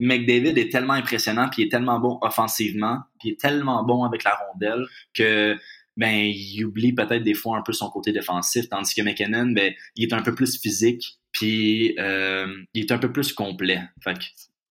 McDavid 0.00 0.58
est 0.58 0.70
tellement 0.70 0.92
impressionnant, 0.94 1.48
puis 1.50 1.62
il 1.62 1.66
est 1.66 1.70
tellement 1.70 1.98
bon 1.98 2.18
offensivement, 2.22 3.00
puis 3.18 3.30
il 3.30 3.32
est 3.32 3.40
tellement 3.40 3.84
bon 3.84 4.04
avec 4.04 4.24
la 4.24 4.34
rondelle 4.34 4.84
que 5.14 5.56
ben 5.96 6.14
il 6.14 6.64
oublie 6.64 6.92
peut-être 6.92 7.22
des 7.22 7.34
fois 7.34 7.56
un 7.56 7.62
peu 7.62 7.72
son 7.72 7.88
côté 7.88 8.12
défensif, 8.12 8.68
tandis 8.68 8.94
que 8.94 9.02
McKinnon, 9.02 9.52
ben 9.52 9.72
il 9.96 10.04
est 10.04 10.12
un 10.12 10.22
peu 10.22 10.34
plus 10.34 10.60
physique, 10.60 11.18
puis 11.32 11.94
euh, 11.98 12.46
il 12.74 12.84
est 12.84 12.92
un 12.92 12.98
peu 12.98 13.10
plus 13.10 13.32
complet. 13.32 13.82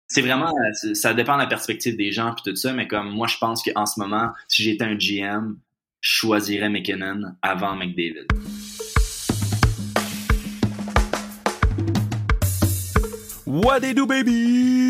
C'est 0.08 0.22
vraiment, 0.22 0.52
ça 0.94 1.14
dépend 1.14 1.34
de 1.34 1.42
la 1.42 1.46
perspective 1.46 1.96
des 1.96 2.10
gens 2.10 2.34
puis 2.34 2.50
tout 2.50 2.56
ça, 2.56 2.72
mais 2.72 2.88
comme 2.88 3.10
moi 3.10 3.26
je 3.26 3.36
pense 3.36 3.62
qu'en 3.62 3.86
ce 3.86 4.00
moment, 4.00 4.30
si 4.48 4.62
j'étais 4.62 4.84
un 4.84 4.94
GM, 4.94 5.56
je 6.00 6.10
choisirais 6.10 6.70
McKinnon 6.70 7.34
avant 7.42 7.76
McDavid. 7.76 8.26
What 13.46 13.80
they 13.80 13.92
do, 13.92 14.06
baby? 14.06 14.89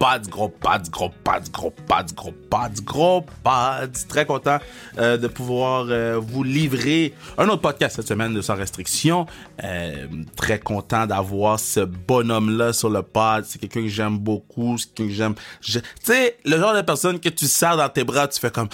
pads, 0.00 0.28
gros 0.30 0.48
pads, 0.60 0.90
gros 0.90 1.70
pads, 1.70 2.12
gros 2.12 2.32
pads, 2.48 2.80
gros 2.84 3.24
pads. 3.42 4.06
Très 4.08 4.26
content 4.26 4.58
euh, 4.98 5.16
de 5.16 5.28
pouvoir 5.28 5.86
euh, 5.88 6.18
vous 6.18 6.42
livrer 6.42 7.14
un 7.38 7.48
autre 7.48 7.62
podcast 7.62 7.96
cette 7.96 8.08
semaine 8.08 8.34
de 8.34 8.40
Sans 8.40 8.54
Restriction. 8.54 9.26
Euh, 9.62 10.06
très 10.36 10.58
content 10.58 11.06
d'avoir 11.06 11.60
ce 11.60 11.80
bonhomme-là 11.80 12.72
sur 12.72 12.90
le 12.90 13.02
pod. 13.02 13.44
C'est 13.44 13.58
quelqu'un 13.58 13.82
que 13.82 13.88
j'aime 13.88 14.18
beaucoup, 14.18 14.78
c'est 14.78 14.92
quelqu'un 14.94 15.10
que 15.10 15.16
j'aime. 15.16 15.34
Tu 15.60 15.80
sais, 16.02 16.36
le 16.44 16.58
genre 16.58 16.74
de 16.74 16.82
personne 16.82 17.20
que 17.20 17.28
tu 17.28 17.46
sers 17.46 17.76
dans 17.76 17.88
tes 17.88 18.04
bras, 18.04 18.28
tu 18.28 18.40
fais 18.40 18.50
comme... 18.50 18.68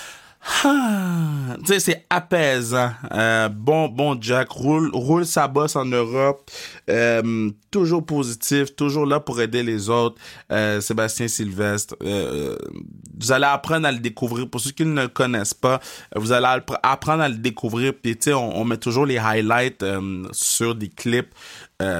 Ah, 0.48 1.56
tu 1.58 1.66
sais, 1.66 1.80
c'est 1.80 2.06
apaisant. 2.08 2.92
Euh, 3.12 3.48
bon, 3.48 3.88
bon 3.88 4.16
Jack, 4.20 4.48
roule, 4.50 4.90
roule 4.92 5.26
sa 5.26 5.48
bosse 5.48 5.74
en 5.74 5.84
Europe. 5.84 6.48
Euh, 6.88 7.50
toujours 7.72 8.06
positif, 8.06 8.76
toujours 8.76 9.06
là 9.06 9.18
pour 9.18 9.40
aider 9.40 9.64
les 9.64 9.90
autres. 9.90 10.20
Euh, 10.52 10.80
Sébastien 10.80 11.26
Sylvestre. 11.26 11.96
Vous 12.00 13.32
allez 13.32 13.44
apprendre 13.44 13.88
à 13.88 13.92
le 13.92 13.98
découvrir. 13.98 14.48
Pour 14.48 14.60
ceux 14.60 14.70
qui 14.70 14.84
ne 14.84 15.02
le 15.02 15.08
connaissent 15.08 15.54
pas, 15.54 15.80
vous 16.14 16.30
allez 16.30 16.46
apprendre 16.82 17.22
à 17.22 17.28
le 17.28 17.36
découvrir. 17.36 17.92
Puis, 18.00 18.16
tu 18.16 18.30
sais, 18.30 18.32
on, 18.32 18.64
met 18.64 18.76
toujours 18.76 19.06
les 19.06 19.18
highlights 19.18 19.84
sur 20.32 20.74
des 20.74 20.88
clips. 20.88 21.34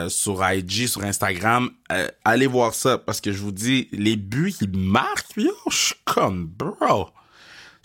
Sur 0.09 0.43
IG, 0.49 0.87
sur 0.87 1.05
Instagram, 1.05 1.69
allez 2.25 2.47
voir 2.47 2.73
ça 2.73 2.97
parce 2.97 3.21
que 3.21 3.31
je 3.31 3.43
vous 3.43 3.53
dis, 3.53 3.89
les 3.93 4.17
buts, 4.17 4.55
ils 4.63 4.75
marquent, 4.75 5.37
yo, 5.37 5.53
je 5.71 5.77
suis 5.77 5.95
comme, 6.07 6.47
bro, 6.47 7.11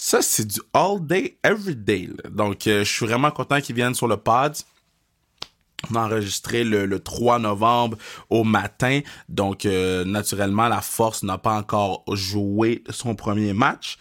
ça, 0.03 0.23
c'est 0.23 0.47
du 0.47 0.59
all 0.73 0.99
day, 0.99 1.37
every 1.43 1.75
day. 1.75 2.09
Donc, 2.31 2.65
euh, 2.65 2.83
je 2.83 2.91
suis 2.91 3.05
vraiment 3.05 3.29
content 3.29 3.61
qu'ils 3.61 3.75
viennent 3.75 3.93
sur 3.93 4.07
le 4.07 4.17
pod. 4.17 4.57
On 5.91 5.95
a 5.95 6.05
enregistré 6.05 6.63
le, 6.63 6.87
le 6.87 6.99
3 6.99 7.37
novembre 7.37 7.97
au 8.31 8.43
matin. 8.43 9.01
Donc, 9.29 9.63
euh, 9.67 10.03
naturellement, 10.03 10.67
la 10.69 10.81
Force 10.81 11.21
n'a 11.21 11.37
pas 11.37 11.55
encore 11.55 12.03
joué 12.13 12.83
son 12.89 13.13
premier 13.13 13.53
match 13.53 13.99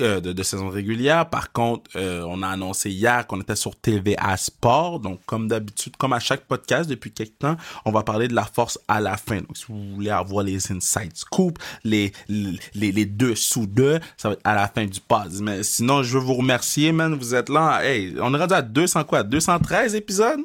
euh, 0.00 0.20
de, 0.20 0.42
saison 0.42 0.68
régulière. 0.68 1.30
Par 1.30 1.50
contre, 1.52 1.90
euh, 1.96 2.22
on 2.28 2.42
a 2.42 2.48
annoncé 2.48 2.90
hier 2.90 3.26
qu'on 3.26 3.40
était 3.40 3.56
sur 3.56 3.74
TVA 3.76 4.36
Sport. 4.36 5.00
Donc, 5.00 5.20
comme 5.24 5.48
d'habitude, 5.48 5.96
comme 5.96 6.12
à 6.12 6.20
chaque 6.20 6.42
podcast 6.42 6.88
depuis 6.88 7.12
quelques 7.12 7.38
temps, 7.38 7.56
on 7.86 7.90
va 7.90 8.02
parler 8.02 8.28
de 8.28 8.34
la 8.34 8.44
force 8.44 8.78
à 8.88 9.00
la 9.00 9.16
fin. 9.16 9.38
Donc, 9.38 9.56
si 9.56 9.64
vous 9.68 9.94
voulez 9.94 10.10
avoir 10.10 10.44
les 10.44 10.70
inside 10.70 11.16
scoop, 11.16 11.58
les, 11.82 12.12
les, 12.28 12.58
les 12.74 13.06
deux 13.06 13.34
sous 13.34 13.66
deux, 13.66 14.00
ça 14.18 14.28
va 14.28 14.34
être 14.34 14.42
à 14.44 14.54
la 14.54 14.68
fin 14.68 14.84
du 14.84 15.00
pod. 15.00 15.32
Mais 15.40 15.62
sinon, 15.62 16.02
je 16.02 16.18
veux 16.18 16.24
vous 16.24 16.34
remercier, 16.34 16.92
man. 16.92 17.14
Vous 17.14 17.34
êtes 17.34 17.48
là. 17.48 17.82
Hey, 17.82 18.14
on 18.20 18.34
est 18.34 18.38
rendu 18.38 18.54
à 18.54 18.62
200 18.62 19.04
quoi? 19.04 19.22
213 19.22 19.94
épisodes? 19.94 20.40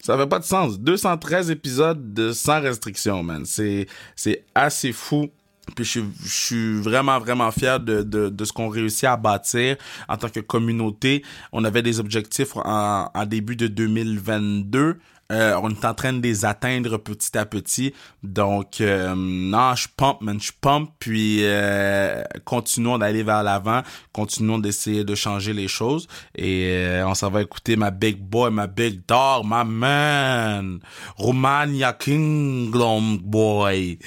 Ça 0.00 0.16
fait 0.16 0.26
pas 0.26 0.38
de 0.38 0.44
sens. 0.44 0.78
213 0.78 1.50
épisodes 1.50 2.14
de 2.14 2.32
sans 2.32 2.60
restriction, 2.60 3.22
man. 3.22 3.44
C'est, 3.44 3.86
c'est 4.14 4.44
assez 4.54 4.92
fou. 4.92 5.28
Puis 5.74 5.84
je, 5.84 6.00
je, 6.22 6.28
suis 6.28 6.80
vraiment, 6.80 7.18
vraiment 7.18 7.50
fier 7.50 7.80
de, 7.80 8.02
de, 8.02 8.28
de 8.28 8.44
ce 8.44 8.52
qu'on 8.52 8.68
réussit 8.68 9.04
à 9.04 9.16
bâtir 9.16 9.76
en 10.08 10.16
tant 10.16 10.28
que 10.28 10.40
communauté. 10.40 11.24
On 11.52 11.64
avait 11.64 11.82
des 11.82 12.00
objectifs 12.00 12.56
en, 12.56 13.10
en 13.14 13.26
début 13.26 13.56
de 13.56 13.66
2022. 13.66 14.98
Euh, 15.30 15.60
on 15.62 15.68
est 15.68 15.84
en 15.84 15.92
train 15.92 16.14
de 16.14 16.22
les 16.22 16.46
atteindre 16.46 16.96
petit 16.96 17.36
à 17.36 17.44
petit. 17.44 17.92
Donc, 18.22 18.80
euh, 18.80 19.14
non, 19.14 19.74
je 19.74 19.86
pump, 19.94 20.22
man, 20.22 20.40
je 20.40 20.52
pump. 20.58 20.90
Puis, 20.98 21.40
euh, 21.42 22.22
continuons 22.46 22.96
d'aller 22.96 23.22
vers 23.22 23.42
l'avant. 23.42 23.82
Continuons 24.12 24.58
d'essayer 24.58 25.04
de 25.04 25.14
changer 25.14 25.52
les 25.52 25.68
choses. 25.68 26.08
Et 26.34 26.70
euh, 26.72 27.06
on 27.06 27.14
s'en 27.14 27.28
va 27.28 27.42
écouter 27.42 27.76
ma 27.76 27.90
big 27.90 28.18
boy, 28.18 28.50
ma 28.50 28.66
big 28.66 29.02
dog, 29.06 29.44
my 29.44 29.64
man. 29.66 30.80
Romania 31.18 31.92
Kingdom 31.92 33.18
boy. 33.22 33.98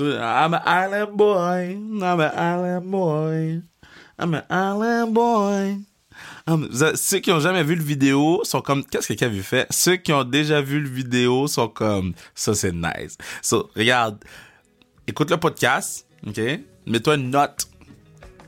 I'm 0.00 0.54
an 0.54 0.60
island 0.64 1.16
boy. 1.16 1.76
I'm 2.02 2.20
an 2.20 2.32
island 2.34 2.90
boy. 2.90 3.62
I'm 4.18 4.34
an 4.34 4.44
island 4.48 5.14
boy. 5.14 5.78
Ceux 6.94 7.18
qui 7.18 7.30
ont 7.30 7.40
jamais 7.40 7.62
vu 7.62 7.74
le 7.74 7.82
vidéo 7.82 8.40
sont 8.44 8.60
comme 8.60 8.84
qu'est-ce 8.84 9.08
que 9.08 9.14
Kev 9.14 9.42
fait? 9.42 9.66
Ceux 9.70 9.96
qui 9.96 10.12
ont 10.12 10.24
déjà 10.24 10.60
vu 10.60 10.80
le 10.80 10.88
vidéo 10.88 11.46
sont 11.46 11.68
comme 11.68 12.14
ça 12.34 12.54
c'est 12.54 12.72
nice. 12.72 13.18
So 13.42 13.70
regarde, 13.76 14.18
écoute 15.06 15.30
le 15.30 15.36
podcast, 15.36 16.06
ok? 16.26 16.40
Mets-toi 16.86 17.16
une 17.16 17.30
note 17.30 17.68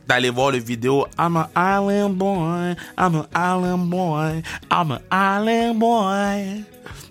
d'aller 0.08 0.30
voir 0.30 0.50
le 0.50 0.58
vidéo. 0.58 1.06
I'm 1.18 1.36
an 1.36 1.48
island 1.54 2.16
boy. 2.16 2.74
I'm 2.96 3.14
an 3.14 3.26
island 3.34 3.90
boy. 3.90 4.42
I'm 4.70 4.92
an 4.92 5.00
island 5.12 5.78
boy. 5.78 6.64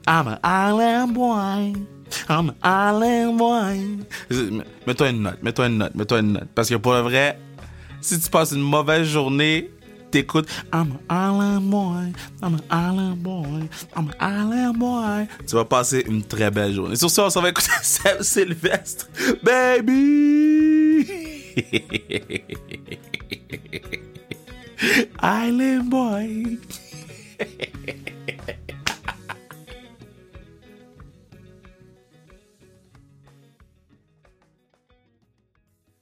I'm 0.08 0.28
an 0.28 0.40
island 0.44 1.14
boy. 1.14 1.99
I'm 2.30 2.54
island 2.64 3.38
boy. 3.38 4.00
Mets-toi 4.88 5.10
une 5.10 5.24
note, 5.24 5.44
mets-toi 5.44 5.68
une 5.68 5.78
note, 5.78 5.96
mets-toi 5.96 6.20
une 6.20 6.34
note. 6.34 6.48
Parce 6.56 6.70
que 6.70 6.76
pour 6.76 6.94
le 6.94 7.02
vrai, 7.02 7.38
si 8.02 8.20
tu 8.20 8.30
passes 8.30 8.52
une 8.52 8.62
mauvaise 8.62 9.08
journée, 9.08 9.70
t'écoutes 10.12 10.48
I'm 10.74 10.98
an 11.10 11.10
island 11.10 12.16
I'm 12.42 12.56
an 12.56 12.62
island 12.72 13.70
I'm 13.96 14.08
an 14.08 14.14
island. 14.20 15.28
Tu 15.48 15.56
vas 15.56 15.66
passer 15.66 16.04
une 16.08 16.24
très 16.24 16.50
belle 16.52 16.74
journée. 16.74 16.96
Sur 16.96 17.10
ça, 17.10 17.28
on 17.36 17.42
va 17.42 17.50
écouter 17.50 17.72
Seb 17.82 18.22
Sylvestre. 18.22 19.10
Baby! 19.44 21.06
island 25.22 25.90
boy. 25.90 26.58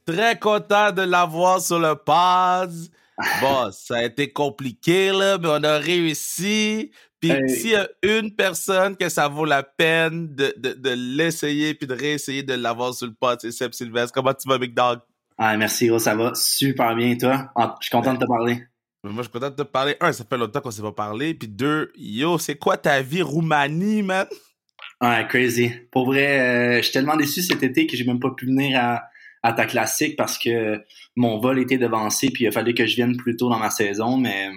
Très 0.08 0.40
content 0.40 0.94
de 0.94 1.02
l'avoir 1.02 1.62
sur 1.62 1.80
le 1.80 1.96
pod. 1.96 2.72
Bon, 3.42 3.72
ça 3.72 3.98
a 3.98 4.04
été 4.04 4.32
compliqué, 4.32 5.12
là, 5.12 5.40
mais 5.40 5.48
on 5.50 5.64
a 5.64 5.80
réussi. 5.80 6.92
Puis 7.20 7.32
hey. 7.32 7.50
s'il 7.50 7.72
y 7.72 7.76
a 7.76 7.88
une 8.04 8.36
personne 8.36 8.96
que 8.96 9.10
ça 9.10 9.28
vaut 9.28 9.44
la 9.44 9.64
peine 9.64 10.36
de, 10.36 10.54
de, 10.56 10.74
de 10.74 10.92
l'essayer 10.92 11.74
puis 11.74 11.88
de 11.88 11.96
réessayer 11.96 12.44
de 12.44 12.54
l'avoir 12.54 12.94
sur 12.94 13.08
le 13.08 13.14
pod, 13.14 13.40
c'est 13.42 13.50
Seb 13.50 13.74
Sylvestre. 13.74 14.14
Comment 14.14 14.36
tu 14.36 14.48
vas, 14.48 14.60
Big 14.60 14.76
Dog? 14.76 15.00
Ah, 15.40 15.58
merci, 15.58 15.88
gros, 15.88 15.98
ça 15.98 16.14
va 16.14 16.36
super 16.36 16.96
bien. 16.96 17.10
Et 17.10 17.18
toi? 17.18 17.50
Ah, 17.56 17.76
je 17.82 17.88
suis 17.88 17.92
content 17.92 18.14
de 18.14 18.20
te 18.20 18.26
parler. 18.26 18.64
Moi, 19.04 19.16
je 19.18 19.22
suis 19.24 19.32
content 19.32 19.50
de 19.50 19.56
te 19.56 19.64
parler. 19.64 19.98
Un, 20.00 20.12
ça 20.12 20.24
fait 20.24 20.38
longtemps 20.38 20.62
qu'on 20.62 20.70
s'est 20.70 20.84
pas 20.84 20.92
parlé. 20.92 21.34
Puis 21.34 21.48
deux, 21.48 21.92
yo, 21.98 22.38
c'est 22.38 22.56
quoi 22.56 22.78
ta 22.78 23.02
vie 23.02 23.24
Roumanie, 23.24 24.04
man? 24.04 24.28
Ah, 25.00 25.24
crazy. 25.24 25.72
Pour 25.92 26.06
vrai, 26.06 26.40
euh, 26.40 26.78
je 26.78 26.84
suis 26.84 26.94
tellement 26.94 27.16
déçu 27.16 27.42
cet 27.42 27.64
été 27.64 27.88
que 27.88 27.98
j'ai 27.98 28.06
même 28.06 28.20
pas 28.20 28.30
pu 28.30 28.46
venir 28.46 28.80
à, 28.80 29.02
à 29.48 29.54
ta 29.54 29.66
classique 29.66 30.16
parce 30.18 30.38
que 30.38 30.82
mon 31.16 31.40
vol 31.40 31.60
était 31.60 31.78
devancé 31.78 32.30
puis 32.30 32.44
il 32.44 32.48
a 32.48 32.52
fallu 32.52 32.74
que 32.74 32.86
je 32.86 32.96
vienne 32.96 33.16
plus 33.16 33.36
tôt 33.36 33.50
dans 33.50 33.60
ma 33.60 33.70
saison, 33.70 34.18
mais... 34.18 34.50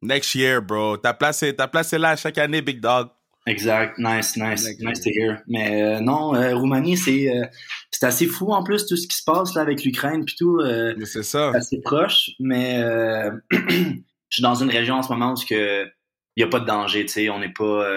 Next 0.00 0.34
year, 0.34 0.62
bro. 0.62 0.96
Ta 0.96 1.14
place 1.14 1.42
est, 1.42 1.54
ta 1.54 1.66
place 1.66 1.92
est 1.92 1.98
là 1.98 2.14
chaque 2.14 2.38
année, 2.38 2.62
Big 2.62 2.80
Dog. 2.80 3.08
Exact. 3.46 3.98
Nice, 3.98 4.36
nice. 4.36 4.68
Nice 4.78 5.00
to 5.00 5.10
hear. 5.10 5.42
Mais 5.46 5.82
euh, 5.82 6.00
non, 6.00 6.34
euh, 6.34 6.54
Roumanie, 6.54 6.96
c'est 6.96 7.34
euh, 7.34 7.46
c'est 7.90 8.04
assez 8.04 8.26
fou 8.26 8.52
en 8.52 8.62
plus 8.62 8.86
tout 8.86 8.96
ce 8.96 9.08
qui 9.08 9.16
se 9.16 9.24
passe 9.24 9.54
là 9.54 9.62
avec 9.62 9.82
l'Ukraine 9.84 10.24
puis 10.24 10.36
tout. 10.38 10.60
c'est 11.04 11.22
ça. 11.22 11.50
assez 11.54 11.80
proche, 11.80 12.30
mais 12.38 12.78
je 13.50 14.02
suis 14.30 14.42
dans 14.42 14.54
une 14.54 14.70
région 14.70 14.96
en 14.96 15.02
ce 15.02 15.10
moment 15.10 15.32
où 15.32 15.46
que 15.48 15.86
il 16.36 16.40
y 16.40 16.44
a 16.44 16.48
pas 16.48 16.60
de 16.60 16.66
danger, 16.66 17.06
tu 17.06 17.12
sais, 17.12 17.30
on 17.30 17.38
n'est 17.38 17.52
pas 17.52 17.88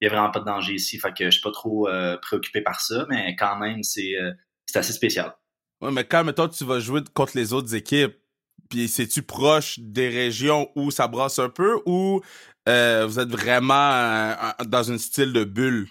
il 0.00 0.04
y 0.04 0.06
a 0.06 0.10
vraiment 0.10 0.30
pas 0.30 0.40
de 0.40 0.44
danger 0.44 0.74
ici, 0.74 0.98
fait 0.98 1.12
que 1.12 1.24
je 1.24 1.30
suis 1.30 1.42
pas 1.42 1.50
trop 1.50 1.88
préoccupé 2.22 2.60
par 2.60 2.80
ça, 2.80 3.04
mais 3.10 3.34
quand 3.36 3.58
même 3.58 3.82
c'est 3.82 4.14
c'est 4.66 4.78
assez 4.78 4.92
spécial. 4.92 5.34
Ouais, 5.80 5.92
mais 5.92 6.04
quand, 6.04 6.24
mettons, 6.24 6.48
tu 6.48 6.64
vas 6.64 6.80
jouer 6.80 7.00
contre 7.14 7.32
les 7.36 7.52
autres 7.52 7.74
équipes, 7.74 8.16
puis 8.68 8.88
c'est-tu 8.88 9.22
proche 9.22 9.78
des 9.78 10.08
régions 10.08 10.70
où 10.74 10.90
ça 10.90 11.08
brasse 11.08 11.38
un 11.38 11.48
peu 11.48 11.80
ou 11.86 12.20
euh, 12.68 13.06
vous 13.06 13.18
êtes 13.18 13.30
vraiment 13.30 13.92
euh, 13.92 14.34
dans 14.66 14.92
un 14.92 14.98
style 14.98 15.32
de 15.32 15.44
bulle? 15.44 15.88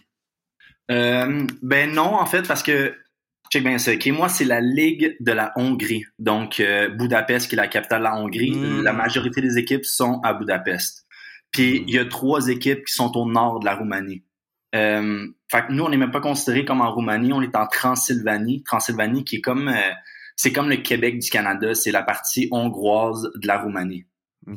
Euh, 0.92 1.48
ben 1.62 1.94
non, 1.94 2.14
en 2.14 2.26
fait, 2.26 2.48
parce 2.48 2.64
que, 2.64 2.96
check 3.52 3.64
bien 3.64 3.78
ça, 3.78 3.94
okay, 3.94 4.12
moi, 4.12 4.30
c'est 4.30 4.46
la 4.46 4.62
Ligue 4.62 5.16
de 5.20 5.32
la 5.32 5.54
Hongrie. 5.56 6.06
Donc, 6.20 6.62
Budapest, 6.98 7.50
qui 7.50 7.56
est 7.56 7.58
la 7.58 7.68
capitale 7.68 8.00
de 8.00 8.04
la 8.04 8.16
Hongrie, 8.16 8.52
mm. 8.52 8.84
la 8.84 8.94
majorité 8.94 9.42
des 9.42 9.58
équipes 9.58 9.86
sont 9.86 10.20
à 10.24 10.34
Budapest. 10.34 11.08
Puis 11.52 11.84
il 11.88 11.94
y 11.94 12.00
a 12.00 12.06
trois 12.06 12.50
équipes 12.50 12.86
qui 12.86 12.94
sont 12.94 13.16
au 13.18 13.26
nord 13.26 13.60
de 13.60 13.66
la 13.66 13.76
Roumanie. 13.76 14.24
Euh, 14.76 15.28
fait 15.50 15.68
que 15.68 15.72
nous, 15.72 15.84
on 15.84 15.90
n'est 15.90 15.98
même 15.98 16.12
pas 16.12 16.20
considéré 16.20 16.66
comme 16.66 16.82
en 16.82 16.92
Roumanie, 16.92 17.32
on 17.32 17.42
est 17.42 17.56
en 17.56 17.68
Transylvanie. 17.68 18.64
Transylvanie 18.64 19.24
qui 19.24 19.38
est 19.38 19.42
comme 19.42 19.70
euh, 19.70 19.92
c'est 20.36 20.52
comme 20.52 20.70
le 20.70 20.78
Québec 20.78 21.20
du 21.20 21.30
Canada, 21.30 21.74
c'est 21.74 21.92
la 21.92 22.04
partie 22.04 22.48
hongroise 22.52 23.30
de 23.36 23.48
la 23.48 23.58
Roumanie. 23.60 24.06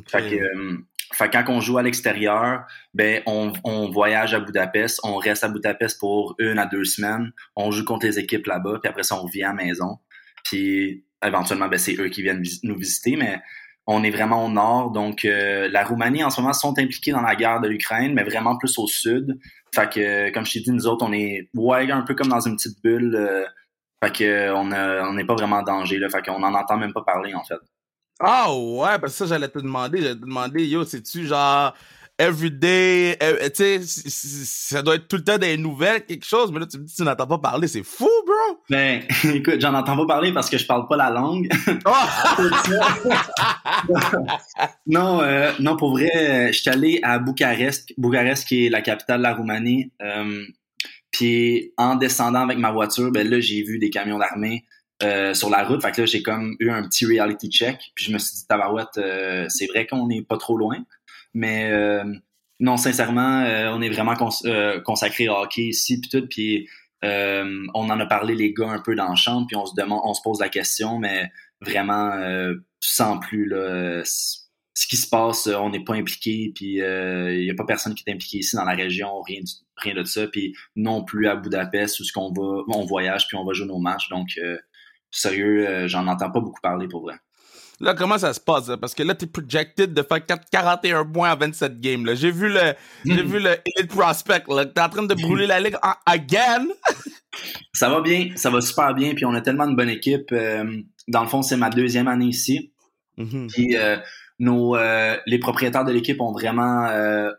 Fait 0.07 0.21
que 0.21 0.35
euh, 0.35 0.77
fait 1.13 1.29
quand 1.29 1.43
on 1.47 1.59
joue 1.59 1.77
à 1.77 1.83
l'extérieur, 1.83 2.65
ben 2.93 3.21
on, 3.25 3.51
on, 3.63 3.89
voyage 3.89 4.33
à 4.33 4.39
Budapest, 4.39 4.99
on 5.03 5.15
reste 5.15 5.43
à 5.43 5.49
Budapest 5.49 5.99
pour 5.99 6.35
une 6.39 6.59
à 6.59 6.65
deux 6.65 6.85
semaines, 6.85 7.31
on 7.55 7.71
joue 7.71 7.83
contre 7.83 8.05
les 8.05 8.19
équipes 8.19 8.47
là-bas, 8.47 8.79
puis 8.81 8.89
après 8.89 9.03
ça 9.03 9.15
on 9.15 9.23
revient 9.23 9.43
à 9.43 9.53
la 9.53 9.63
maison. 9.63 9.97
Puis 10.43 11.03
éventuellement 11.23 11.67
ben 11.67 11.77
c'est 11.77 11.95
eux 11.99 12.09
qui 12.09 12.21
viennent 12.21 12.43
nous 12.63 12.77
visiter, 12.77 13.15
mais 13.15 13.41
on 13.87 14.03
est 14.03 14.11
vraiment 14.11 14.45
au 14.45 14.49
nord, 14.49 14.91
donc 14.91 15.25
euh, 15.25 15.67
la 15.69 15.83
Roumanie 15.83 16.23
en 16.23 16.29
ce 16.29 16.39
moment 16.39 16.53
sont 16.53 16.77
impliqués 16.77 17.11
dans 17.11 17.21
la 17.21 17.35
guerre 17.35 17.61
de 17.61 17.67
l'Ukraine, 17.67 18.13
mais 18.13 18.23
vraiment 18.23 18.57
plus 18.57 18.77
au 18.77 18.87
sud. 18.87 19.39
Fait 19.73 19.91
que 19.91 20.31
comme 20.31 20.45
je 20.45 20.53
t'ai 20.53 20.59
dit, 20.61 20.71
nous 20.71 20.87
autres 20.87 21.05
on 21.05 21.13
est 21.13 21.49
ouais 21.55 21.89
un 21.91 22.01
peu 22.01 22.13
comme 22.13 22.29
dans 22.29 22.41
une 22.41 22.55
petite 22.55 22.81
bulle. 22.83 23.15
Euh, 23.15 23.45
fait 24.03 24.15
que 24.15 24.51
on 24.51 24.71
on 24.71 25.13
n'est 25.13 25.25
pas 25.25 25.35
vraiment 25.35 25.57
en 25.57 25.63
danger 25.63 25.97
là, 25.99 26.09
fait 26.09 26.21
qu'on 26.23 26.39
n'en 26.39 26.53
entend 26.53 26.77
même 26.77 26.93
pas 26.93 27.03
parler 27.03 27.33
en 27.33 27.43
fait. 27.43 27.59
Ah 28.23 28.53
ouais, 28.53 28.99
parce 28.99 29.13
que 29.13 29.17
ça, 29.17 29.25
j'allais 29.25 29.47
te 29.47 29.57
demander. 29.57 29.99
J'allais 29.99 30.15
te 30.15 30.19
demander, 30.19 30.67
yo, 30.67 30.83
c'est-tu 30.83 31.25
genre 31.25 31.73
everyday, 32.21 33.17
tu 33.55 33.55
sais, 33.55 33.81
ça 33.83 34.81
doit 34.81 34.95
être 34.95 35.07
tout 35.07 35.17
le 35.17 35.23
temps 35.23 35.37
des 35.37 35.57
nouvelles, 35.57 36.05
quelque 36.05 36.25
chose, 36.25 36.51
mais 36.51 36.59
là, 36.59 36.67
tu 36.67 36.77
me 36.77 36.83
dis 36.83 36.95
tu 36.95 37.03
n'entends 37.03 37.27
pas 37.27 37.39
parler, 37.39 37.67
c'est 37.67 37.83
fou, 37.83 38.09
bro! 38.25 38.59
Ben, 38.69 39.01
écoute, 39.33 39.59
j'en 39.59 39.73
entends 39.73 39.97
pas 39.97 40.05
parler 40.05 40.31
parce 40.31 40.49
que 40.49 40.57
je 40.57 40.65
parle 40.65 40.87
pas 40.87 40.97
la 40.97 41.09
langue. 41.09 41.49
Ah! 41.85 42.37
non, 44.85 45.21
euh, 45.21 45.51
non, 45.59 45.77
pour 45.77 45.91
vrai, 45.91 46.51
je 46.53 46.59
suis 46.59 46.69
allé 46.69 46.99
à 47.03 47.19
Bucarest, 47.19 47.93
Bucarest 47.97 48.47
qui 48.47 48.67
est 48.67 48.69
la 48.69 48.81
capitale 48.81 49.17
de 49.17 49.23
la 49.23 49.33
Roumanie. 49.33 49.91
Euh, 50.01 50.45
puis 51.11 51.73
en 51.77 51.95
descendant 51.95 52.41
avec 52.41 52.57
ma 52.57 52.71
voiture, 52.71 53.11
ben 53.11 53.27
là, 53.27 53.39
j'ai 53.39 53.63
vu 53.63 53.79
des 53.79 53.89
camions 53.89 54.17
d'armée 54.17 54.65
euh, 55.03 55.33
sur 55.33 55.49
la 55.49 55.63
route. 55.63 55.81
Fait 55.81 55.91
que 55.91 56.01
là, 56.01 56.05
j'ai 56.05 56.21
comme 56.21 56.55
eu 56.59 56.69
un 56.69 56.83
petit 56.83 57.05
reality 57.05 57.49
check. 57.49 57.91
Puis 57.95 58.05
je 58.05 58.13
me 58.13 58.19
suis 58.19 58.35
dit, 58.35 58.47
tabarouette, 58.47 58.97
euh, 58.97 59.45
c'est 59.49 59.65
vrai 59.65 59.87
qu'on 59.87 60.07
n'est 60.07 60.21
pas 60.21 60.37
trop 60.37 60.57
loin. 60.57 60.77
Mais 61.33 61.71
euh, 61.71 62.03
non, 62.59 62.77
sincèrement, 62.77 63.43
on 63.73 63.81
est 63.81 63.89
vraiment 63.89 64.15
consacré 64.83 65.29
au 65.29 65.33
hockey 65.33 65.63
ici, 65.63 65.99
puis 65.99 66.09
tout. 66.09 66.27
Puis 66.27 66.67
on 67.03 67.89
en 67.89 67.99
a 67.99 68.05
parlé, 68.05 68.35
les 68.35 68.53
gars, 68.53 68.69
un 68.69 68.81
peu 68.81 68.95
dans 68.95 69.09
le 69.09 69.15
champ. 69.15 69.45
Puis 69.45 69.55
on 69.55 69.65
se 69.65 69.73
demande, 69.75 70.01
on 70.03 70.13
se 70.13 70.21
pose 70.21 70.39
la 70.39 70.49
question, 70.49 70.99
mais 70.99 71.29
vraiment, 71.61 72.11
sans 72.79 73.19
plus, 73.19 73.47
là, 73.47 74.03
ce 74.03 74.87
qui 74.87 74.97
se 74.97 75.09
passe, 75.09 75.47
on 75.47 75.69
n'est 75.69 75.83
pas 75.83 75.95
impliqué, 75.95 76.51
puis 76.53 76.75
il 76.75 77.43
n'y 77.43 77.49
a 77.49 77.55
pas 77.55 77.65
personne 77.65 77.95
qui 77.95 78.03
est 78.05 78.13
impliqué 78.13 78.39
ici 78.39 78.55
dans 78.55 78.65
la 78.65 78.75
région, 78.75 79.21
rien, 79.21 79.41
rien 79.77 79.95
de 79.95 80.03
ça, 80.03 80.27
puis 80.27 80.53
non 80.75 81.03
plus 81.03 81.27
à 81.27 81.35
Budapest 81.35 81.99
où 81.99 82.03
ce 82.03 82.13
qu'on 82.13 82.31
va, 82.31 82.63
on 82.67 82.85
voyage 82.85 83.27
puis 83.27 83.37
on 83.37 83.45
va 83.45 83.53
jouer 83.53 83.67
nos 83.67 83.79
matchs, 83.79 84.09
donc 84.09 84.37
sérieux, 85.11 85.67
euh, 85.67 85.87
j'en 85.87 86.07
entends 86.07 86.31
pas 86.31 86.39
beaucoup 86.39 86.61
parler 86.61 86.87
pour 86.87 87.01
vrai. 87.01 87.15
Là, 87.81 87.95
comment 87.95 88.17
ça 88.17 88.33
se 88.33 88.39
passe? 88.39 88.71
Parce 88.79 88.93
que 88.93 89.01
là, 89.01 89.15
t'es 89.15 89.25
projected 89.25 89.93
de 89.93 90.03
faire 90.03 90.19
41 90.51 91.05
points 91.05 91.31
à 91.31 91.35
27 91.35 91.79
games. 91.79 92.07
J'ai 92.13 92.31
vu 92.31 92.49
le, 92.49 92.73
j'ai 93.05 93.23
vu 93.23 93.39
le 93.39 93.55
Elite 93.65 93.91
Prospect. 93.91 94.43
T'es 94.45 94.81
en 94.81 94.89
train 94.89 95.03
de 95.03 95.15
brûler 95.15 95.47
la 95.47 95.59
ligue 95.59 95.75
en, 95.81 95.93
again? 96.05 96.67
ça 97.73 97.89
va 97.89 98.01
bien, 98.01 98.29
ça 98.35 98.51
va 98.51 98.61
super 98.61 98.93
bien. 98.93 99.15
Puis 99.15 99.25
on 99.25 99.33
a 99.33 99.41
tellement 99.41 99.67
de 99.67 99.75
bonne 99.75 99.89
équipe. 99.89 100.31
Euh, 100.31 100.81
dans 101.07 101.23
le 101.23 101.27
fond, 101.27 101.41
c'est 101.41 101.57
ma 101.57 101.71
deuxième 101.71 102.07
année 102.07 102.27
ici. 102.27 102.71
Mm-hmm. 103.17 103.47
Puis 103.47 103.75
euh, 103.75 103.97
nos, 104.37 104.77
les 105.25 105.39
propriétaires 105.39 105.85
de 105.85 105.91
l'équipe 105.91 106.21
ont 106.21 106.31
vraiment 106.31 106.87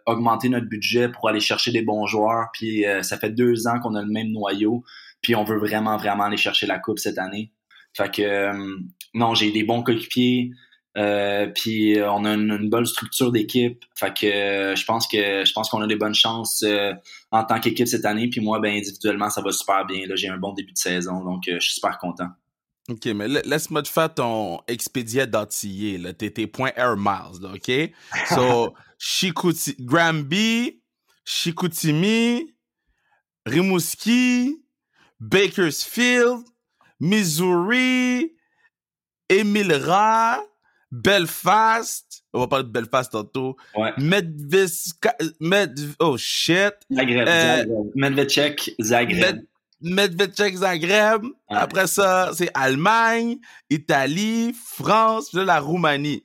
augmenté 0.07 0.49
notre 0.49 0.67
budget 0.67 1.09
pour 1.09 1.29
aller 1.29 1.41
chercher 1.41 1.71
des 1.71 1.83
bons 1.83 2.07
joueurs. 2.07 2.49
Puis 2.53 2.85
ça 3.03 3.17
fait 3.17 3.31
deux 3.31 3.69
ans 3.69 3.79
qu'on 3.81 3.95
a 3.95 4.03
le 4.03 4.11
même 4.11 4.33
noyau. 4.33 4.83
Puis 5.23 5.37
on 5.37 5.45
veut 5.45 5.59
vraiment, 5.59 5.97
vraiment 5.97 6.25
aller 6.25 6.37
chercher 6.37 6.67
la 6.67 6.81
coupe 6.81 6.99
cette 6.99 7.19
année. 7.19 7.53
Fait 7.95 8.15
que 8.15 8.23
euh, 8.23 8.79
non, 9.15 9.35
j'ai 9.35 9.51
des 9.51 9.65
bons 9.65 9.83
coéquipiers. 9.83 10.51
Euh, 10.99 11.47
puis 11.47 11.99
euh, 11.99 12.13
on 12.13 12.27
a 12.27 12.35
une, 12.35 12.69
bonne 12.69 12.85
structure 12.85 13.33
d'équipe. 13.33 13.83
Fait 13.95 14.15
que 14.15 14.75
je 14.77 14.85
pense 14.85 15.07
que 15.09 15.45
je 15.45 15.53
pense 15.53 15.71
qu'on 15.71 15.81
a 15.81 15.87
des 15.87 15.97
bonnes 15.97 16.15
chances 16.15 16.65
en 17.31 17.45
tant 17.45 17.61
qu'équipe 17.61 17.89
cette 17.89 18.05
année. 18.05 18.29
Puis 18.29 18.41
moi, 18.41 18.61
ben 18.61 18.75
individuellement, 18.75 19.31
ça 19.31 19.41
va 19.41 19.53
super 19.53 19.87
bien. 19.87 20.07
Là, 20.07 20.17
j'ai 20.17 20.29
un 20.29 20.39
bon 20.39 20.53
début 20.53 20.73
de 20.73 20.79
saison, 20.79 21.25
donc 21.25 21.45
je 21.47 21.59
suis 21.59 21.75
super 21.75 21.99
content. 21.99 22.29
OK, 22.89 23.07
mais 23.07 23.29
laisse-moi 23.29 23.83
te 23.83 23.89
faire 23.89 24.13
ton 24.13 24.61
expédient 24.67 25.27
d'antillais, 25.27 25.99
là, 25.99 26.13
tes, 26.13 26.33
tes 26.33 26.49
points 26.49 26.73
Air 26.75 26.97
Miles, 26.97 27.41
là, 27.41 27.51
OK? 27.55 27.71
So, 28.29 28.75
Chicoutimi, 28.99 29.77
Granby, 29.79 30.83
Chicoutimi, 31.25 32.53
Rimouski, 33.47 34.57
Bakersfield, 35.21 36.43
Missouri, 37.03 38.33
Emilra, 39.29 40.39
Belfast. 40.89 42.23
On 42.33 42.39
va 42.39 42.47
parler 42.47 42.65
de 42.65 42.71
Belfast 42.71 43.11
tantôt. 43.11 43.57
Ouais. 43.77 43.93
Medviska, 43.99 45.13
Med, 45.41 45.77
oh 45.99 46.17
shit. 46.17 46.75
Zagreb, 46.93 47.27
euh, 47.29 47.65
Medvedchek, 47.97 48.71
Zagreb. 48.81 49.41
Medvedchek, 49.81 50.55
Zagreb. 50.55 51.25
Après 51.49 51.89
ça, 51.89 52.31
c'est 52.35 52.51
Allemagne, 52.55 53.39
Italie, 53.69 54.55
France, 54.55 55.31
puis 55.31 55.45
la 55.45 55.59
Roumanie. 55.59 56.23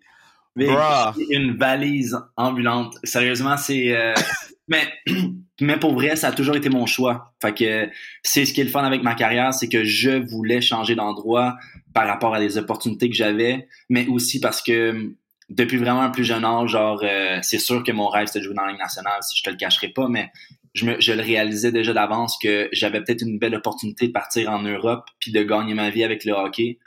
une 0.56 1.58
valise 1.58 2.16
ambulante. 2.36 2.98
Sérieusement, 3.04 3.58
c'est. 3.58 3.98
Euh, 3.98 4.14
mais 4.68 4.88
mais 5.62 5.78
pour 5.78 5.94
vrai, 5.94 6.16
ça 6.16 6.30
a 6.30 6.32
toujours 6.32 6.56
été 6.56 6.70
mon 6.70 6.86
choix. 6.86 7.34
Fait 7.42 7.54
que 7.54 7.90
c'est 8.24 8.46
ce 8.46 8.54
qui 8.54 8.62
est 8.62 8.66
le 8.66 8.70
fun 8.70 8.84
avec 8.84 9.02
ma 9.02 9.16
carrière, 9.16 9.54
c'est 9.54 9.70
que 9.70 9.84
je 9.84 10.12
voulais 10.12 10.62
changer 10.62 10.96
d'endroit 10.96 11.58
par 11.94 12.08
rapport 12.08 12.36
à 12.36 12.40
des 12.40 12.58
opportunités 12.58 13.10
que 13.10 13.16
j'avais, 13.16 13.68
mais 13.90 14.08
aussi 14.08 14.40
parce 14.40 14.62
que 14.62 15.16
depuis 15.50 15.78
vraiment 15.78 16.02
un 16.02 16.10
plus 16.10 16.26
jeune 16.26 16.46
âge, 16.46 16.72
genre 16.72 17.02
euh, 17.04 17.40
c'est 17.42 17.60
sûr 17.60 17.84
que 17.84 17.92
mon 17.92 18.08
rêve 18.08 18.28
c'était 18.28 18.40
de 18.40 18.44
jouer 18.44 18.54
dans 18.54 18.66
la 18.66 18.72
Ligue 18.72 18.82
nationale, 18.82 19.24
si 19.24 19.38
je 19.38 19.44
te 19.44 19.50
le 19.50 19.56
cacherai 19.56 19.90
pas, 19.90 20.08
mais 20.08 20.30
je, 20.74 20.86
me, 20.86 21.02
je 21.02 21.14
le 21.14 21.24
réalisais 21.24 21.72
déjà 21.72 21.94
d'avance 21.94 22.38
que 22.42 22.70
j'avais 22.72 23.02
peut-être 23.02 23.22
une 23.22 23.40
belle 23.40 23.56
opportunité 23.56 24.08
de 24.08 24.12
partir 24.12 24.50
en 24.52 24.62
Europe 24.62 25.06
puis 25.20 25.32
de 25.32 25.42
gagner 25.42 25.74
ma 25.74 25.90
vie 25.90 26.04
avec 26.04 26.24
le 26.26 26.34
hockey. 26.34 26.78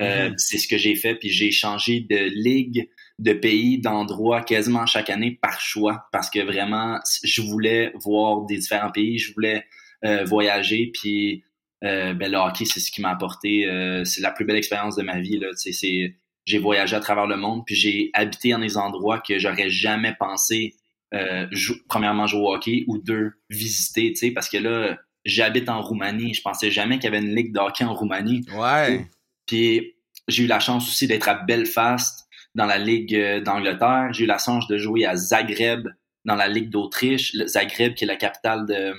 Euh, 0.00 0.30
mm-hmm. 0.30 0.34
C'est 0.38 0.58
ce 0.58 0.68
que 0.68 0.78
j'ai 0.78 0.94
fait, 0.94 1.14
puis 1.14 1.30
j'ai 1.30 1.50
changé 1.50 2.00
de 2.00 2.16
ligue 2.16 2.88
de 3.20 3.34
pays, 3.34 3.78
d'endroits 3.78 4.40
quasiment 4.40 4.86
chaque 4.86 5.10
année 5.10 5.38
par 5.42 5.60
choix 5.60 6.08
parce 6.10 6.30
que 6.30 6.40
vraiment, 6.40 6.98
je 7.22 7.42
voulais 7.42 7.92
voir 7.94 8.46
des 8.46 8.56
différents 8.56 8.90
pays, 8.90 9.18
je 9.18 9.34
voulais 9.34 9.64
euh, 10.04 10.24
voyager, 10.24 10.90
puis 10.92 11.44
euh, 11.84 12.14
ben, 12.14 12.32
le 12.32 12.38
hockey, 12.38 12.64
c'est 12.64 12.80
ce 12.80 12.90
qui 12.90 13.02
m'a 13.02 13.10
apporté. 13.10 13.66
Euh, 13.66 14.04
c'est 14.04 14.22
la 14.22 14.30
plus 14.30 14.46
belle 14.46 14.56
expérience 14.56 14.96
de 14.96 15.02
ma 15.02 15.20
vie. 15.20 15.38
Là. 15.38 15.48
C'est, 15.54 16.16
j'ai 16.46 16.58
voyagé 16.58 16.96
à 16.96 17.00
travers 17.00 17.26
le 17.26 17.36
monde, 17.36 17.62
puis 17.66 17.74
j'ai 17.74 18.10
habité 18.14 18.52
dans 18.52 18.58
des 18.58 18.78
endroits 18.78 19.18
que 19.20 19.38
j'aurais 19.38 19.68
jamais 19.68 20.14
pensé, 20.18 20.74
premièrement, 21.88 22.26
jouer 22.26 22.40
au 22.40 22.54
hockey, 22.54 22.84
ou 22.86 22.96
deux, 22.96 23.32
visiter, 23.50 24.14
parce 24.32 24.48
que 24.48 24.56
là, 24.56 24.98
j'habite 25.26 25.68
en 25.68 25.82
Roumanie. 25.82 26.32
Je 26.32 26.40
pensais 26.40 26.70
jamais 26.70 26.98
qu'il 26.98 27.04
y 27.04 27.14
avait 27.14 27.24
une 27.24 27.34
ligue 27.34 27.52
de 27.52 27.60
hockey 27.60 27.84
en 27.84 27.92
Roumanie. 27.92 28.46
Ouais. 28.54 29.06
Puis 29.46 29.94
j'ai 30.28 30.44
eu 30.44 30.46
la 30.46 30.60
chance 30.60 30.88
aussi 30.88 31.06
d'être 31.06 31.28
à 31.28 31.34
Belfast, 31.34 32.26
dans 32.54 32.66
la 32.66 32.78
Ligue 32.78 33.14
euh, 33.14 33.40
d'Angleterre. 33.40 34.08
J'ai 34.12 34.24
eu 34.24 34.26
la 34.26 34.38
chance 34.38 34.66
de 34.66 34.76
jouer 34.76 35.06
à 35.06 35.16
Zagreb 35.16 35.88
dans 36.24 36.34
la 36.34 36.48
Ligue 36.48 36.70
d'Autriche, 36.70 37.34
Zagreb 37.46 37.94
qui 37.94 38.04
est 38.04 38.06
la 38.06 38.16
capitale 38.16 38.66
de 38.66 38.94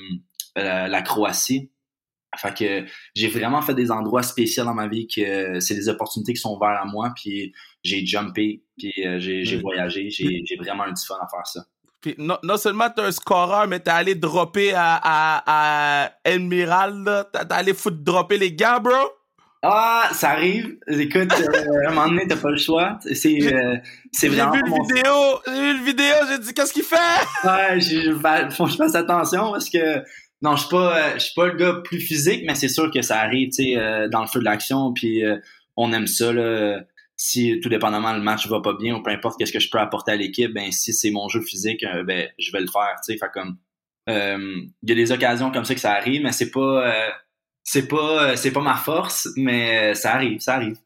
euh, 0.58 0.88
la 0.88 1.02
Croatie. 1.02 1.72
Fait 2.38 2.58
que 2.58 2.86
j'ai 3.14 3.28
vraiment 3.28 3.62
fait 3.62 3.74
des 3.74 3.92
endroits 3.92 4.24
spéciaux 4.24 4.64
dans 4.64 4.74
ma 4.74 4.88
vie 4.88 5.06
que 5.06 5.60
c'est 5.60 5.76
des 5.76 5.90
opportunités 5.90 6.34
qui 6.34 6.40
sont 6.40 6.56
ouvertes 6.56 6.80
à 6.82 6.86
moi 6.86 7.12
puis 7.14 7.54
j'ai 7.84 8.06
jumpé 8.06 8.64
puis 8.78 8.94
euh, 9.06 9.20
j'ai 9.20 9.58
voyagé, 9.58 10.10
j'ai 10.10 10.56
vraiment 10.58 10.84
un 10.84 10.94
petit 10.94 11.06
fun 11.06 11.18
à 11.22 11.28
faire 11.28 11.46
ça. 11.46 11.66
Puis 12.00 12.16
non, 12.18 12.38
non 12.42 12.58
seulement 12.58 12.90
t'es 12.90 13.02
un 13.02 13.12
scoreur, 13.12 13.68
mais 13.68 13.80
t'es 13.80 13.92
allé 13.92 14.16
dropper 14.16 14.74
à, 14.74 14.96
à, 14.96 15.44
à 16.06 16.12
Elmiral, 16.24 17.28
t'es 17.34 17.54
allé 17.54 17.74
foutre 17.74 17.98
dropper 17.98 18.38
les 18.38 18.54
gars, 18.54 18.80
bro? 18.80 18.94
Ah, 19.64 20.10
ça 20.14 20.32
arrive. 20.32 20.78
Écoute, 20.88 21.32
euh, 21.32 21.86
à 21.86 21.92
un 21.92 21.94
moment 21.94 22.08
donné, 22.08 22.26
t'as 22.28 22.38
pas 22.38 22.50
le 22.50 22.58
choix. 22.58 22.98
C'est, 23.14 23.38
euh, 23.54 23.78
c'est 24.12 24.28
vraiment. 24.28 24.54
J'ai 24.54 24.64
vu 24.64 24.72
le 24.72 24.96
vidéo, 24.96 25.14
j'ai 25.46 25.62
vu 25.62 25.78
le 25.78 25.86
vidéo, 25.86 26.16
j'ai 26.30 26.40
dit, 26.40 26.54
qu'est-ce 26.54 26.74
qu'il 26.74 26.84
fait? 26.84 26.96
Ouais, 27.44 27.80
j'ai, 27.80 28.12
faut 28.50 28.66
que 28.66 28.72
je 28.72 28.76
fasse 28.76 28.96
attention 28.96 29.52
parce 29.52 29.70
que, 29.70 30.04
non, 30.42 30.56
je 30.56 30.62
suis 30.62 30.70
pas, 30.70 30.98
euh, 30.98 31.14
je 31.14 31.20
suis 31.20 31.34
pas 31.36 31.46
le 31.46 31.54
gars 31.54 31.74
plus 31.84 32.00
physique, 32.00 32.44
mais 32.48 32.56
c'est 32.56 32.70
sûr 32.70 32.90
que 32.90 33.04
ça 33.04 33.20
arrive, 33.20 33.50
tu 33.50 33.64
sais, 33.64 33.78
euh, 33.78 34.10
dans 34.10 34.22
le 34.22 34.28
feu 34.28 34.40
de 34.40 34.46
l'action, 34.46 34.94
puis 34.94 35.22
on 35.76 35.94
aime 35.94 36.08
ça, 36.08 36.34
là. 36.34 36.82
Si, 37.16 37.60
tout 37.62 37.70
dépendamment, 37.70 38.14
le 38.14 38.22
match 38.22 38.48
va 38.48 38.62
pas 38.62 38.74
bien 38.74 38.96
ou 38.96 39.04
peu 39.04 39.12
importe 39.12 39.38
qu'est-ce 39.38 39.54
que 39.54 39.60
je 39.60 39.70
peux 39.70 39.78
apporter 39.78 40.12
à 40.12 40.16
l'équipe, 40.16 40.52
ben, 40.52 40.72
si 40.72 40.92
c'est 40.92 41.12
mon 41.12 41.30
jeu 41.30 41.40
physique, 41.40 41.86
ben, 42.08 42.28
je 42.40 42.52
vais 42.52 42.62
le 42.62 42.66
faire, 42.66 42.96
tu 43.06 43.14
sais. 43.14 43.20
Fait 43.20 43.30
comme, 43.32 43.58
il 44.08 44.90
y 44.90 44.92
a 44.92 44.96
des 44.96 45.12
occasions 45.12 45.52
comme 45.52 45.66
ça 45.66 45.76
que 45.76 45.82
ça 45.82 45.92
arrive, 45.92 46.24
mais 46.24 46.32
c'est 46.32 46.50
pas, 46.50 47.14
c'est 47.64 47.88
pas, 47.88 48.32
euh, 48.32 48.36
c'est 48.36 48.52
pas 48.52 48.62
ma 48.62 48.76
force, 48.76 49.30
mais 49.38 49.94
ça 49.96 50.14
arrive, 50.14 50.40
ça 50.40 50.56
arrive. 50.56 50.78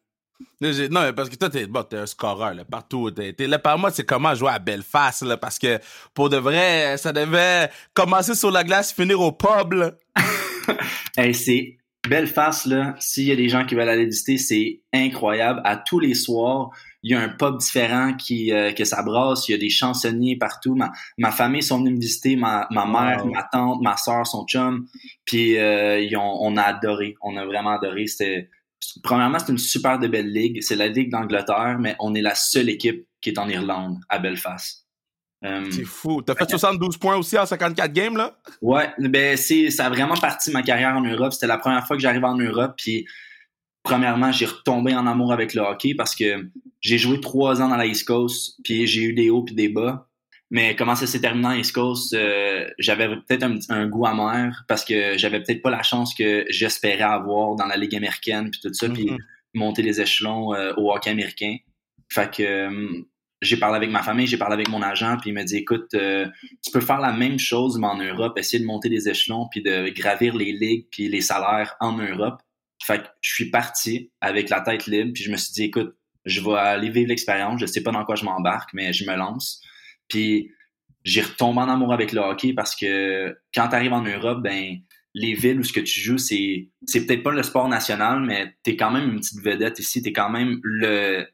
Non, 0.62 1.14
parce 1.14 1.30
que 1.30 1.36
toi, 1.36 1.50
t'es 1.50 1.68
bon, 1.68 1.86
es 1.92 1.96
un 1.96 2.06
scoreur 2.06 2.54
là, 2.54 2.66
partout. 2.66 3.12
T'es 3.12 3.48
là 3.48 3.60
par 3.60 3.78
moi, 3.78 3.92
c'est 3.92 4.06
comment 4.06 4.34
jouer 4.34 4.52
à 4.52 4.60
Belfast, 4.60 5.24
là, 5.24 5.38
parce 5.38 5.60
que 5.60 5.80
pour 6.14 6.30
de 6.30 6.38
vrai, 6.38 6.98
ça 6.98 7.14
devait 7.14 7.70
commencer 7.94 8.36
sur 8.36 8.52
la 8.52 8.64
glace, 8.64 8.94
finir 8.94 9.20
au 9.22 9.32
pub. 9.32 9.74
Là. 9.74 9.92
hey, 11.18 11.34
c'est 11.34 11.78
Belfast, 12.08 12.66
là, 12.68 12.96
s'il 13.00 13.26
y 13.26 13.32
a 13.32 13.36
des 13.36 13.50
gens 13.50 13.66
qui 13.66 13.76
veulent 13.76 13.90
aller 13.90 14.06
visiter, 14.06 14.38
c'est 14.38 14.82
incroyable. 14.94 15.62
À 15.64 15.78
tous 15.78 16.00
les 16.00 16.14
soirs, 16.14 16.72
il 17.06 17.12
y 17.12 17.14
a 17.14 17.22
un 17.22 17.30
pub 17.30 17.58
différent 17.60 18.16
qui 18.16 18.52
euh, 18.52 18.72
que 18.72 18.84
ça 18.84 19.04
brasse. 19.04 19.48
Il 19.48 19.52
y 19.52 19.56
a 19.56 19.60
des 19.60 19.70
chansonniers 19.70 20.38
partout. 20.38 20.74
Ma, 20.74 20.92
ma 21.20 21.32
famille 21.32 21.62
sont 21.62 21.78
venus 21.78 21.94
me 21.94 22.00
visiter, 22.00 22.36
ma, 22.36 22.68
ma 22.72 22.88
mère, 22.88 23.28
ma 23.28 23.44
tante, 23.44 23.80
ma 23.84 23.96
soeur, 23.96 24.26
son 24.26 24.44
chum. 24.48 24.88
Puis 25.24 25.60
euh, 25.60 26.00
ils 26.00 26.18
ont, 26.18 26.38
on 26.42 26.58
a 26.58 26.64
adoré. 26.64 27.16
On 27.22 27.38
a 27.38 27.46
vraiment 27.46 27.78
adoré. 27.78 28.08
C'était 28.08 28.50
premièrement, 29.04 29.38
c'est 29.38 29.52
une 29.52 29.60
super 29.60 30.00
de 30.00 30.08
belle 30.08 30.34
ligue. 30.34 30.64
C'est 30.64 30.76
la 30.76 30.88
ligue 30.88 31.12
d'Angleterre, 31.12 31.78
mais 31.80 31.96
on 32.00 32.16
est 32.16 32.24
la 32.24 32.34
seule 32.34 32.70
équipe 32.70 33.08
qui 33.22 33.30
est 33.30 33.38
en 33.38 33.48
Irlande, 33.50 34.00
à 34.10 34.18
Belfast. 34.18 34.88
Euh, 35.44 35.64
c'est 35.70 35.86
fou. 35.86 36.24
T'as 36.24 36.34
fait 36.34 36.50
72 36.50 36.98
points 36.98 37.18
aussi 37.18 37.38
en 37.38 37.46
54 37.46 37.94
games, 37.94 38.18
là? 38.18 38.36
Ouais, 38.64 38.90
ben 38.98 39.38
c'est, 39.38 39.70
ça 39.70 39.86
a 39.86 39.90
vraiment 39.90 40.16
parti 40.16 40.50
ma 40.50 40.64
carrière 40.64 40.96
en 40.96 41.02
Europe. 41.02 41.34
C'était 41.34 41.46
la 41.46 41.60
première 41.60 41.86
fois 41.86 41.98
que 41.98 42.02
j'arrivais 42.02 42.26
en 42.26 42.38
Europe, 42.38 42.74
puis 42.78 43.06
premièrement, 43.86 44.32
j'ai 44.32 44.48
retombé 44.48 44.94
en 44.94 45.08
amour 45.08 45.32
avec 45.32 45.54
le 45.54 45.62
hockey 45.62 45.94
parce 45.96 46.16
que 46.16 46.50
j'ai 46.82 46.98
joué 46.98 47.22
trois 47.22 47.62
ans 47.62 47.70
dans 47.70 47.78
la 47.78 47.86
East 47.86 48.06
Coast, 48.06 48.60
puis 48.64 48.86
j'ai 48.86 49.04
eu 49.04 49.14
des 49.14 49.30
hauts 49.30 49.44
puis 49.44 49.56
des 49.56 49.70
bas. 49.70 50.10
Mais 50.52 50.76
comment 50.76 50.96
ça 50.96 51.08
s'est 51.08 51.22
terminé 51.22 51.48
en 51.48 51.54
East 51.54 51.74
Coast, 51.74 52.14
euh, 52.14 52.70
j'avais 52.78 53.08
peut-être 53.08 53.44
un, 53.70 53.88
goût 53.88 54.06
amer 54.06 54.64
parce 54.68 54.86
que 54.86 55.18
j'avais 55.18 55.42
peut-être 55.42 55.62
pas 55.62 55.72
la 55.72 55.82
chance 55.82 56.14
que 56.14 56.46
j'espérais 56.50 57.02
avoir 57.04 57.56
dans 57.56 57.66
la 57.66 57.78
Ligue 57.78 57.96
américaine 57.96 58.52
puis 58.52 58.60
tout 58.62 58.74
ça, 58.74 58.90
puis 58.90 59.06
mm-hmm. 59.06 59.18
monter 59.56 59.82
les 59.82 60.02
échelons 60.02 60.54
euh, 60.54 60.74
au 60.78 60.94
hockey 60.94 61.10
américain. 61.10 61.56
Fait 62.10 62.32
que 62.32 62.70
j'ai 63.42 63.58
parlé 63.58 63.78
avec 63.78 63.90
ma 63.90 64.04
famille, 64.04 64.28
j'ai 64.28 64.38
parlé 64.38 64.54
avec 64.54 64.70
mon 64.70 64.82
agent, 64.82 65.18
puis 65.18 65.32
il 65.32 65.34
m'a 65.34 65.44
dit 65.44 65.58
écoute, 65.58 65.94
euh, 65.94 66.28
tu 66.64 66.72
peux 66.72 66.82
faire 66.82 67.00
la 67.00 67.12
même 67.12 67.40
chose 67.40 67.78
mais 67.80 67.88
en 67.88 67.98
Europe, 67.98 68.38
essayer 68.38 68.60
de 68.60 68.68
monter 68.68 68.90
les 68.90 69.10
échelons 69.10 69.48
puis 69.50 69.62
de 69.62 69.90
gravir 69.90 70.36
les 70.36 70.54
ligues 70.54 70.88
puis 70.92 71.08
les 71.08 71.22
salaires 71.22 71.76
en 71.80 71.98
Europe. 71.98 72.42
Fait 72.86 73.04
que 73.04 73.08
je 73.22 73.34
suis 73.34 73.50
parti 73.50 74.12
avec 74.22 74.50
la 74.50 74.62
tête 74.62 74.86
libre, 74.86 75.12
puis 75.14 75.24
je 75.24 75.32
me 75.32 75.38
suis 75.38 75.54
dit 75.54 75.64
écoute, 75.64 75.96
je 76.26 76.42
vais 76.42 76.56
aller 76.56 76.90
vivre 76.90 77.10
l'expérience, 77.10 77.60
je 77.60 77.66
sais 77.66 77.84
pas 77.84 77.92
dans 77.92 78.04
quoi 78.06 78.16
je 78.16 78.26
m'embarque, 78.26 78.72
mais 78.74 78.94
je 78.94 79.10
me 79.10 79.16
lance. 79.16 79.62
Puis 80.08 80.52
j'ai 81.04 81.22
retombé 81.22 81.60
en 81.60 81.70
amour 81.70 81.94
avec 81.94 82.12
le 82.12 82.22
hockey 82.22 82.54
parce 82.54 82.76
que 82.76 83.36
quand 83.54 83.70
tu 83.70 83.76
arrives 83.76 83.94
en 83.94 84.02
Europe, 84.02 84.42
ben 84.44 84.78
les 85.14 85.34
villes 85.34 85.60
où 85.60 85.64
ce 85.64 85.72
que 85.72 85.80
tu 85.80 86.00
joues, 86.00 86.18
c'est 86.18 86.70
c'est 86.86 87.06
peut-être 87.06 87.24
pas 87.24 87.32
le 87.32 87.44
sport 87.44 87.70
national, 87.70 88.22
mais 88.22 88.56
tu 88.64 88.72
es 88.72 88.76
quand 88.76 88.92
même 88.92 89.12
une 89.12 89.20
petite 89.20 89.42
vedette 89.44 89.80
ici, 89.80 90.02
tu 90.02 90.10
es 90.10 90.14
quand 90.14 90.30
même 90.30 90.60
le 90.64 91.26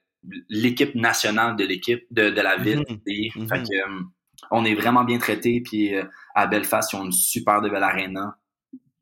l'équipe 0.49 0.93
nationale 0.95 1.55
de 1.55 1.65
l'équipe 1.65 2.03
de, 2.11 2.29
de 2.29 2.41
la 2.41 2.57
ville. 2.57 2.85
Mhm. 2.87 3.47
Fait 3.49 3.59
mhm. 3.59 3.67
que, 3.67 3.89
euh, 3.89 4.03
on 4.51 4.65
est 4.65 4.75
vraiment 4.75 5.03
bien 5.03 5.17
traité. 5.17 5.61
Puis 5.61 5.95
euh, 5.95 6.03
à 6.35 6.47
Belfast, 6.47 6.93
ils 6.93 6.95
ont 6.97 7.05
une 7.05 7.11
super 7.11 7.61
de 7.61 7.69
belle 7.69 7.83
arena. 7.83 8.37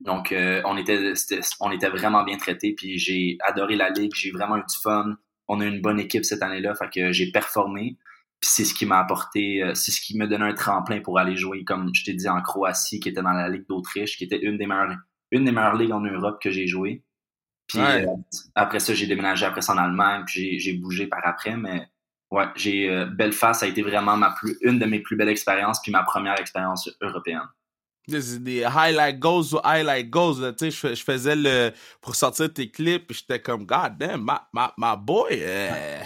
Donc 0.02 0.32
euh, 0.32 0.62
on 0.66 0.78
était 0.78 1.14
on 1.60 1.72
était 1.72 1.90
vraiment 1.90 2.24
bien 2.24 2.38
traité. 2.38 2.74
Puis 2.76 2.98
j'ai 2.98 3.38
adoré 3.46 3.76
la 3.76 3.90
ligue. 3.90 4.14
J'ai 4.16 4.32
vraiment 4.32 4.58
eu 4.58 4.62
du 4.62 4.78
fun. 4.82 5.16
On 5.48 5.60
a 5.62 5.66
une 5.66 5.82
bonne 5.82 6.00
équipe 6.00 6.26
cette 6.26 6.42
année-là. 6.42 6.76
Fait 6.76 6.90
que 6.90 7.12
j'ai 7.12 7.32
performé. 7.32 7.98
Puis 8.40 8.50
c'est 8.54 8.64
ce 8.64 8.74
qui 8.74 8.86
m'a 8.86 9.00
apporté, 9.00 9.62
c'est 9.74 9.92
ce 9.92 10.00
qui 10.00 10.18
m'a 10.18 10.26
donné 10.26 10.46
un 10.46 10.54
tremplin 10.54 11.02
pour 11.02 11.20
aller 11.20 11.36
jouer, 11.36 11.66
comme 11.66 11.92
je 11.94 12.06
t'ai 12.06 12.14
dit, 12.14 12.30
en 12.30 12.42
Croatie, 12.42 13.02
qui 13.02 13.10
était 13.10 13.22
dans 13.22 13.34
la 13.34 13.50
Ligue 13.50 13.68
d'Autriche, 13.68 14.16
qui 14.16 14.24
était 14.24 14.40
une 14.40 14.58
des 14.58 14.66
meilleures, 14.66 14.96
une 15.32 15.44
des 15.44 15.52
meilleures 15.52 15.76
ligues 15.76 15.92
en 15.92 16.00
Europe 16.00 16.42
que 16.42 16.50
j'ai 16.50 16.66
joué. 16.66 17.04
Puis 17.70 17.80
euh, 17.80 18.06
après 18.56 18.80
ça, 18.80 18.94
j'ai 18.94 19.06
déménagé 19.06 19.46
après 19.46 19.62
ça 19.62 19.74
en 19.74 19.78
Allemagne, 19.78 20.24
puis 20.26 20.60
j'ai 20.60 20.74
bougé 20.74 21.06
par 21.06 21.22
après, 21.24 21.56
mais 21.56 21.88
ouais, 22.32 22.46
j'ai 22.56 22.90
euh, 22.90 23.06
Belfast 23.06 23.62
a 23.62 23.68
été 23.68 23.84
vraiment 23.84 24.18
ma 24.18 24.32
plus 24.32 24.58
une 24.62 24.80
de 24.80 24.86
mes 24.86 25.00
plus 25.00 25.16
belles 25.16 25.30
expériences, 25.30 25.80
puis 25.82 25.92
ma 25.92 26.04
première 26.04 26.40
expérience 26.40 26.90
européenne. 27.00 27.48
Des 28.10 28.64
highlight 28.64 29.20
goals 29.20 29.54
ou 29.54 29.60
highlight 29.64 30.10
goals, 30.10 30.56
tu 30.56 30.72
sais, 30.72 30.96
je, 30.96 31.04
faisais 31.04 31.36
le 31.36 31.72
pour 32.02 32.16
sortir 32.16 32.52
tes 32.54 32.70
clips, 32.70 33.12
j'étais 33.12 33.42
comme 33.42 33.66
God 33.66 33.98
damn, 33.98 34.24
ma, 34.24 34.74
ma, 34.78 34.96
boy. 34.96 35.40
Euh, 35.42 36.02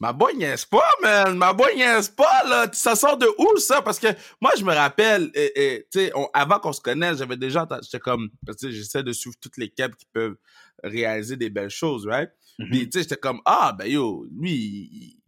ma 0.00 0.12
boy 0.12 0.34
niaise 0.36 0.64
pas, 0.64 0.88
man. 1.02 1.36
Ma 1.36 1.52
boy 1.52 1.76
niaise 1.76 2.08
pas, 2.08 2.44
là. 2.48 2.68
Ça 2.72 2.96
sort 2.96 3.16
de 3.16 3.28
où, 3.38 3.56
ça? 3.58 3.82
Parce 3.82 3.98
que 3.98 4.08
moi, 4.40 4.52
je 4.58 4.64
me 4.64 4.72
rappelle, 4.72 5.30
et, 5.34 5.86
sais, 5.92 6.12
avant 6.32 6.58
qu'on 6.58 6.72
se 6.72 6.80
connaisse, 6.80 7.18
j'avais 7.18 7.36
déjà, 7.36 7.66
j'étais 7.82 8.00
comme, 8.00 8.30
parce 8.46 8.58
que 8.58 8.70
j'essaie 8.70 9.02
de 9.02 9.12
suivre 9.12 9.36
toutes 9.40 9.56
les 9.56 9.68
caps 9.68 9.96
qui 9.96 10.06
peuvent 10.12 10.36
réaliser 10.82 11.36
des 11.36 11.50
belles 11.50 11.70
choses, 11.70 12.06
right? 12.06 12.30
Mm-hmm. 12.58 12.70
tu 12.70 12.90
sais, 12.92 13.02
j'étais 13.02 13.16
comme, 13.16 13.40
ah, 13.44 13.74
ben 13.76 13.86
yo, 13.86 14.26
lui, 14.30 14.52
il, 14.52 15.23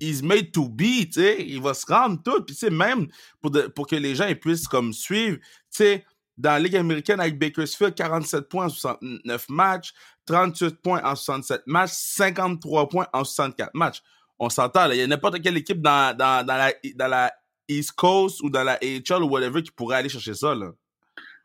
he's 0.00 0.22
made 0.22 0.52
to 0.52 0.68
be, 0.68 1.06
tu 1.06 1.12
sais, 1.12 1.36
il 1.46 1.60
va 1.60 1.74
se 1.74 1.86
rendre 1.86 2.22
tout. 2.22 2.42
Puis, 2.42 2.54
tu 2.54 2.66
sais, 2.66 2.70
même 2.70 3.08
pour, 3.40 3.52
pour 3.74 3.86
que 3.86 3.96
les 3.96 4.14
gens 4.14 4.26
ils 4.26 4.38
puissent 4.38 4.68
comme 4.68 4.92
suivre, 4.92 5.36
tu 5.38 5.44
sais, 5.70 6.04
dans 6.36 6.52
la 6.52 6.58
Ligue 6.58 6.76
américaine 6.76 7.20
avec 7.20 7.38
Bakersfield, 7.38 7.94
47 7.94 8.48
points 8.48 8.66
en 8.66 8.68
69 8.68 9.48
matchs, 9.48 9.92
38 10.26 10.76
points 10.82 11.02
en 11.04 11.14
67 11.14 11.62
matchs, 11.66 11.90
53 11.92 12.88
points 12.88 13.06
en 13.12 13.24
64 13.24 13.74
matchs. 13.74 14.02
On 14.38 14.48
s'entend, 14.48 14.90
il 14.90 14.98
y 14.98 15.02
a 15.02 15.06
n'importe 15.06 15.40
quelle 15.40 15.56
équipe 15.56 15.80
dans, 15.80 16.16
dans, 16.16 16.44
la, 16.46 16.72
dans 16.96 17.08
la 17.08 17.32
East 17.68 17.92
Coast 17.92 18.40
ou 18.42 18.50
dans 18.50 18.64
la 18.64 18.78
AHL 18.82 19.22
ou 19.22 19.28
whatever 19.28 19.62
qui 19.62 19.70
pourrait 19.70 19.98
aller 19.98 20.08
chercher 20.08 20.34
ça. 20.34 20.54
Là. 20.54 20.72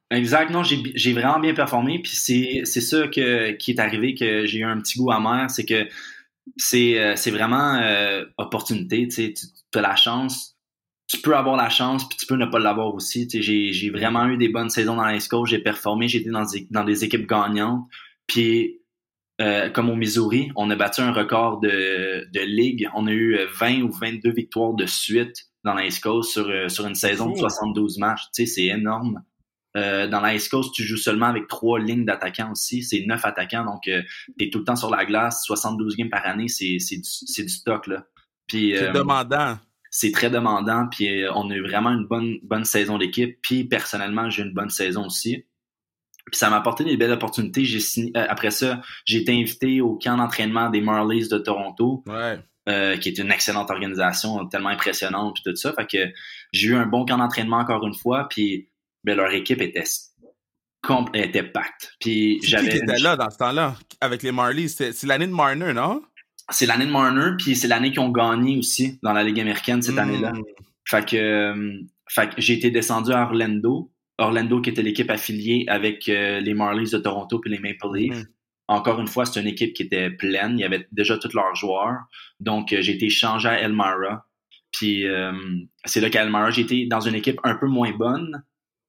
Exact, 0.09 0.51
non, 0.51 0.63
j'ai 0.63 1.13
vraiment 1.13 1.39
bien 1.39 1.53
performé. 1.53 2.01
Puis 2.01 2.15
c'est 2.15 2.63
ça 2.65 3.07
que, 3.07 3.51
qui 3.51 3.71
est 3.71 3.79
arrivé 3.79 4.15
que 4.15 4.45
j'ai 4.45 4.59
eu 4.59 4.63
un 4.63 4.79
petit 4.79 4.97
goût 4.97 5.11
amer, 5.11 5.49
c'est 5.49 5.65
que 5.65 5.87
c'est 6.55 6.99
euh, 6.99 7.15
vraiment 7.31 7.75
euh, 7.75 8.25
opportunité. 8.37 9.07
Tu 9.07 9.33
as 9.75 9.81
la 9.81 9.95
chance 9.95 10.57
tu 11.07 11.21
peux 11.21 11.35
avoir 11.35 11.55
la 11.55 11.69
chance, 11.69 12.07
puis 12.07 12.17
tu 12.17 12.25
peux 12.25 12.35
ne 12.35 12.45
pas 12.45 12.59
l'avoir 12.59 12.93
aussi. 12.93 13.27
J'ai 13.31 13.89
vraiment 13.89 14.27
eu 14.27 14.37
des 14.37 14.49
bonnes 14.49 14.69
saisons 14.69 14.97
dans 14.97 15.05
la 15.05 15.17
Coast, 15.19 15.51
j'ai 15.51 15.59
performé, 15.59 16.09
j'ai 16.09 16.19
été 16.19 16.29
dans 16.29 16.43
des, 16.43 16.67
dans 16.69 16.83
des 16.83 17.05
équipes 17.05 17.25
gagnantes. 17.25 17.87
Puis, 18.27 18.81
euh, 19.39 19.69
comme 19.69 19.89
au 19.89 19.95
Missouri, 19.95 20.51
on 20.57 20.69
a 20.69 20.75
battu 20.75 20.99
un 20.99 21.13
record 21.13 21.61
de, 21.61 22.27
de 22.29 22.39
ligue. 22.41 22.89
On 22.93 23.07
a 23.07 23.11
eu 23.11 23.39
20 23.57 23.83
ou 23.83 23.91
22 23.91 24.31
victoires 24.31 24.73
de 24.73 24.85
suite 24.85 25.45
dans 25.63 25.75
la 25.75 25.87
Coast 26.03 26.31
sur, 26.31 26.51
sur 26.69 26.85
une 26.85 26.95
saison 26.95 27.31
de 27.31 27.37
72 27.37 27.99
matchs. 27.99 28.23
C'est 28.33 28.65
énorme. 28.65 29.23
Euh, 29.75 30.07
dans 30.07 30.21
la 30.21 30.33
East 30.33 30.49
Coast, 30.49 30.73
tu 30.73 30.83
joues 30.83 30.97
seulement 30.97 31.27
avec 31.27 31.47
trois 31.47 31.79
lignes 31.79 32.05
d'attaquants 32.05 32.51
aussi. 32.51 32.83
C'est 32.83 33.05
neuf 33.05 33.25
attaquants, 33.25 33.65
donc 33.65 33.87
euh, 33.87 34.01
tu 34.39 34.45
es 34.45 34.49
tout 34.49 34.59
le 34.59 34.65
temps 34.65 34.75
sur 34.75 34.89
la 34.89 35.05
glace. 35.05 35.43
72 35.45 35.95
games 35.97 36.09
par 36.09 36.25
année, 36.25 36.47
c'est 36.47 36.77
du, 36.77 37.43
du 37.43 37.49
stock. 37.49 37.87
là. 37.87 38.05
C'est 38.49 38.91
demandant 38.93 39.57
c'est 39.89 40.11
très 40.11 40.29
demandant. 40.29 40.87
Puis 40.89 41.23
euh, 41.23 41.31
on 41.33 41.49
a 41.49 41.55
eu 41.55 41.61
vraiment 41.61 41.89
une 41.89 42.05
bonne, 42.05 42.37
bonne 42.43 42.65
saison 42.65 42.97
d'équipe. 42.97 43.39
Puis 43.41 43.63
personnellement, 43.63 44.29
j'ai 44.29 44.43
une 44.43 44.53
bonne 44.53 44.69
saison 44.69 45.05
aussi. 45.07 45.45
Puis 46.25 46.37
ça 46.37 46.49
m'a 46.49 46.57
apporté 46.57 46.83
des 46.83 46.97
belles 46.97 47.11
opportunités. 47.11 47.65
J'ai 47.65 47.79
euh, 48.15 48.25
après 48.29 48.51
ça, 48.51 48.81
j'ai 49.05 49.19
été 49.19 49.31
invité 49.31 49.81
au 49.81 49.97
camp 49.97 50.17
d'entraînement 50.17 50.69
des 50.69 50.81
Marlies 50.81 51.29
de 51.29 51.37
Toronto. 51.37 52.03
Euh, 52.69 52.97
qui 52.97 53.07
est 53.07 53.17
une 53.17 53.31
excellente 53.31 53.71
organisation, 53.71 54.45
tellement 54.47 54.67
impressionnante 54.67 55.35
puis 55.35 55.43
tout 55.45 55.55
ça. 55.55 55.71
Fait 55.71 55.87
que 55.87 56.11
j'ai 56.51 56.67
eu 56.67 56.75
un 56.75 56.85
bon 56.85 57.05
camp 57.05 57.17
d'entraînement 57.17 57.59
encore 57.59 57.87
une 57.87 57.93
fois, 57.93 58.27
puis 58.27 58.67
ben, 59.07 59.17
leur 59.17 59.31
équipe 59.31 59.61
était 59.61 59.83
était 61.13 61.43
pacte. 61.43 61.95
Puis 61.99 62.39
j'avais. 62.43 62.69
Qui 62.69 62.77
était 62.77 62.99
là 62.99 63.15
dans 63.15 63.29
ce 63.29 63.37
temps-là? 63.37 63.75
Avec 64.01 64.23
les 64.23 64.31
Marlies 64.31 64.69
C'est 64.69 65.03
l'année 65.03 65.27
de 65.27 65.33
Marner, 65.33 65.73
non? 65.73 66.01
C'est 66.49 66.65
l'année 66.65 66.85
de 66.85 66.91
Marner, 66.91 67.35
puis 67.37 67.55
c'est 67.55 67.67
l'année 67.67 67.91
qu'ils 67.91 67.99
ont 67.99 68.09
gagné 68.09 68.57
aussi 68.57 68.99
dans 69.03 69.11
la 69.11 69.23
Ligue 69.23 69.39
américaine 69.39 69.81
cette 69.81 69.97
année-là. 69.97 70.31
Hmm. 70.31 70.43
Fait 70.85 71.05
que, 71.05 71.17
euh, 71.17 71.73
fait 72.07 72.29
que 72.29 72.35
j'ai 72.41 72.53
été 72.53 72.71
descendu 72.71 73.11
à 73.11 73.23
Orlando. 73.23 73.91
Orlando 74.17 74.61
qui 74.61 74.69
était 74.69 74.81
l'équipe 74.81 75.11
affiliée 75.11 75.65
avec 75.67 76.07
euh, 76.07 76.39
les 76.39 76.53
Marlies 76.53 76.89
de 76.91 76.97
Toronto 76.97 77.39
puis 77.39 77.51
les 77.51 77.59
Maple 77.59 77.93
Leafs. 77.93 78.23
Hmm. 78.23 78.27
Encore 78.69 78.99
une 78.99 79.07
fois, 79.07 79.25
c'est 79.25 79.39
une 79.39 79.47
équipe 79.47 79.73
qui 79.73 79.83
était 79.83 80.09
pleine. 80.09 80.57
Il 80.57 80.61
y 80.61 80.65
avait 80.65 80.87
déjà 80.91 81.17
tous 81.17 81.33
leurs 81.33 81.55
joueurs. 81.55 81.99
Donc, 82.39 82.71
euh, 82.71 82.81
j'ai 82.81 82.93
été 82.93 83.09
changé 83.09 83.49
à 83.49 83.59
Elmara. 83.59 84.25
Puis, 84.71 85.05
c'est 85.85 86.01
là 86.01 86.09
qu'à 86.09 86.23
Elmara, 86.23 86.51
j'ai 86.51 86.61
été 86.61 86.85
dans 86.85 86.99
une 86.99 87.15
équipe 87.15 87.39
un 87.43 87.55
peu 87.55 87.67
moins 87.67 87.91
bonne 87.91 88.43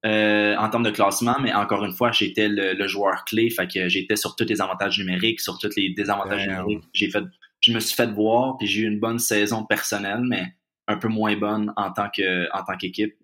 en 0.04 0.68
termes 0.70 0.84
de 0.84 0.90
classement, 0.90 1.36
mais 1.40 1.52
encore 1.52 1.84
une 1.84 1.92
fois, 1.92 2.12
j'étais 2.12 2.48
le, 2.48 2.86
joueur 2.86 3.24
clé. 3.24 3.50
Fait 3.50 3.66
que 3.66 3.88
j'étais 3.88 4.16
sur 4.16 4.36
tous 4.36 4.44
les 4.44 4.60
avantages 4.60 4.98
numériques, 4.98 5.40
sur 5.40 5.58
tous 5.58 5.74
les 5.76 5.90
désavantages 5.90 6.46
numériques. 6.46 6.84
J'ai 6.92 7.10
fait 7.10 7.24
je 7.60 7.72
me 7.72 7.80
suis 7.80 7.94
fait 7.94 8.06
voir, 8.06 8.56
puis 8.56 8.66
j'ai 8.66 8.82
eu 8.82 8.86
une 8.86 9.00
bonne 9.00 9.18
saison 9.18 9.64
personnelle, 9.64 10.22
mais 10.22 10.54
un 10.86 10.96
peu 10.96 11.08
moins 11.08 11.36
bonne 11.36 11.72
en 11.76 11.92
tant 11.92 12.08
que 12.08 12.48
en 12.56 12.64
tant 12.64 12.76
qu'équipe. 12.76 13.14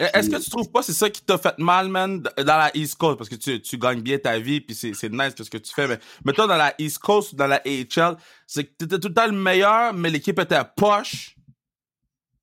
E, 0.00 0.04
est-ce 0.12 0.28
que 0.28 0.42
tu 0.42 0.50
trouves 0.50 0.70
pas 0.70 0.82
c'est 0.82 0.92
ça 0.92 1.08
qui 1.08 1.22
t'a 1.22 1.38
fait 1.38 1.56
mal, 1.58 1.88
man, 1.88 2.20
dans 2.20 2.44
la 2.44 2.70
East 2.74 2.96
Coast? 2.96 3.16
Parce 3.16 3.30
que 3.30 3.36
tu, 3.36 3.60
tu 3.62 3.78
gagnes 3.78 4.00
bien 4.00 4.18
ta 4.18 4.38
vie, 4.38 4.60
puis 4.60 4.74
c'est, 4.74 5.08
nice 5.10 5.34
ce 5.36 5.48
que 5.48 5.58
tu 5.58 5.72
fais. 5.72 5.86
Mais, 5.86 5.98
mais 6.24 6.32
toi, 6.32 6.48
dans 6.48 6.56
la 6.56 6.74
East 6.78 6.98
Coast 6.98 7.32
ou 7.32 7.36
dans 7.36 7.46
la 7.46 7.62
AHL, 7.64 8.16
c'est 8.46 8.64
que 8.64 8.70
t'étais 8.76 8.98
tout 8.98 9.08
le 9.08 9.14
temps 9.14 9.26
le 9.26 9.32
meilleur, 9.32 9.94
mais 9.94 10.10
l'équipe 10.10 10.38
était 10.40 10.60
poche. 10.76 11.36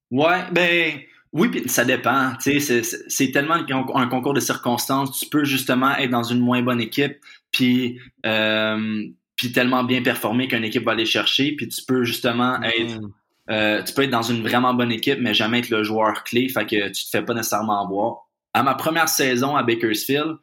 Ouais, 0.10 0.50
ben... 0.54 1.02
Oui, 1.38 1.50
puis 1.50 1.70
ça 1.70 1.86
dépend. 1.86 2.34
C'est, 2.40 2.60
c'est 2.60 3.32
tellement 3.32 3.54
un 3.54 4.08
concours 4.08 4.34
de 4.34 4.40
circonstances. 4.40 5.20
Tu 5.20 5.30
peux 5.30 5.46
justement 5.46 5.96
être 5.96 6.10
dans 6.10 6.24
une 6.24 6.40
moins 6.40 6.62
bonne 6.64 6.82
équipe, 6.82 7.18
puis 7.52 8.00
euh, 8.26 9.06
puis 9.36 9.52
tellement 9.52 9.84
bien 9.84 10.02
performer 10.02 10.48
qu'une 10.48 10.64
équipe 10.64 10.84
va 10.84 10.94
aller 10.94 11.06
chercher, 11.06 11.52
puis 11.56 11.68
tu 11.68 11.82
peux 11.88 12.04
justement 12.04 12.62
être 12.64 13.00
Mm. 13.00 13.12
euh, 13.52 13.84
tu 13.84 13.94
peux 13.94 14.02
être 14.04 14.10
dans 14.10 14.24
une 14.24 14.42
vraiment 14.42 14.74
bonne 14.74 14.92
équipe, 14.92 15.20
mais 15.22 15.34
jamais 15.34 15.60
être 15.60 15.70
le 15.70 15.84
joueur 15.84 16.24
clé, 16.24 16.50
fait 16.50 16.66
que 16.66 16.88
tu 16.90 17.06
te 17.06 17.10
fais 17.12 17.22
pas 17.22 17.34
nécessairement 17.36 17.88
voir. 17.88 18.28
À 18.54 18.64
ma 18.64 18.74
première 18.74 19.08
saison 19.08 19.56
à 19.56 19.64
Bakersfield, 19.64 20.38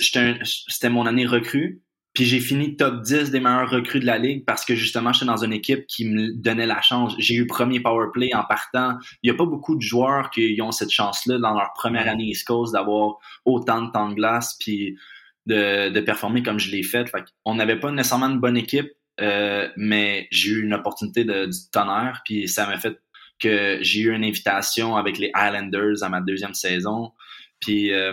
j'étais 0.00 0.18
un- 0.20 0.38
c'était 0.44 0.88
mon 0.88 1.04
année 1.06 1.26
recrue, 1.26 1.80
puis 2.18 2.26
j'ai 2.26 2.40
fini 2.40 2.74
top 2.74 3.02
10 3.02 3.30
des 3.30 3.38
meilleurs 3.38 3.70
recrues 3.70 4.00
de 4.00 4.06
la 4.06 4.18
ligue 4.18 4.44
parce 4.44 4.64
que 4.64 4.74
justement, 4.74 5.12
j'étais 5.12 5.26
dans 5.26 5.44
une 5.44 5.52
équipe 5.52 5.86
qui 5.86 6.04
me 6.04 6.32
donnait 6.34 6.66
la 6.66 6.80
chance. 6.80 7.14
J'ai 7.16 7.36
eu 7.36 7.46
premier 7.46 7.78
power 7.78 8.08
play 8.12 8.34
en 8.34 8.42
partant. 8.42 8.98
Il 9.22 9.28
y 9.28 9.30
a 9.30 9.36
pas 9.36 9.46
beaucoup 9.46 9.76
de 9.76 9.82
joueurs 9.82 10.30
qui 10.30 10.58
ont 10.60 10.72
cette 10.72 10.90
chance-là 10.90 11.38
dans 11.38 11.54
leur 11.54 11.72
première 11.74 12.08
année 12.08 12.24
East 12.24 12.44
Coast 12.44 12.72
d'avoir 12.72 13.18
autant 13.44 13.82
de 13.82 13.92
temps 13.92 14.08
de 14.08 14.14
glace 14.14 14.56
puis 14.58 14.98
de, 15.46 15.90
de 15.90 16.00
performer 16.00 16.42
comme 16.42 16.58
je 16.58 16.72
l'ai 16.72 16.82
fait. 16.82 17.08
fait 17.08 17.22
on 17.44 17.54
n'avait 17.54 17.78
pas 17.78 17.92
nécessairement 17.92 18.30
une 18.30 18.40
bonne 18.40 18.56
équipe, 18.56 18.90
euh, 19.20 19.68
mais 19.76 20.26
j'ai 20.32 20.50
eu 20.50 20.64
une 20.64 20.74
opportunité 20.74 21.22
de, 21.22 21.46
du 21.46 21.70
tonnerre, 21.70 22.22
puis 22.24 22.48
ça 22.48 22.66
m'a 22.66 22.78
fait 22.78 22.98
que 23.38 23.78
j'ai 23.80 24.00
eu 24.00 24.12
une 24.12 24.24
invitation 24.24 24.96
avec 24.96 25.18
les 25.18 25.30
Islanders 25.36 26.02
à 26.02 26.08
ma 26.08 26.20
deuxième 26.20 26.54
saison. 26.54 27.12
Puis 27.60 27.92
euh, 27.92 28.12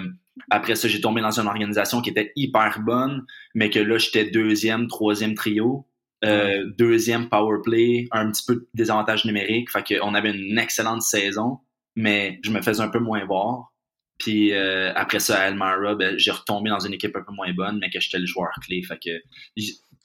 après 0.49 0.75
ça, 0.75 0.87
j'ai 0.87 1.01
tombé 1.01 1.21
dans 1.21 1.39
une 1.39 1.47
organisation 1.47 2.01
qui 2.01 2.09
était 2.09 2.31
hyper 2.35 2.79
bonne, 2.81 3.25
mais 3.53 3.69
que 3.69 3.79
là, 3.79 3.97
j'étais 3.97 4.25
deuxième, 4.25 4.87
troisième 4.87 5.35
trio, 5.35 5.87
euh, 6.23 6.65
deuxième 6.77 7.29
power 7.29 7.59
play, 7.63 8.07
un 8.11 8.31
petit 8.31 8.43
peu 8.45 8.55
de 8.55 8.67
désavantage 8.73 9.25
numérique. 9.25 9.69
Fait 9.71 9.83
qu'on 9.83 10.13
avait 10.13 10.31
une 10.31 10.57
excellente 10.57 11.01
saison, 11.01 11.59
mais 11.95 12.39
je 12.43 12.51
me 12.51 12.61
faisais 12.61 12.81
un 12.81 12.89
peu 12.89 12.99
moins 12.99 13.23
voir. 13.25 13.71
Puis 14.17 14.53
euh, 14.53 14.93
après 14.95 15.19
ça, 15.19 15.41
à 15.41 15.47
Elmira, 15.47 15.95
ben, 15.95 16.17
j'ai 16.17 16.31
retombé 16.31 16.69
dans 16.69 16.79
une 16.79 16.93
équipe 16.93 17.15
un 17.15 17.21
peu 17.21 17.33
moins 17.33 17.53
bonne, 17.53 17.79
mais 17.79 17.89
que 17.89 17.99
j'étais 17.99 18.19
le 18.19 18.25
joueur 18.25 18.49
clé. 18.65 18.81
Fait 18.81 18.97
que 18.97 19.11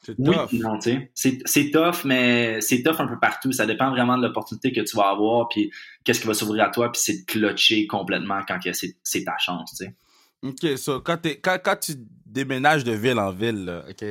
C'est 0.03 0.15
oui, 0.19 0.35
non, 0.53 0.79
tu 0.79 1.11
sais. 1.15 1.39
C'est, 1.45 1.71
tough, 1.71 2.05
mais 2.05 2.61
c'est 2.63 2.83
tough 2.83 3.01
un 3.01 3.07
peu 3.07 3.19
partout. 3.19 3.53
Ça 3.53 3.67
dépend 3.67 3.91
vraiment 3.91 4.17
de 4.17 4.27
l'opportunité 4.27 4.73
que 4.73 4.81
tu 4.81 4.97
vas 4.97 5.11
avoir, 5.11 5.49
puis 5.49 5.71
qu'est-ce 6.05 6.21
qui 6.21 6.27
va 6.27 6.35
s'ouvrir 6.35 6.65
à 6.65 6.71
toi, 6.71 6.91
puis 6.91 7.01
c'est 7.05 7.21
de 7.21 7.25
clutcher 7.27 7.87
complètement 7.87 8.41
quand 8.49 8.59
c'est, 8.73 9.25
ta 9.25 9.37
chance, 9.39 9.77
tu 9.77 9.85
sais. 9.85 9.95
OK, 10.43 10.79
so, 10.79 11.01
quand, 11.03 11.19
t'es- 11.19 11.39
quand, 11.39 11.59
quand 11.63 11.77
tu 11.77 11.93
déménages 12.25 12.83
de 12.83 12.93
ville 12.93 13.19
en 13.19 13.31
ville, 13.31 13.67
là, 13.67 13.85
OK? 13.91 14.05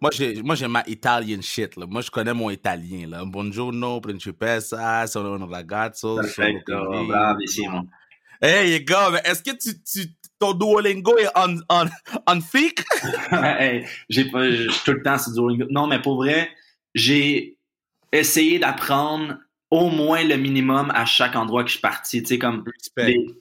Moi, 0.00 0.10
j'ai, 0.12 0.42
moi, 0.42 0.54
j'ai 0.54 0.66
ma 0.66 0.82
Italian 0.86 1.42
shit, 1.42 1.76
là. 1.76 1.84
Moi, 1.86 2.00
je 2.00 2.10
connais 2.10 2.32
mon 2.32 2.48
italien, 2.48 3.06
là. 3.06 3.24
Buongiorno, 3.26 4.00
principessa, 4.00 5.06
sono 5.06 5.34
un 5.34 5.46
ragazzo, 5.46 6.16
Perfecto, 6.16 7.06
bravissimo. 7.06 7.86
Hey, 8.40 8.72
you 8.72 8.84
go, 8.86 9.10
mais 9.10 9.20
est-ce 9.24 9.42
que 9.42 9.50
tu, 9.50 9.82
tu, 9.82 10.14
ton 10.38 10.52
Duolingo 10.52 11.16
est 11.18 11.28
on, 11.36 11.58
on, 11.68 11.86
on 12.26 12.40
fleek? 12.40 12.82
Hey, 13.32 13.86
j'ai 14.08 14.24
pas, 14.30 14.46
tout 14.84 14.92
le 14.92 15.02
temps 15.02 15.18
sur 15.18 15.32
Duolingo. 15.32 15.66
Non, 15.70 15.86
mais 15.86 16.00
pour 16.00 16.16
vrai, 16.16 16.50
j'ai 16.94 17.56
essayé 18.12 18.58
d'apprendre 18.58 19.36
au 19.70 19.90
moins 19.90 20.24
le 20.24 20.36
minimum 20.36 20.90
à 20.94 21.04
chaque 21.04 21.36
endroit 21.36 21.62
que 21.62 21.68
je 21.68 21.74
suis 21.74 21.82
parti. 21.82 22.22
Tu 22.22 22.28
sais, 22.28 22.38
comme 22.38 22.64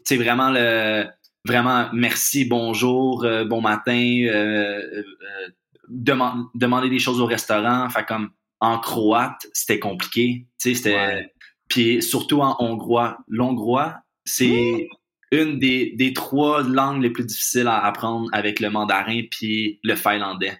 C'est 0.04 0.18
vraiment 0.18 0.50
le 0.52 1.06
vraiment 1.46 1.88
merci, 1.94 2.44
bonjour, 2.44 3.24
euh, 3.24 3.46
bon 3.46 3.62
matin, 3.62 3.94
euh, 3.94 4.34
euh, 4.34 5.04
euh, 5.04 5.48
deman- 5.90 6.48
demander 6.56 6.90
des 6.90 7.00
choses 7.00 7.22
au 7.22 7.26
restaurant. 7.26 7.90
Fait 7.90 8.06
comme 8.06 8.32
en 8.60 8.80
croate, 8.80 9.48
c'était 9.54 9.80
compliqué. 9.80 10.46
Tu 10.60 10.70
sais, 10.70 10.76
c'était. 10.76 10.96
Ouais. 10.96 11.34
Puis 11.70 12.02
surtout 12.02 12.42
en 12.42 12.56
hongrois. 12.60 13.18
L'hongrois, 13.28 13.98
c'est 14.26 14.88
une 15.32 15.60
des, 15.60 15.94
des 15.96 16.14
trois 16.14 16.64
langues 16.64 17.02
les 17.02 17.10
plus 17.10 17.26
difficiles 17.26 17.68
à 17.68 17.84
apprendre 17.84 18.30
avec 18.34 18.60
le 18.60 18.70
mandarin 18.70 19.22
puis 19.30 19.80
le 19.84 19.96
finlandais. 19.96 20.58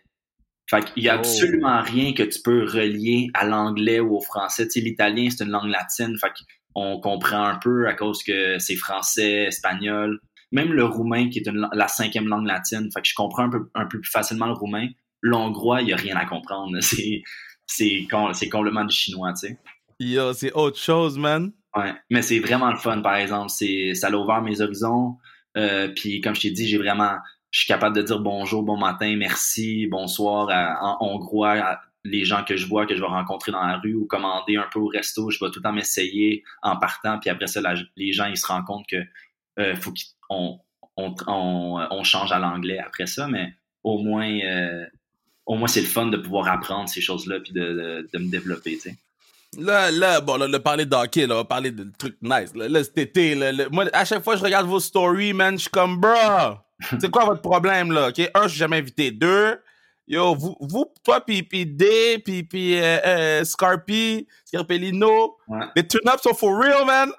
Fait 0.70 0.84
qu'il 0.84 1.04
y 1.04 1.10
a 1.10 1.16
Oh. 1.16 1.20
absolument 1.20 1.82
rien 1.82 2.14
que 2.14 2.24
tu 2.24 2.42
peux 2.44 2.66
relier 2.66 3.30
à 3.34 3.46
l'anglais 3.46 4.02
ou 4.02 4.18
au 4.18 4.22
français. 4.22 4.66
Tu 4.68 4.72
sais, 4.72 4.80
l'italien, 4.82 5.30
c'est 5.30 5.46
une 5.46 5.52
langue 5.52 5.70
latine. 5.70 6.18
Fait 6.20 6.32
qu'on 6.76 7.00
comprend 7.00 7.44
un 7.46 7.56
peu 7.56 7.88
à 7.88 7.94
cause 7.94 8.22
que 8.24 8.60
c'est 8.60 8.76
français, 8.76 9.46
espagnol. 9.46 10.20
Même 10.52 10.74
le 10.74 10.84
roumain, 10.84 11.30
qui 11.30 11.40
est 11.40 11.48
une, 11.48 11.70
la 11.72 11.88
cinquième 11.88 12.28
langue 12.28 12.46
latine. 12.48 12.90
Fait 12.94 13.02
que 13.02 13.08
je 13.08 13.16
comprends 13.16 13.44
un 13.44 13.50
peu, 13.50 13.70
un 13.76 13.86
peu 13.86 14.02
plus 14.02 14.10
facilement 14.12 14.48
le 14.48 14.54
roumain. 14.54 14.88
L'hongrois, 15.22 15.82
il 15.82 15.88
y 15.90 15.94
a 15.94 15.98
rien 15.98 16.16
à 16.18 16.26
comprendre. 16.26 16.78
C'est, 16.82 17.24
c'est 18.34 18.50
complètement 18.50 18.86
du 18.86 18.96
chinois, 18.96 19.34
tu 19.34 19.48
sais. 19.48 19.58
Yo, 20.00 20.32
c'est 20.32 20.54
autre 20.54 20.78
chose, 20.80 21.18
man. 21.18 21.52
Ouais, 21.76 21.94
mais 22.10 22.22
c'est 22.22 22.40
vraiment 22.40 22.72
le 22.72 22.78
fun, 22.78 23.02
par 23.02 23.16
exemple. 23.16 23.50
C'est, 23.50 23.94
ça 23.94 24.10
l'a 24.10 24.18
ouvert 24.18 24.42
mes 24.42 24.62
horizons. 24.62 25.18
Euh, 25.58 25.90
puis 25.90 26.22
comme 26.22 26.36
je 26.36 26.42
t'ai 26.42 26.52
dit, 26.52 26.68
j'ai 26.68 26.78
vraiment, 26.78 27.18
je 27.52 27.60
suis 27.60 27.68
capable 27.68 27.96
de 27.96 28.02
dire 28.02 28.20
bonjour, 28.20 28.64
bon 28.64 28.78
matin, 28.78 29.16
merci, 29.18 29.88
bonsoir 29.88 30.50
à- 30.50 30.80
en 30.84 30.98
hongrois, 31.06 31.52
à 31.60 31.82
les 32.04 32.24
gens 32.26 32.44
que 32.44 32.56
je 32.56 32.66
vois, 32.68 32.86
que 32.86 32.96
je 32.96 33.02
vais 33.02 33.08
rencontrer 33.08 33.52
dans 33.52 33.62
la 33.66 33.78
rue 33.78 33.94
ou 33.96 34.06
commander 34.08 34.56
un 34.56 34.68
peu 34.72 34.80
au 34.80 34.88
resto. 34.88 35.30
Je 35.30 35.40
vais 35.44 35.52
tout 35.52 35.60
le 35.60 35.64
temps 35.64 35.74
m'essayer 35.74 36.44
en 36.62 36.78
partant. 36.78 37.20
Puis 37.20 37.30
après 37.30 37.48
ça, 37.48 37.62
les 37.96 38.14
gens, 38.14 38.26
ils 38.28 38.38
se 38.38 38.48
rendent 38.48 38.66
compte 38.66 38.86
que 38.88 38.98
euh, 39.60 39.76
faut 39.76 39.94
qu'on 40.30 40.60
on, 40.96 41.16
on, 41.28 41.88
on 41.92 42.04
change 42.04 42.32
à 42.32 42.40
l'anglais 42.40 42.80
après 42.80 43.08
ça, 43.08 43.28
mais 43.28 43.54
au 43.84 44.00
moins, 44.00 44.30
euh, 44.42 44.86
au 45.46 45.56
moins 45.56 45.68
c'est 45.68 45.82
le 45.82 45.88
fun 45.88 46.08
de 46.08 46.18
pouvoir 46.18 46.48
apprendre 46.50 46.90
ces 46.90 47.02
choses-là 47.02 47.40
puis 47.42 47.54
de, 47.54 47.62
de, 47.62 48.10
de 48.14 48.20
me 48.20 48.30
développer, 48.32 48.74
tu 48.76 48.92
sais. 48.92 48.98
Là, 49.58 49.90
là, 49.92 50.22
bon, 50.22 50.38
là, 50.38 50.48
le 50.48 50.60
parler 50.60 50.86
d'hockey, 50.86 51.26
là, 51.26 51.34
on 51.36 51.38
va 51.40 51.46
parler 51.46 51.72
de 51.72 51.92
trucs 51.98 52.18
nice. 52.22 52.54
Là, 52.56 52.68
là, 52.70 52.84
cet 52.84 52.98
été, 52.98 53.34
là, 53.34 53.52
moi, 53.72 53.86
à 53.92 54.06
chaque 54.06 54.24
fois 54.24 54.34
que 54.34 54.40
je 54.40 54.46
regarde 54.46 54.68
vos 54.68 54.80
stories, 54.80 55.34
man, 55.34 55.56
je 55.58 55.62
suis 55.64 55.70
comme, 55.72 55.98
bro, 56.00 56.12
c'est 57.02 57.10
quoi 57.10 57.26
votre 57.26 57.42
problème, 57.42 57.92
là, 57.92 58.10
OK? 58.10 58.20
Un, 58.36 58.44
je 58.44 58.50
suis 58.50 58.60
jamais 58.60 58.78
invité. 58.78 59.10
Deux, 59.10 59.60
yo, 60.08 60.36
vous, 60.36 60.56
vous 60.62 60.86
toi, 61.04 61.22
puis 61.22 61.42
puis 61.42 61.66
D, 61.66 62.22
puis 62.24 62.44
puis 62.44 62.80
euh, 62.80 62.98
euh, 63.06 63.44
Scarpy, 63.44 64.28
Scarpellino, 64.46 65.38
Ouais. 65.48 65.66
les 65.76 65.88
turn-ups 65.88 66.22
sont 66.22 66.36
for 66.36 66.56
real, 66.56 66.86
man. 66.86 67.12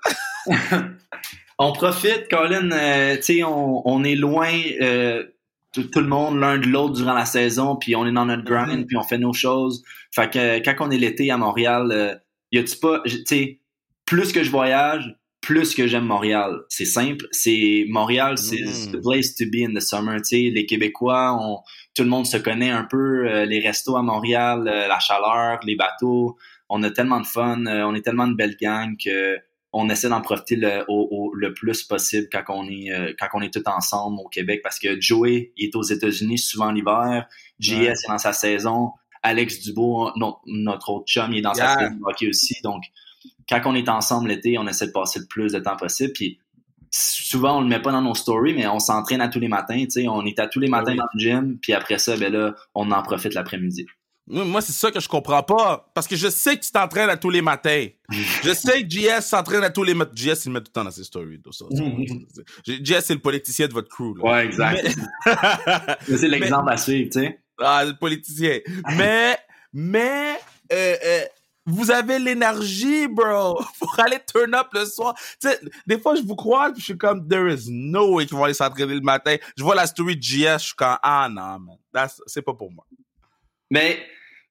on 1.58 1.72
profite, 1.72 2.28
Colin. 2.30 2.70
euh, 2.70 3.16
tu 3.16 3.22
sais, 3.22 3.42
on, 3.42 3.82
on 3.88 4.04
est 4.04 4.14
loin, 4.14 4.48
euh, 4.80 5.24
tout, 5.72 5.82
tout 5.84 6.00
le 6.00 6.06
monde, 6.06 6.38
l'un 6.38 6.58
de 6.58 6.66
l'autre 6.68 6.94
durant 6.94 7.14
la 7.14 7.24
saison, 7.24 7.74
puis 7.76 7.96
on 7.96 8.06
est 8.06 8.12
dans 8.12 8.26
notre 8.26 8.44
grind, 8.44 8.78
Mhm. 8.80 8.86
puis 8.86 8.96
on 8.96 9.02
fait 9.02 9.18
nos 9.18 9.32
choses. 9.32 9.82
Fait 10.14 10.30
que 10.30 10.58
quand 10.64 10.86
on 10.86 10.90
est 10.92 10.98
l'été 10.98 11.30
à 11.32 11.36
Montréal, 11.36 11.88
euh, 11.92 12.14
y 12.52 12.58
a-tu 12.58 12.76
pas, 12.78 13.00
tu 13.06 13.22
sais, 13.26 13.60
plus 14.04 14.32
que 14.32 14.42
je 14.42 14.50
voyage, 14.50 15.14
plus 15.40 15.74
que 15.74 15.86
j'aime 15.86 16.04
Montréal. 16.06 16.60
C'est 16.68 16.84
simple. 16.84 17.26
C'est 17.30 17.84
Montréal, 17.88 18.36
c'est 18.38 18.60
Mhm. 18.60 18.92
the 18.92 19.00
place 19.02 19.34
to 19.34 19.44
be 19.46 19.62
in 19.68 19.72
the 19.74 19.80
summer. 19.80 20.16
Tu 20.16 20.24
sais, 20.24 20.50
les 20.52 20.66
Québécois, 20.66 21.38
on, 21.40 21.58
tout 21.94 22.02
le 22.02 22.08
monde 22.08 22.26
se 22.26 22.36
connaît 22.36 22.70
un 22.70 22.84
peu. 22.84 23.28
euh, 23.28 23.44
les 23.44 23.60
restos 23.60 23.96
à 23.96 24.02
Montréal, 24.02 24.66
euh, 24.66 24.88
la 24.88 24.98
chaleur, 24.98 25.60
les 25.64 25.76
bateaux. 25.76 26.36
On 26.68 26.82
a 26.82 26.90
tellement 26.90 27.20
de 27.20 27.26
fun. 27.26 27.64
euh, 27.66 27.82
on 27.84 27.94
est 27.94 28.02
tellement 28.02 28.26
de 28.28 28.34
belles 28.34 28.56
gangs 28.60 28.96
que 29.02 29.36
on 29.72 29.90
essaie 29.90 30.08
d'en 30.08 30.22
profiter 30.22 30.56
le, 30.56 30.84
au- 30.88 31.08
au- 31.10 31.34
le 31.34 31.52
plus 31.52 31.82
possible 31.84 32.26
quand 32.32 32.42
on 32.48 32.66
est 32.68 33.14
quand 33.20 33.28
on 33.34 33.42
est 33.42 33.52
tous 33.52 33.62
ensemble 33.70 34.18
au 34.24 34.28
Québec 34.28 34.60
parce 34.62 34.78
que 34.78 34.98
Joey 35.00 35.52
il 35.58 35.66
est 35.66 35.76
aux 35.76 35.82
États-Unis 35.82 36.38
souvent 36.38 36.72
l'hiver, 36.72 37.26
JS 37.60 38.04
est 38.04 38.08
dans 38.08 38.16
sa 38.18 38.32
saison, 38.32 38.92
Alex 39.28 39.60
Dubois 39.62 40.12
notre, 40.16 40.40
notre 40.46 40.90
autre 40.90 41.06
chum 41.06 41.32
il 41.32 41.38
est 41.38 41.42
dans 41.42 41.54
Yeah. 41.54 41.74
sa 41.78 41.88
de 41.90 41.94
hockey 42.02 42.28
aussi 42.28 42.54
donc 42.62 42.82
quand 43.48 43.60
on 43.66 43.74
est 43.74 43.88
ensemble 43.88 44.28
l'été 44.28 44.58
on 44.58 44.66
essaie 44.66 44.86
de 44.86 44.92
passer 44.92 45.18
le 45.20 45.26
plus 45.26 45.52
de 45.52 45.58
temps 45.58 45.76
possible 45.76 46.12
puis 46.12 46.38
souvent 46.90 47.58
on 47.58 47.60
le 47.60 47.66
met 47.68 47.80
pas 47.80 47.92
dans 47.92 48.02
nos 48.02 48.14
stories 48.14 48.54
mais 48.54 48.66
on 48.66 48.78
s'entraîne 48.78 49.20
à 49.20 49.28
tous 49.28 49.40
les 49.40 49.48
matins 49.48 49.82
tu 49.84 49.90
sais 50.02 50.08
on 50.08 50.24
est 50.24 50.38
à 50.38 50.46
tous 50.46 50.60
les 50.60 50.68
matins 50.68 50.92
oui. 50.92 50.96
dans 50.98 51.06
le 51.14 51.20
gym 51.20 51.58
puis 51.60 51.72
après 51.74 51.98
ça 51.98 52.16
ben 52.16 52.32
là 52.32 52.54
on 52.74 52.90
en 52.90 53.02
profite 53.02 53.34
l'après-midi 53.34 53.86
Moi, 54.30 54.60
c'est 54.60 54.72
ça 54.74 54.90
que 54.90 55.00
je 55.00 55.08
comprends 55.08 55.42
pas. 55.42 55.90
Parce 55.94 56.06
que 56.06 56.14
je 56.14 56.28
sais 56.28 56.54
que 56.58 56.62
tu 56.62 56.70
t'entraînes 56.70 57.08
à 57.08 57.16
tous 57.16 57.30
les 57.30 57.40
matins. 57.40 57.86
je 58.44 58.52
sais 58.52 58.82
que 58.82 58.90
JS 58.90 59.22
s'entraîne 59.22 59.64
à 59.64 59.70
tous 59.70 59.84
les 59.84 59.94
matins. 59.94 60.12
JS, 60.14 60.44
il 60.44 60.48
le 60.48 60.52
met 60.52 60.60
tout 60.60 60.66
le 60.68 60.72
temps 60.72 60.84
dans 60.84 60.90
ses 60.90 61.04
stories. 61.04 61.40
tout 61.40 61.50
ça. 61.50 61.64
JS, 62.66 63.00
c'est 63.06 63.14
le 63.14 63.20
politicien 63.20 63.68
de 63.68 63.72
votre 63.72 63.88
crew. 63.88 64.14
Là. 64.18 64.24
ouais 64.30 64.44
exact 64.44 64.84
Mais- 65.26 66.16
c'est 66.18 66.28
l'exemple 66.28 66.68
à 66.70 66.76
suivre 66.76 67.08
tu 67.10 67.20
sais 67.20 67.40
Ah, 67.60 67.84
le 67.84 67.96
politicien. 67.96 68.58
Mais, 68.96 69.36
mais, 69.72 70.38
euh, 70.72 70.96
euh, 71.04 71.24
vous 71.66 71.90
avez 71.90 72.18
l'énergie, 72.18 73.06
bro, 73.08 73.60
pour 73.78 73.98
aller 73.98 74.18
turn 74.32 74.54
up 74.54 74.68
le 74.72 74.86
soir. 74.86 75.14
Tu 75.40 75.48
sais, 75.48 75.60
des 75.86 75.98
fois, 75.98 76.14
je 76.14 76.22
vous 76.22 76.36
crois, 76.36 76.72
je 76.76 76.82
suis 76.82 76.96
comme, 76.96 77.28
there 77.28 77.52
is 77.52 77.66
no 77.70 78.14
way 78.14 78.26
qu'ils 78.26 78.36
vont 78.36 78.44
aller 78.44 78.54
s'entraîner 78.54 78.94
le 78.94 79.00
matin. 79.00 79.36
Je 79.56 79.62
vois 79.62 79.74
la 79.74 79.86
story 79.86 80.16
de 80.16 80.22
JS, 80.22 80.58
je 80.60 80.64
suis 80.66 80.74
comme, 80.74 80.96
ah 81.02 81.28
non, 81.30 81.58
man, 81.92 82.08
c'est 82.26 82.42
pas 82.42 82.54
pour 82.54 82.72
moi. 82.72 82.86
Mais, 83.70 83.98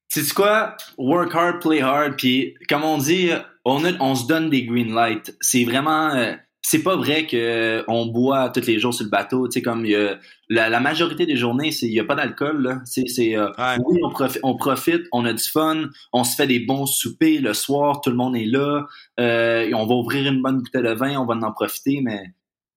tu 0.10 0.24
sais 0.24 0.34
quoi? 0.34 0.78
Work 0.98 1.34
hard, 1.34 1.60
play 1.62 1.82
hard. 1.82 2.16
Puis, 2.18 2.56
comme 2.70 2.84
on 2.84 2.98
dit, 2.98 3.32
on 3.66 4.16
se 4.16 4.28
donne 4.28 4.50
des 4.50 4.64
green 4.66 4.94
lights. 4.94 5.36
C'est 5.42 5.64
vraiment. 5.66 6.14
euh, 6.14 6.36
c'est 6.70 6.84
pas 6.84 6.96
vrai 6.98 7.26
que 7.26 7.38
euh, 7.38 7.84
on 7.88 8.08
boit 8.08 8.50
tous 8.50 8.66
les 8.68 8.78
jours 8.80 8.94
sur 8.94 9.06
le 9.06 9.10
bateau. 9.10 9.48
Tu 9.48 9.54
sais, 9.54 9.62
comme 9.62 9.86
il 9.86 9.92
y 9.92 9.96
a- 9.96 10.20
la, 10.50 10.68
la 10.70 10.80
majorité 10.82 11.26
des 11.26 11.38
journées, 11.38 11.70
il 11.82 11.94
y 11.94 12.00
a 12.00 12.04
pas 12.04 12.16
d'alcool. 12.16 12.82
C'est, 12.86 13.08
c'est, 13.08 13.38
euh, 13.38 13.48
Ouais. 13.58 13.78
oui, 13.86 14.00
on, 14.04 14.10
profi- 14.10 14.40
on 14.44 14.56
profite, 14.58 15.04
on 15.14 15.24
a 15.26 15.32
du 15.34 15.44
fun, 15.44 15.86
on 16.12 16.24
se 16.26 16.36
fait 16.36 16.48
des 16.48 16.60
bons 16.60 16.86
soupers 16.86 17.40
le 17.42 17.54
soir, 17.54 18.02
tout 18.02 18.10
le 18.10 18.18
monde 18.18 18.36
est 18.36 18.46
là. 18.46 18.86
Euh, 19.20 19.62
et 19.68 19.74
on 19.74 19.86
va 19.86 19.96
ouvrir 19.96 20.30
une 20.32 20.42
bonne 20.42 20.58
bouteille 20.62 20.84
de 20.84 20.94
vin, 20.94 21.18
on 21.18 21.26
va 21.26 21.36
en 21.36 21.52
profiter, 21.54 22.02
mais 22.04 22.22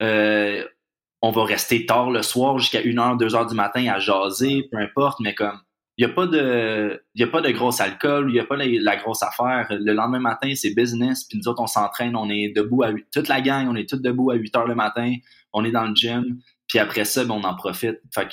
euh, 0.02 0.64
on 1.22 1.32
va 1.32 1.44
rester 1.44 1.84
tard 1.86 2.10
le 2.10 2.22
soir 2.22 2.58
jusqu'à 2.58 2.80
1h, 2.82 3.16
2h 3.18 3.48
du 3.48 3.54
matin 3.54 3.86
à 3.88 3.98
jaser, 3.98 4.68
peu 4.70 4.78
importe, 4.78 5.18
mais 5.20 5.34
comme 5.34 5.58
il 6.00 6.06
n'y 6.06 6.12
a 6.12 6.14
pas 6.14 6.26
de, 6.26 7.04
y 7.14 7.22
a 7.22 7.26
pas 7.26 7.42
de 7.42 7.50
gros 7.50 7.82
alcool, 7.82 8.30
il 8.30 8.32
n'y 8.32 8.40
a 8.40 8.44
pas 8.46 8.56
la, 8.56 8.64
la, 8.66 8.96
grosse 8.96 9.22
affaire. 9.22 9.66
Le 9.68 9.92
lendemain 9.92 10.18
matin, 10.18 10.50
c'est 10.54 10.74
business, 10.74 11.24
puis 11.24 11.36
nous 11.36 11.46
autres, 11.46 11.60
on 11.60 11.66
s'entraîne, 11.66 12.16
on 12.16 12.30
est 12.30 12.48
debout 12.56 12.82
à 12.82 12.88
8, 12.88 13.08
toute 13.12 13.28
la 13.28 13.42
gang, 13.42 13.68
on 13.68 13.76
est 13.76 13.86
tous 13.86 13.98
debout 13.98 14.30
à 14.30 14.34
8 14.36 14.56
heures 14.56 14.66
le 14.66 14.74
matin, 14.74 15.14
on 15.52 15.62
est 15.62 15.70
dans 15.70 15.84
le 15.84 15.94
gym, 15.94 16.38
puis 16.66 16.78
après 16.78 17.04
ça, 17.04 17.26
ben, 17.26 17.34
on 17.34 17.44
en 17.44 17.54
profite. 17.54 17.98
Fait 18.14 18.28
que, 18.28 18.32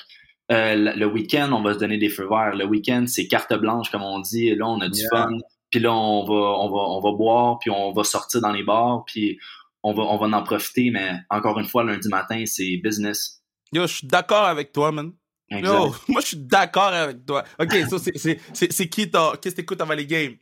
euh, 0.53 0.93
le 0.95 1.06
week-end, 1.08 1.51
on 1.51 1.62
va 1.62 1.73
se 1.73 1.80
donner 1.80 1.97
des 1.97 2.08
feux 2.08 2.30
verts. 2.30 2.56
Le 2.56 2.63
week-end, 2.63 3.03
c'est 3.06 3.27
carte 3.27 3.53
blanche, 3.53 3.91
comme 3.91 4.03
on 4.03 4.19
dit. 4.19 4.56
Là, 4.56 4.65
on 4.65 4.80
a 4.80 4.88
du 4.88 5.01
fun. 5.12 5.27
Puis 5.69 5.82
là, 5.82 5.91
on 5.91 6.23
va, 6.23 6.34
on 6.34 6.69
va, 6.69 6.77
on 6.77 7.01
va 7.01 7.12
boire, 7.17 7.60
puis 7.60 7.69
on 7.69 7.91
va 7.91 8.06
sortir 8.06 8.39
dans 8.39 8.53
les 8.53 8.63
bars, 8.63 9.03
puis 9.06 9.38
on 9.84 9.93
va, 9.93 10.03
on 10.03 10.15
va 10.15 10.38
en 10.38 10.43
profiter. 10.43 10.89
Mais 10.89 11.15
encore 11.30 11.60
une 11.60 11.65
fois, 11.65 11.84
lundi 11.84 12.08
matin, 12.08 12.43
c'est 12.45 12.77
business. 12.82 13.43
Yo, 13.73 13.82
je 13.88 13.95
suis 13.95 14.08
d'accord 14.08 14.45
avec 14.45 14.71
toi, 14.71 14.93
man. 14.93 15.12
Yo, 15.49 15.95
moi, 16.07 16.21
je 16.21 16.27
suis 16.27 16.38
d'accord 16.38 16.93
avec 16.93 17.25
toi. 17.25 17.43
OK, 17.60 17.73
so 17.89 17.97
c'est 17.97 18.89
qui 18.89 19.10
ton... 19.10 19.31
Qu'est-ce 19.41 19.55
que 19.55 19.62
t'écoutes 19.62 19.81
avant 19.81 19.93
les 19.93 20.05
games? 20.05 20.36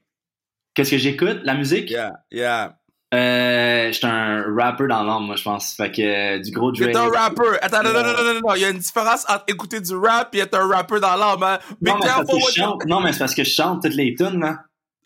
Qu'est-ce 0.74 0.92
que 0.92 0.98
j'écoute? 0.98 1.40
La 1.44 1.54
musique? 1.54 1.90
Yeah, 1.90 2.14
yeah. 2.32 2.78
Euh, 3.14 3.92
j'étais 3.92 4.08
un 4.08 4.44
rapper 4.56 4.88
dans 4.88 5.04
l'âme, 5.04 5.26
moi, 5.26 5.36
je 5.36 5.44
pense. 5.44 5.74
Fait 5.76 5.92
que 5.92 6.02
euh, 6.02 6.40
du 6.40 6.52
gros 6.52 6.72
Drake. 6.72 6.92
T'es 6.92 6.98
un 6.98 7.10
rapper. 7.10 7.58
Attends, 7.62 7.84
non, 7.84 7.94
non, 7.94 8.04
non, 8.04 8.14
non, 8.14 8.42
non, 8.42 8.56
Il 8.56 8.62
y 8.62 8.66
a 8.66 8.70
une 8.70 8.80
différence 8.80 9.24
entre 9.30 9.46
écouter 9.48 9.80
du 9.80 9.96
rap 9.96 10.34
et 10.36 10.40
être 10.40 10.56
un 10.56 10.68
rapper 10.68 11.00
dans 11.00 11.16
l'âme, 11.16 11.44
hein. 11.44 11.60
Non, 11.82 11.98
mais, 12.02 12.08
parce 12.08 12.26
que 12.26 12.40
je 12.40 12.54
chante, 12.60 12.86
non, 12.86 13.00
mais 13.00 13.14
c'est 13.14 13.20
parce 13.20 13.36
que 13.36 13.44
je 13.44 13.52
chante 13.52 13.84
toutes 13.84 13.94
les 13.94 14.16
tunes, 14.16 14.44
hein. 14.44 14.60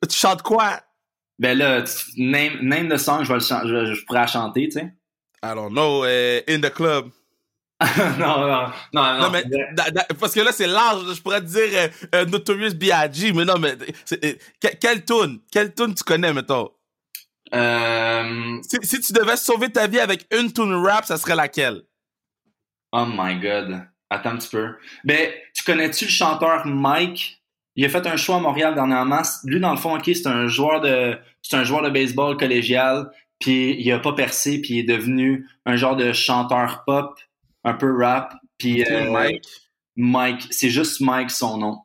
Tu 0.10 0.16
chantes 0.16 0.42
quoi? 0.42 0.80
Ben 1.38 1.58
là, 1.58 1.84
name, 2.18 2.60
name 2.62 2.90
the 2.90 2.98
song, 2.98 3.24
je, 3.24 3.30
vais 3.30 3.40
le 3.40 3.86
je, 3.86 3.94
je 3.94 4.06
pourrais 4.06 4.22
la 4.22 4.28
chanter, 4.28 4.70
tu 4.70 4.80
sais. 4.80 4.94
I 5.44 5.54
don't 5.54 5.72
know. 5.72 6.04
Uh, 6.04 6.42
in 6.48 6.62
the 6.62 6.72
club. 6.72 7.12
non, 8.20 8.42
non, 8.42 8.68
non, 8.94 9.20
non. 9.22 9.30
mais, 9.30 9.44
parce 10.20 10.34
que 10.34 10.42
là, 10.42 10.52
c'est 10.52 10.68
large. 10.68 11.14
Je 11.14 11.22
pourrais 11.22 11.40
te 11.40 11.46
dire 11.46 11.70
euh, 11.74 11.88
euh 12.16 12.26
Notorious 12.26 12.74
B.I.G., 12.74 13.32
mais 13.32 13.46
non, 13.46 13.58
mais 13.58 13.76
euh, 14.24 14.34
quelle 14.82 15.06
tune? 15.06 15.40
Quelle 15.50 15.74
tune 15.74 15.96
tu 15.96 16.04
connais, 16.04 16.34
mettons? 16.34 16.70
Euh... 17.54 18.60
Si, 18.64 18.78
si, 18.84 19.00
tu 19.00 19.14
devais 19.14 19.38
sauver 19.38 19.70
ta 19.72 19.88
vie 19.88 20.00
avec 20.00 20.28
une 20.38 20.52
tune 20.52 20.74
rap, 20.74 21.06
ça 21.06 21.18
serait 21.18 21.36
laquelle? 21.36 21.84
Oh 22.92 23.06
my 23.08 23.40
god. 23.40 23.88
Attends 24.10 24.32
un 24.32 24.38
petit 24.38 24.50
peu. 24.50 24.76
Ben, 25.06 25.30
tu 25.56 25.64
connais-tu 25.64 26.06
le 26.06 26.12
chanteur 26.12 26.66
Mike? 26.66 27.42
Il 27.76 27.86
a 27.86 27.90
fait 27.90 28.06
un 28.08 28.18
choix 28.18 28.38
à 28.38 28.40
Montréal 28.40 28.76
dernièrement. 28.76 29.22
Lui, 29.46 29.62
dans 29.62 29.72
le 29.72 29.78
fond, 29.78 29.96
ok, 29.96 30.04
c'est 30.06 30.28
un 30.28 30.48
joueur 30.48 30.82
de, 30.82 31.18
c'est 31.42 31.56
un 31.56 31.64
joueur 31.64 31.82
de 31.82 31.90
baseball 31.90 32.36
collégial. 32.36 33.10
Puis 33.40 33.78
il 33.80 33.90
a 33.94 34.00
pas 34.00 34.14
percé, 34.14 34.60
puis 34.60 34.74
il 34.74 34.80
est 34.80 34.98
devenu 34.98 35.48
un 35.66 35.78
genre 35.78 35.96
de 35.96 36.12
chanteur 36.12 36.84
pop 36.86 37.18
un 37.64 37.74
peu 37.74 37.96
rap. 37.98 38.36
Puis 38.58 38.84
euh, 38.86 39.12
Mike. 39.12 39.46
Mike, 39.96 40.48
c'est 40.52 40.70
juste 40.70 41.02
Mike 41.02 41.32
son 41.32 41.58
nom. 41.58 41.82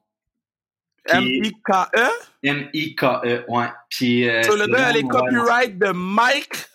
M-I-K-E? 1.06 2.08
M-I-K-E, 2.42 3.44
ouais. 3.48 3.66
Puis, 3.90 4.28
euh, 4.28 4.42
so, 4.42 4.56
le 4.56 4.66
gars 4.66 4.86
a 4.86 4.92
les 4.92 5.02
copyrights 5.02 5.78
de 5.78 5.92
Mike? 5.92 6.68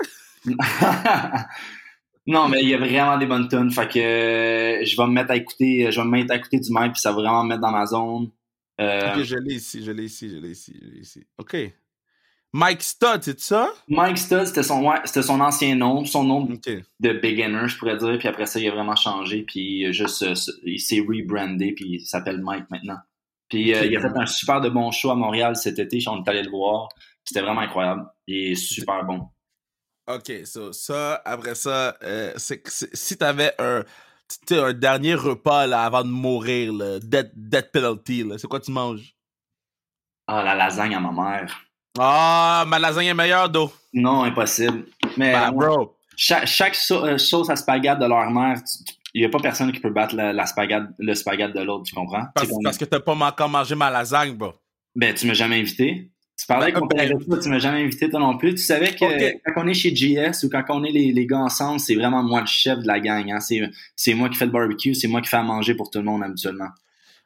non, 2.28 2.48
mais 2.48 2.62
il 2.62 2.70
y 2.70 2.74
a 2.74 2.78
vraiment 2.78 3.18
des 3.18 3.26
bonnes 3.26 3.48
tunes. 3.48 3.72
Fait 3.72 3.88
que 3.88 4.00
euh, 4.00 4.86
je 4.86 4.96
vais 4.96 5.08
me 5.08 5.14
mettre 5.14 5.32
à 5.32 5.36
écouter, 5.36 5.92
je 5.92 6.00
vais 6.00 6.06
me 6.06 6.12
mettre 6.12 6.32
à 6.32 6.36
écouter 6.36 6.60
du 6.60 6.72
Mike, 6.72 6.94
puis 6.94 7.02
ça 7.02 7.12
va 7.12 7.18
vraiment 7.18 7.44
me 7.44 7.50
mettre 7.50 7.62
dans 7.62 7.72
ma 7.72 7.86
zone. 7.86 8.30
Euh, 8.80 9.14
ok, 9.14 9.24
je 9.24 9.36
l'ai 9.36 9.56
ici, 9.56 9.84
je 9.84 9.92
l'ai 9.92 10.06
ici, 10.06 10.30
je 10.30 10.38
l'ai 10.38 10.52
ici, 10.52 10.78
je 10.82 10.88
l'ai 10.88 11.00
ici. 11.00 11.28
Ok. 11.38 11.58
Mike 12.52 12.82
Stud, 12.82 13.22
c'est 13.22 13.40
ça? 13.40 13.70
Mike 13.88 14.18
Stud, 14.18 14.46
c'était 14.46 14.64
son, 14.64 14.84
ouais, 14.84 15.06
son 15.06 15.40
ancien 15.40 15.76
nom, 15.76 16.04
son 16.06 16.24
nom 16.24 16.46
de 16.46 17.14
beginner, 17.14 17.68
je 17.68 17.78
pourrais 17.78 17.98
dire. 17.98 18.18
Puis 18.18 18.28
après 18.28 18.48
ça, 18.48 18.60
il 18.60 18.68
a 18.68 18.72
vraiment 18.72 18.96
changé. 18.96 19.44
Puis 19.44 19.92
juste, 19.94 20.24
euh, 20.24 20.34
il 20.64 20.80
s'est 20.80 21.00
rebrandé, 21.00 21.74
puis 21.74 21.86
il 21.86 22.00
s'appelle 22.02 22.42
Mike 22.42 22.66
maintenant. 22.72 22.98
Puis 23.50 23.76
euh, 23.76 23.86
il 23.86 23.96
a 23.96 24.02
fait 24.02 24.16
un 24.16 24.26
super 24.26 24.62
de 24.62 24.70
bon 24.70 24.92
show 24.92 25.12
à 25.12 25.16
Montréal 25.16 25.56
cet 25.56 25.78
été. 25.78 26.00
On 26.08 26.24
est 26.24 26.30
allé 26.30 26.42
le 26.42 26.50
voir. 26.50 26.90
C'était 27.24 27.42
vraiment 27.42 27.62
incroyable. 27.62 28.08
Il 28.26 28.52
est 28.52 28.56
super 28.56 29.04
bon. 29.04 29.28
OK, 30.08 30.32
so, 30.46 30.74
ça, 30.74 31.22
après 31.24 31.54
ça, 31.54 31.96
euh, 32.02 32.34
c'est, 32.38 32.64
si 32.68 33.16
t'avais 33.16 33.54
un, 33.60 33.84
un 34.50 34.74
dernier 34.74 35.14
repas 35.14 35.68
là, 35.68 35.84
avant 35.84 36.04
de 36.04 36.10
mourir, 36.10 36.74
le 36.74 37.00
death, 37.00 37.30
death 37.36 37.72
penalty, 37.72 38.26
c'est 38.40 38.48
quoi 38.48 38.60
tu 38.60 38.72
manges? 38.72 39.16
Ah, 40.26 40.44
la 40.44 40.56
lasagne 40.56 40.96
à 40.96 41.00
ma 41.00 41.12
mère. 41.12 41.69
Ah, 41.98 42.66
ma 42.68 42.80
lasagne 42.80 43.08
est 43.08 43.14
meilleure, 43.14 43.50
d'eau. 43.50 43.72
Non, 43.94 44.24
impossible. 44.24 44.86
Mais 45.18 45.32
bah, 45.32 45.52
bro. 45.52 45.96
Chaque, 46.16 46.48
chaque 46.48 46.78
euh, 46.92 47.18
sauce 47.18 47.50
à 47.50 47.56
spaghetti 47.56 48.00
de 48.00 48.06
leur 48.06 48.30
mère, 48.30 48.58
il 49.14 49.22
n'y 49.22 49.26
a 49.26 49.30
pas 49.30 49.40
personne 49.40 49.72
qui 49.72 49.80
peut 49.80 49.90
battre 49.90 50.16
la, 50.16 50.34
la 50.34 50.46
le 51.00 51.16
spaghetti 51.16 51.54
de 51.54 51.64
l'autre, 51.64 51.84
tu 51.86 51.96
comprends? 51.96 52.26
Parce, 52.36 52.50
parce 52.64 52.78
que 52.78 52.86
t'as 52.86 53.00
pas 53.00 53.14
encore 53.14 53.50
mangé 53.50 53.74
ma 53.76 53.90
lasagne, 53.90 54.34
bro. 54.34 54.54
Ben, 54.96 55.14
tu 55.14 55.26
m'as 55.28 55.34
jamais 55.34 55.60
invité. 55.60 56.12
Tu 56.38 56.46
parlais 56.46 56.72
ben, 56.72 56.82
ben, 56.90 57.00
avec 57.00 57.26
toi, 57.26 57.38
tu 57.38 57.50
m'as 57.50 57.60
jamais 57.60 57.84
invité 57.84 58.10
toi 58.10 58.20
non 58.20 58.38
plus. 58.38 58.52
Tu 58.56 58.62
savais 58.62 58.96
que 58.96 59.52
quand 59.54 59.64
on 59.64 59.68
est 59.68 59.74
chez 59.74 59.92
GS 59.92 60.46
ou 60.46 60.50
quand 60.50 60.64
on 60.70 60.84
est 60.84 60.92
les, 60.92 61.12
les 61.12 61.26
gars 61.26 61.40
ensemble, 61.40 61.80
c'est 61.80 61.96
vraiment 61.96 62.24
moi 62.24 62.42
le 62.42 62.48
chef 62.48 62.80
de 62.80 62.88
la 62.88 63.00
gang. 63.00 63.30
Hein? 63.32 63.40
C'est 63.96 64.14
moi 64.14 64.30
qui 64.30 64.36
fais 64.36 64.46
le 64.46 64.52
barbecue, 64.52 64.94
c'est 64.94 65.08
moi 65.08 65.22
qui 65.22 65.28
fais 65.28 65.38
à 65.38 65.44
manger 65.44 65.74
pour 65.74 65.90
tout 65.90 66.00
le 66.00 66.06
monde 66.06 66.24
habituellement. 66.24 66.70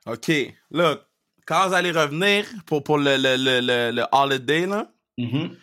OK. 0.07 0.31
Look, 0.71 0.99
quand 1.45 1.67
vous 1.67 1.73
allez 1.73 1.91
revenir 1.91 2.45
pour, 2.65 2.83
pour 2.83 2.97
le, 2.97 3.17
le, 3.17 3.35
le, 3.37 3.91
le, 3.91 4.05
holiday, 4.11 4.65
là, 4.65 4.91
mm-hmm. 5.17 5.55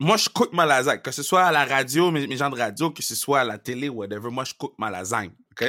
moi, 0.00 0.16
je 0.16 0.28
cook 0.28 0.52
ma 0.52 0.66
lasagne. 0.66 1.00
Que 1.00 1.10
ce 1.10 1.22
soit 1.22 1.44
à 1.44 1.52
la 1.52 1.64
radio, 1.64 2.10
mes, 2.10 2.26
mes, 2.26 2.36
gens 2.36 2.50
de 2.50 2.58
radio, 2.58 2.90
que 2.90 3.02
ce 3.02 3.14
soit 3.14 3.40
à 3.40 3.44
la 3.44 3.58
télé, 3.58 3.88
whatever, 3.88 4.30
moi, 4.30 4.44
je 4.44 4.54
cook 4.54 4.74
ma 4.78 4.90
lasagne. 4.90 5.30
OK? 5.52 5.68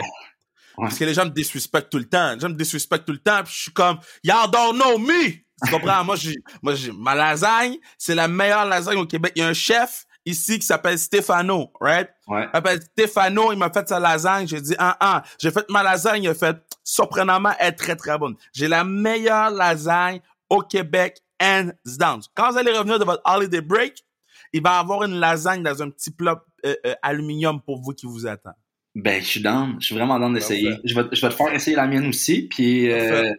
Parce 0.77 0.97
que 0.97 1.03
les 1.03 1.13
gens 1.13 1.25
me 1.25 1.31
disrespectent 1.31 1.91
tout 1.91 1.97
le 1.97 2.07
temps. 2.07 2.33
Les 2.33 2.39
gens 2.39 2.49
me 2.49 2.55
disrespectent 2.55 3.05
tout 3.05 3.11
le 3.11 3.19
temps, 3.19 3.43
puis 3.43 3.53
je 3.53 3.61
suis 3.63 3.71
comme, 3.71 3.99
y'all 4.23 4.49
don't 4.49 4.75
know 4.75 4.97
me! 4.97 5.31
Tu 5.63 5.71
comprends? 5.71 6.03
moi, 6.05 6.15
j'ai, 6.15 6.35
moi, 6.61 6.75
j'ai, 6.75 6.91
ma 6.91 7.15
lasagne, 7.15 7.77
c'est 7.97 8.15
la 8.15 8.27
meilleure 8.27 8.65
lasagne 8.65 8.97
au 8.97 9.05
Québec. 9.05 9.33
Il 9.35 9.39
y 9.39 9.43
a 9.43 9.47
un 9.47 9.53
chef 9.53 10.05
ici 10.25 10.59
qui 10.59 10.65
s'appelle 10.65 10.97
Stefano, 10.97 11.71
right? 11.79 12.09
Ouais. 12.27 12.43
Il 12.45 12.49
s'appelle 12.53 12.81
Stefano, 12.81 13.51
il 13.51 13.57
m'a 13.57 13.71
fait 13.71 13.87
sa 13.87 13.99
lasagne. 13.99 14.47
J'ai 14.47 14.61
dit, 14.61 14.75
ah, 14.77 14.97
ah, 14.99 15.23
j'ai 15.39 15.51
fait 15.51 15.69
ma 15.69 15.83
lasagne, 15.83 16.23
il 16.23 16.29
a 16.29 16.33
fait, 16.33 16.57
surprenamment, 16.83 17.51
elle 17.59 17.69
est 17.69 17.71
très, 17.73 17.95
très 17.95 18.17
bonne. 18.17 18.35
J'ai 18.53 18.67
la 18.67 18.83
meilleure 18.83 19.51
lasagne 19.51 20.21
au 20.49 20.61
Québec, 20.61 21.17
hands 21.41 21.71
down. 21.97 22.21
Quand 22.35 22.51
vous 22.51 22.57
allez 22.57 22.71
revenir 22.71 22.99
de 22.99 23.05
votre 23.05 23.21
holiday 23.25 23.61
break, 23.61 24.03
il 24.53 24.61
va 24.61 24.77
y 24.77 24.79
avoir 24.79 25.03
une 25.03 25.19
lasagne 25.19 25.63
dans 25.63 25.81
un 25.81 25.89
petit 25.89 26.11
plat 26.11 26.43
euh, 26.65 26.75
euh, 26.85 26.93
aluminium 27.01 27.61
pour 27.61 27.81
vous 27.81 27.93
qui 27.93 28.05
vous 28.05 28.27
attend. 28.27 28.51
Ben, 28.93 29.21
je 29.21 29.27
suis 29.27 29.41
down. 29.41 29.77
Je 29.79 29.85
suis 29.85 29.95
vraiment 29.95 30.19
down 30.19 30.33
d'essayer. 30.33 30.75
Je 30.83 30.93
vais, 30.93 31.07
je 31.11 31.21
vais 31.21 31.29
te 31.29 31.35
faire 31.35 31.53
essayer 31.53 31.75
la 31.75 31.87
mienne 31.87 32.07
aussi, 32.07 32.49
puis 32.49 32.91
euh, 32.91 33.33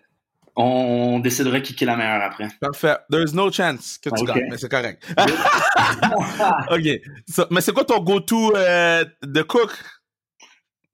on 0.57 1.19
décidera 1.21 1.61
qui 1.61 1.73
est 1.83 1.87
la 1.87 1.97
meilleure 1.97 2.23
après. 2.23 2.49
Parfait. 2.61 2.97
There's 3.11 3.33
no 3.33 3.51
chance 3.51 3.99
que 3.99 4.11
tu 4.11 4.25
gagnes, 4.25 4.49
mais 4.51 4.59
c'est 4.59 4.71
correct. 4.71 5.03
OK. 6.71 7.49
mais 7.51 7.61
c'est 7.61 7.73
quoi 7.73 7.85
ton 7.85 8.01
go-to 8.01 8.55
euh, 8.57 9.05
de 9.23 9.43
cook? 9.43 9.71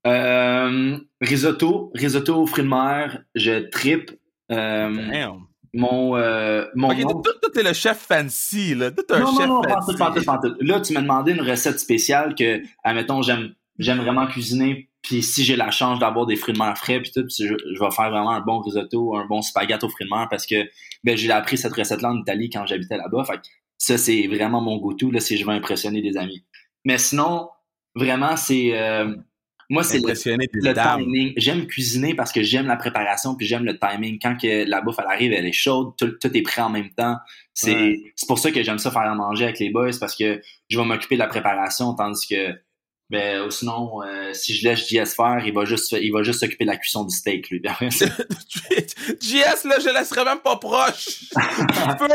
Euh, 0.07 0.97
risotto. 1.19 1.91
Risotto 1.93 2.43
aux 2.43 2.47
fruits 2.47 2.63
de 2.63 2.69
mer. 2.69 3.23
Je 3.35 3.69
tripe. 3.69 4.11
Euh, 4.51 4.95
Damn. 5.11 5.41
Mon, 5.71 6.17
mon 6.75 6.89
okay, 6.89 7.03
nom... 7.03 7.21
toi, 7.21 7.33
t'es 7.53 7.61
le 7.61 7.73
chef 7.73 7.99
fancy, 7.99 8.73
là. 8.73 8.89
Toi, 8.91 9.03
t'es 9.07 9.13
un 9.13 9.19
non, 9.19 9.37
chef 9.37 9.47
non, 9.47 9.61
non, 9.61 9.97
fancy. 9.97 10.25
Là, 10.61 10.79
tu 10.79 10.93
m'as 10.93 11.01
demandé 11.01 11.33
une 11.33 11.41
recette 11.41 11.79
spéciale 11.79 12.33
que, 12.33 12.61
admettons, 12.83 13.21
j'aime, 13.21 13.53
j'aime 13.77 13.99
vraiment 13.99 14.25
cuisiner. 14.25 14.88
Puis 15.01 15.23
si 15.23 15.43
j'ai 15.43 15.55
la 15.55 15.71
chance 15.71 15.99
d'avoir 15.99 16.25
des 16.25 16.35
fruits 16.35 16.53
de 16.53 16.59
mer 16.59 16.77
frais, 16.77 16.99
puis 17.01 17.11
tout, 17.11 17.25
je, 17.29 17.45
je, 17.45 17.79
vais 17.79 17.91
faire 17.91 18.09
vraiment 18.09 18.31
un 18.31 18.41
bon 18.41 18.59
risotto, 18.59 19.15
un 19.15 19.25
bon 19.25 19.41
spaghetti 19.41 19.85
aux 19.85 19.89
fruits 19.89 20.05
de 20.09 20.13
mer 20.15 20.27
parce 20.29 20.45
que 20.45 20.69
ben, 21.03 21.15
j'ai 21.17 21.31
appris 21.31 21.57
cette 21.57 21.73
recette-là 21.73 22.09
en 22.11 22.17
Italie 22.17 22.49
quand 22.49 22.65
j'habitais 22.65 22.97
là-bas. 22.97 23.23
Fait 23.25 23.37
que 23.37 23.43
ça, 23.77 23.97
c'est 23.97 24.27
vraiment 24.27 24.61
mon 24.61 24.77
go-to, 24.77 25.09
là, 25.11 25.19
si 25.21 25.37
je 25.37 25.45
veux 25.45 25.51
impressionner 25.51 26.01
des 26.01 26.17
amis. 26.17 26.43
Mais 26.85 26.97
sinon, 26.97 27.49
vraiment, 27.95 28.35
c'est... 28.35 28.77
Euh, 28.77 29.15
moi, 29.71 29.83
c'est 29.83 29.99
le, 29.99 30.07
le 30.07 30.73
timing. 30.73 31.33
J'aime 31.37 31.67
cuisiner 31.67 32.15
parce 32.15 32.31
que 32.31 32.41
j'aime 32.41 32.65
la 32.65 32.75
préparation 32.75 33.35
puis 33.35 33.45
j'aime 33.45 33.63
le 33.65 33.77
timing. 33.77 34.17
Quand 34.19 34.35
que 34.35 34.67
la 34.67 34.81
bouffe 34.81 34.95
elle 34.97 35.05
arrive, 35.05 35.31
elle 35.31 35.45
est 35.45 35.51
chaude, 35.51 35.93
tout, 35.95 36.07
tout 36.19 36.35
est 36.35 36.41
prêt 36.41 36.63
en 36.63 36.71
même 36.71 36.89
temps. 36.89 37.17
C'est 37.53 37.75
Ouais. 37.75 38.13
pour 38.27 38.39
ça 38.39 38.49
que 38.51 38.63
j'aime 38.63 38.79
ça 38.79 38.89
faire 38.89 39.03
à 39.03 39.13
manger 39.13 39.43
avec 39.43 39.59
les 39.59 39.69
boys 39.69 39.91
parce 39.99 40.15
que 40.15 40.41
je 40.69 40.77
vais 40.79 40.85
m'occuper 40.85 41.15
de 41.15 41.19
la 41.19 41.27
préparation 41.27 41.93
tandis 41.93 42.25
que 42.27 42.59
ben 43.09 43.41
ou 43.41 43.49
sinon 43.49 44.03
euh, 44.03 44.33
si 44.33 44.53
je 44.53 44.67
laisse 44.67 44.87
JS 44.87 45.15
faire, 45.15 45.41
il 45.45 45.53
va 45.53 45.65
juste 45.65 45.95
il 45.99 46.11
va 46.11 46.21
juste 46.23 46.41
s'occuper 46.41 46.65
de 46.65 46.69
la 46.69 46.77
cuisson 46.77 47.03
du 47.05 47.15
steak 47.15 47.49
lui. 47.49 47.61
JS 47.89 49.63
là, 49.65 49.79
je 49.79 49.93
laisserai 49.93 50.23
même 50.25 50.39
pas 50.39 50.57
proche. 50.57 51.25
Il 51.35 51.95
peut. 51.97 52.07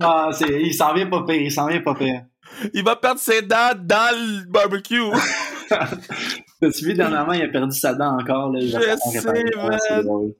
Ah, 0.00 0.28
c'est 0.32 0.62
il 0.62 0.74
s'en 0.74 0.92
vient 0.94 1.06
pas 1.06 1.24
pire, 1.24 1.40
il 1.40 1.50
s'en 1.50 1.66
vient 1.66 1.80
pas 1.80 1.94
pire. 1.94 2.22
Il 2.74 2.84
va 2.84 2.96
perdre 2.96 3.20
ses 3.20 3.42
dents 3.42 3.72
dans 3.76 4.14
le 4.14 4.44
barbecue. 4.46 5.00
T'as-tu 5.68 6.84
vu 6.84 6.94
dernièrement, 6.94 7.32
il 7.32 7.42
a 7.42 7.48
perdu 7.48 7.76
sa 7.76 7.94
dent 7.94 8.18
encore 8.18 8.52
là, 8.52 8.60
Je 8.60 8.68
sais, 8.68 10.02
man. 10.04 10.32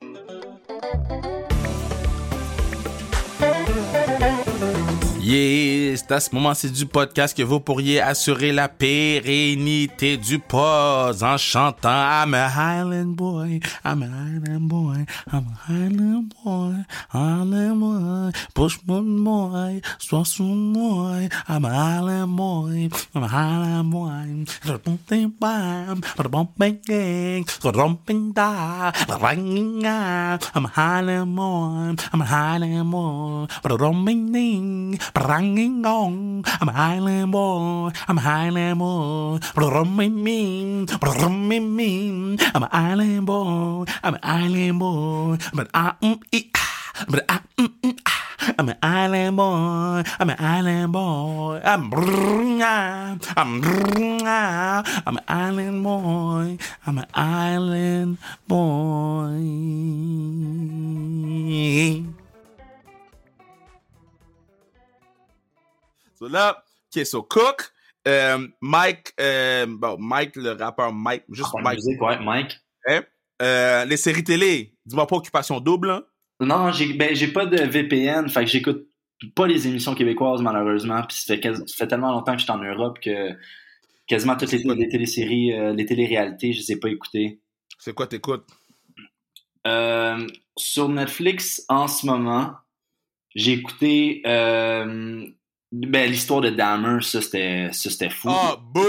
Yeah, 5.28 5.96
c'est 5.96 6.12
à 6.12 6.20
ce 6.20 6.32
moment-ci 6.36 6.70
du 6.70 6.86
podcast 6.86 7.36
que 7.36 7.42
vous 7.42 7.58
pourriez 7.58 8.00
assurer 8.00 8.52
la 8.52 8.68
pérennité 8.68 10.16
du 10.16 10.38
pause 10.38 11.24
en 11.24 11.36
chantant. 11.36 11.88
I'm 11.88 12.32
a 12.32 12.46
Highland 12.46 13.16
boy, 13.16 13.58
I'm 13.84 14.04
a 14.04 14.06
Highland 14.06 14.68
boy, 14.68 15.04
I'm 15.32 15.46
a 15.48 15.72
Highland 15.72 16.32
boy, 16.44 16.74
Highland 17.12 17.80
boy, 17.80 18.30
push 18.54 18.78
mon 18.86 19.02
boy, 19.24 19.80
sois 19.98 20.24
son 20.24 20.72
boy, 20.72 21.28
I'm 21.48 21.64
a 21.64 21.70
Highland 21.70 22.36
boy, 22.36 22.88
I'm 23.12 23.24
a 23.24 23.26
Highland 23.26 23.90
boy, 23.90 24.78
bumping 24.84 25.32
bam, 25.40 26.02
gang, 26.86 27.44
bumping 27.64 28.32
da, 28.32 28.92
ringing 29.20 29.84
I'm 29.84 30.66
a 30.66 30.68
Highland 30.68 31.34
boy, 31.34 31.96
I'm 32.12 32.20
a 32.20 32.24
Highland 32.24 32.92
boy, 32.92 33.46
bumping 33.64 35.00
ding, 35.16 35.24
Branging 35.24 35.82
gong, 35.82 36.44
I'm 36.60 36.68
a 36.68 36.72
Highland 36.72 37.32
boy, 37.32 37.90
I'm 38.08 38.18
a 38.18 38.20
Highland 38.20 38.78
boy, 38.78 39.38
brumming 39.54 40.22
mean, 40.22 40.86
brumming 40.86 41.76
mean, 41.76 42.38
I'm 42.54 42.62
a 42.62 42.68
Island 42.72 43.26
boy, 43.26 43.84
I'm 44.02 44.14
a 44.14 44.20
Island 44.22 44.78
boy, 44.78 45.38
but 45.54 45.68
I 45.74 45.94
mm 46.02 46.20
e 46.32 46.50
but 47.08 47.24
I 47.28 47.40
mm 47.58 47.72
mm 47.82 47.98
I'm 48.58 48.68
an 48.68 48.76
island 48.82 49.36
boy. 49.36 50.02
I'm 50.20 50.30
an 50.30 50.36
island 50.38 50.92
boy. 50.92 51.60
I'm 51.64 51.90
I'm 51.92 53.62
I'm 55.06 55.16
an 55.16 55.24
island 55.26 55.82
boy. 55.82 56.58
I'm 56.86 56.98
an 56.98 57.06
island 57.14 58.18
boy. 58.46 59.42
So 66.18 66.28
là, 66.28 66.62
OK, 66.94 67.04
so 67.04 67.22
Cook, 67.22 67.70
euh, 68.08 68.46
Mike, 68.60 69.12
euh, 69.20 69.66
bon, 69.68 69.96
Mike, 69.98 70.36
le 70.36 70.52
rappeur 70.52 70.92
Mike, 70.92 71.24
juste 71.30 71.50
Ah, 71.56 71.60
Mike. 71.62 71.76
musique, 71.78 72.00
ouais, 72.00 72.18
Mike. 72.20 72.58
hein? 72.88 73.02
Euh, 73.42 73.84
les 73.84 73.96
séries 73.98 74.24
télé, 74.24 74.72
dis-moi 74.86 75.06
pas 75.06 75.16
Occupation 75.16 75.60
Double, 75.60 75.90
hein? 75.90 76.02
Non, 76.40 76.72
j'ai 76.72 76.92
ben, 76.94 77.14
j'ai 77.14 77.28
pas 77.28 77.46
de 77.46 77.56
VPN, 77.62 78.28
fait 78.28 78.44
que 78.44 78.50
j'écoute 78.50 78.86
pas 79.34 79.46
les 79.46 79.66
émissions 79.66 79.94
québécoises 79.94 80.42
malheureusement. 80.42 81.02
Puis 81.02 81.16
ça 81.16 81.34
fait, 81.34 81.40
quasi- 81.40 81.62
ça 81.66 81.74
fait 81.76 81.88
tellement 81.88 82.12
longtemps 82.12 82.32
que 82.32 82.38
je 82.38 82.44
suis 82.44 82.52
en 82.52 82.58
Europe 82.62 82.98
que 83.00 83.30
quasiment 84.06 84.36
toutes 84.36 84.52
les, 84.52 84.58
les 84.62 84.88
téléséries, 84.88 85.52
euh, 85.52 85.72
les 85.72 85.84
téléréalités, 85.86 86.52
je 86.52 86.60
les 86.60 86.72
ai 86.72 86.76
pas 86.76 86.88
écoutées. 86.90 87.40
C'est 87.78 87.94
quoi 87.94 88.06
t'écoutes? 88.06 88.46
Euh, 89.66 90.26
sur 90.56 90.88
Netflix, 90.88 91.64
en 91.68 91.88
ce 91.88 92.06
moment, 92.06 92.54
j'ai 93.34 93.52
écouté 93.52 94.22
euh, 94.26 95.26
ben, 95.88 96.10
l'histoire 96.10 96.40
de 96.40 96.50
Dahmer, 96.50 97.02
ça 97.02 97.20
c'était 97.20 97.68
ça, 97.72 97.90
c'était 97.90 98.10
fou. 98.10 98.28
Ah, 98.30 98.56
bouh! 98.60 98.82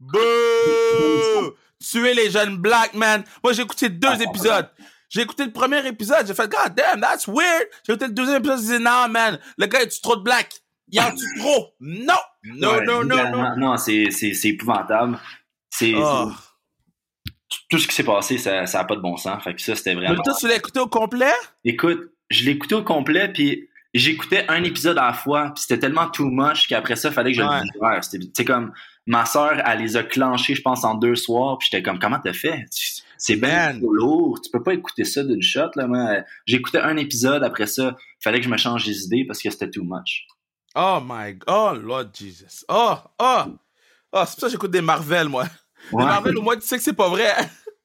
Bouh! 0.00 1.52
Tuer 1.80 2.14
les 2.14 2.30
jeunes 2.30 2.56
black, 2.56 2.94
man. 2.94 3.24
Moi, 3.42 3.52
j'ai 3.52 3.62
écouté 3.62 3.88
deux 3.88 4.08
Ah, 4.10 4.18
épisodes. 4.22 4.68
J'ai 5.08 5.22
écouté 5.22 5.44
le 5.44 5.52
premier 5.52 5.86
épisode, 5.86 6.26
j'ai 6.26 6.34
fait 6.34 6.48
God 6.50 6.74
damn, 6.74 7.00
that's 7.00 7.28
weird. 7.28 7.68
J'ai 7.86 7.92
écouté 7.92 8.06
le 8.08 8.12
deuxième 8.12 8.38
épisode, 8.38 8.58
j'ai 8.60 8.78
dit 8.78 8.82
non, 8.84 9.08
man, 9.08 9.38
le 9.56 9.66
gars 9.66 9.80
est 9.82 10.02
trop 10.02 10.16
de 10.16 10.22
black? 10.22 10.50
Il 10.88 11.00
en 11.00 11.14
tue 11.14 11.38
trop? 11.40 11.74
Non! 11.80 12.14
Non, 12.44 12.70
Ouais, 12.74 12.84
non, 12.84 13.04
non, 13.04 13.30
non. 13.30 13.56
Non, 13.56 13.76
c'est 13.76 14.10
c'est- 14.10 14.34
c'est 14.34 14.48
épouvantable. 14.50 15.18
C'est 15.70 15.92
Oh. 15.96 16.30
c'est- 16.30 17.62
tout 17.70 17.78
ce 17.78 17.86
qui 17.88 17.94
s'est 17.94 18.04
passé, 18.04 18.38
ça 18.38 18.66
ça 18.66 18.80
a 18.80 18.84
pas 18.84 18.96
de 18.96 19.00
bon 19.00 19.16
sens. 19.16 19.42
Fait 19.44 19.54
que 19.54 19.60
ça 19.62 19.74
c'était 19.76 19.94
Mais 19.94 20.06
vraiment. 20.06 20.22
toi, 20.22 20.34
tu 20.38 20.46
l'as 20.48 20.56
écouté 20.56 20.80
au 20.80 20.86
complet? 20.88 21.32
Écoute, 21.64 22.12
je 22.30 22.44
l'ai 22.44 22.52
écouté 22.52 22.74
au 22.74 22.82
complet, 22.84 23.32
puis 23.32 23.68
j'écoutais 23.98 24.44
un 24.48 24.62
épisode 24.64 24.98
à 24.98 25.06
la 25.06 25.12
fois, 25.12 25.52
puis 25.54 25.62
c'était 25.62 25.78
tellement 25.78 26.08
too 26.08 26.28
much 26.30 26.68
qu'après 26.68 26.96
ça, 26.96 27.08
il 27.08 27.14
fallait 27.14 27.32
que 27.32 27.36
je 27.38 27.42
Ouais. 27.42 27.60
le 27.60 27.64
digère. 28.00 28.04
C'était 28.04 28.44
comme 28.44 28.72
ma 29.06 29.24
sœur, 29.24 29.60
elle 29.64 29.78
les 29.80 29.96
a 29.96 30.02
clenchés, 30.02 30.54
je 30.54 30.62
pense, 30.62 30.84
en 30.84 30.94
deux 30.94 31.14
soirs, 31.14 31.58
puis 31.58 31.68
j'étais 31.70 31.82
comme, 31.82 31.98
comment 31.98 32.18
t'as 32.18 32.32
fait? 32.32 32.66
C'est 33.18 33.36
bien 33.36 33.78
trop 33.78 33.92
lourd, 33.92 34.40
tu 34.42 34.50
peux 34.50 34.62
pas 34.62 34.74
écouter 34.74 35.04
ça 35.04 35.22
d'une 35.24 35.42
shot, 35.42 35.70
là, 35.76 35.86
moi. 35.86 36.18
J'écoutais 36.46 36.80
un 36.80 36.96
épisode, 36.96 37.42
après 37.44 37.66
ça, 37.66 37.96
il 37.98 38.22
fallait 38.22 38.38
que 38.40 38.44
je 38.44 38.50
me 38.50 38.56
change 38.56 38.84
les 38.86 39.04
idées 39.04 39.24
parce 39.26 39.40
que 39.40 39.50
c'était 39.50 39.70
too 39.70 39.84
much. 39.84 40.26
Oh 40.74 40.98
my 41.02 41.32
God, 41.34 41.46
oh 41.48 41.72
Lord 41.86 42.06
Jesus. 42.14 42.64
Oh, 42.68 42.94
oh. 43.18 43.42
Oh, 44.12 44.22
c'est 44.26 44.32
pour 44.32 44.40
ça 44.40 44.46
que 44.46 44.52
j'écoute 44.52 44.70
des 44.70 44.80
Marvel, 44.82 45.28
moi. 45.28 45.44
Ouais. 45.92 46.02
Les 46.02 46.08
Marvel, 46.08 46.36
au 46.38 46.42
moins, 46.42 46.56
tu 46.56 46.66
sais 46.66 46.76
que 46.76 46.82
c'est 46.82 46.92
pas 46.92 47.08
vrai. 47.08 47.32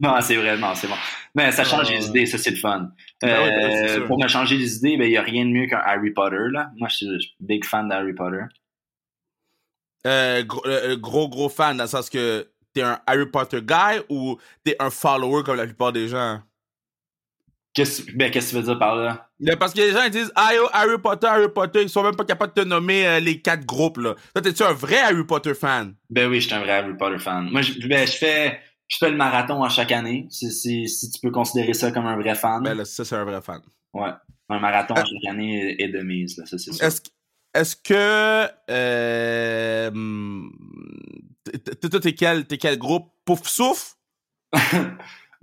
Non, 0.01 0.19
c'est 0.21 0.35
vrai, 0.35 0.57
non, 0.57 0.73
c'est 0.75 0.87
bon. 0.87 0.95
Mais 1.35 1.51
ça 1.51 1.63
change 1.63 1.89
Euh. 1.89 1.93
les 1.95 2.07
idées, 2.07 2.25
ça 2.25 2.37
c'est 2.37 2.49
le 2.51 2.55
fun. 2.57 2.89
Ben 3.21 3.27
ben 3.27 3.39
oui, 3.43 3.89
Euh, 4.01 4.07
pour 4.07 4.21
me 4.21 4.27
changer 4.27 4.57
les 4.57 4.77
idées, 4.77 4.97
il 4.99 5.09
n'y 5.09 5.17
a 5.17 5.21
rien 5.21 5.45
de 5.45 5.51
mieux 5.51 5.67
qu'un 5.67 5.81
Harry 5.85 6.11
Potter, 6.11 6.37
là. 6.51 6.71
Moi, 6.77 6.89
je 6.89 6.95
suis 6.95 7.35
big 7.39 7.63
fan 7.63 7.87
d'Harry 7.87 8.13
Potter. 8.13 8.41
Euh, 10.07 10.43
gros, 10.43 10.65
euh, 10.65 10.97
gros, 10.97 11.29
gros 11.29 11.49
fan, 11.49 11.77
dans 11.77 11.83
le 11.83 11.89
sens 11.89 12.09
que 12.09 12.47
t'es 12.73 12.81
un 12.81 12.99
Harry 13.05 13.27
Potter 13.27 13.59
guy 13.61 14.01
ou 14.09 14.37
t'es 14.63 14.75
un 14.79 14.89
follower 14.89 15.43
comme 15.43 15.57
la 15.57 15.65
plupart 15.65 15.91
des 15.91 16.07
gens? 16.07 16.41
Qu'est-ce 17.73 18.01
ben, 18.15 18.29
qu'est-ce 18.31 18.47
que 18.47 18.49
tu 18.51 18.55
veux 18.57 18.63
dire 18.63 18.79
par 18.79 18.95
là? 18.97 19.29
Parce 19.57 19.73
que 19.73 19.79
les 19.79 19.91
gens 19.91 20.03
ils 20.03 20.09
disent 20.11 20.31
ah 20.35 20.53
yo, 20.53 20.67
Harry 20.73 20.97
Potter, 21.01 21.27
Harry 21.27 21.47
Potter, 21.53 21.83
ils 21.83 21.89
sont 21.89 22.03
même 22.03 22.15
pas 22.17 22.25
capables 22.25 22.53
de 22.53 22.63
te 22.63 22.67
nommer 22.67 23.07
euh, 23.07 23.19
les 23.21 23.39
quatre 23.41 23.65
groupes 23.65 23.97
là. 23.97 24.15
Toi, 24.33 24.41
t'es-tu 24.41 24.63
un 24.63 24.73
vrai 24.73 24.97
Harry 24.97 25.23
Potter 25.25 25.53
fan? 25.53 25.93
Ben 26.09 26.29
oui, 26.29 26.41
je 26.41 26.47
suis 26.47 26.55
un 26.55 26.59
vrai 26.59 26.71
Harry 26.71 26.97
Potter 26.97 27.17
fan. 27.19 27.49
Moi, 27.49 27.61
je, 27.61 27.87
ben, 27.87 28.05
je 28.05 28.11
fais 28.11 28.59
je 28.91 28.97
fais 28.97 29.09
le 29.09 29.15
marathon 29.15 29.63
à 29.63 29.69
chaque 29.69 29.93
année, 29.93 30.27
si, 30.29 30.51
si, 30.51 30.87
si 30.89 31.09
tu 31.09 31.21
peux 31.21 31.31
considérer 31.31 31.73
ça 31.73 31.91
comme 31.91 32.05
un 32.05 32.17
vrai 32.17 32.35
fan. 32.35 32.61
Ben 32.61 32.73
là, 32.73 32.83
ça 32.83 33.05
c'est 33.05 33.15
un 33.15 33.23
vrai 33.23 33.41
fan. 33.41 33.61
Ouais. 33.93 34.09
Un 34.49 34.59
marathon 34.59 34.95
à 34.95 35.05
chaque 35.05 35.25
année 35.29 35.81
est, 35.81 35.87
de 35.87 36.01
mise, 36.01 36.37
là, 36.37 36.45
ça 36.45 36.57
c'est 36.57 36.73
sûr. 36.73 36.85
Est-ce 36.85 37.01
est-ce 37.53 37.75
que 37.75 38.49
euh, 38.69 39.91
t'es 42.01 42.13
quel 42.13 42.45
quel 42.45 42.77
groupe? 42.77 43.11
Pouf 43.25 43.47
souffle? 43.47 43.95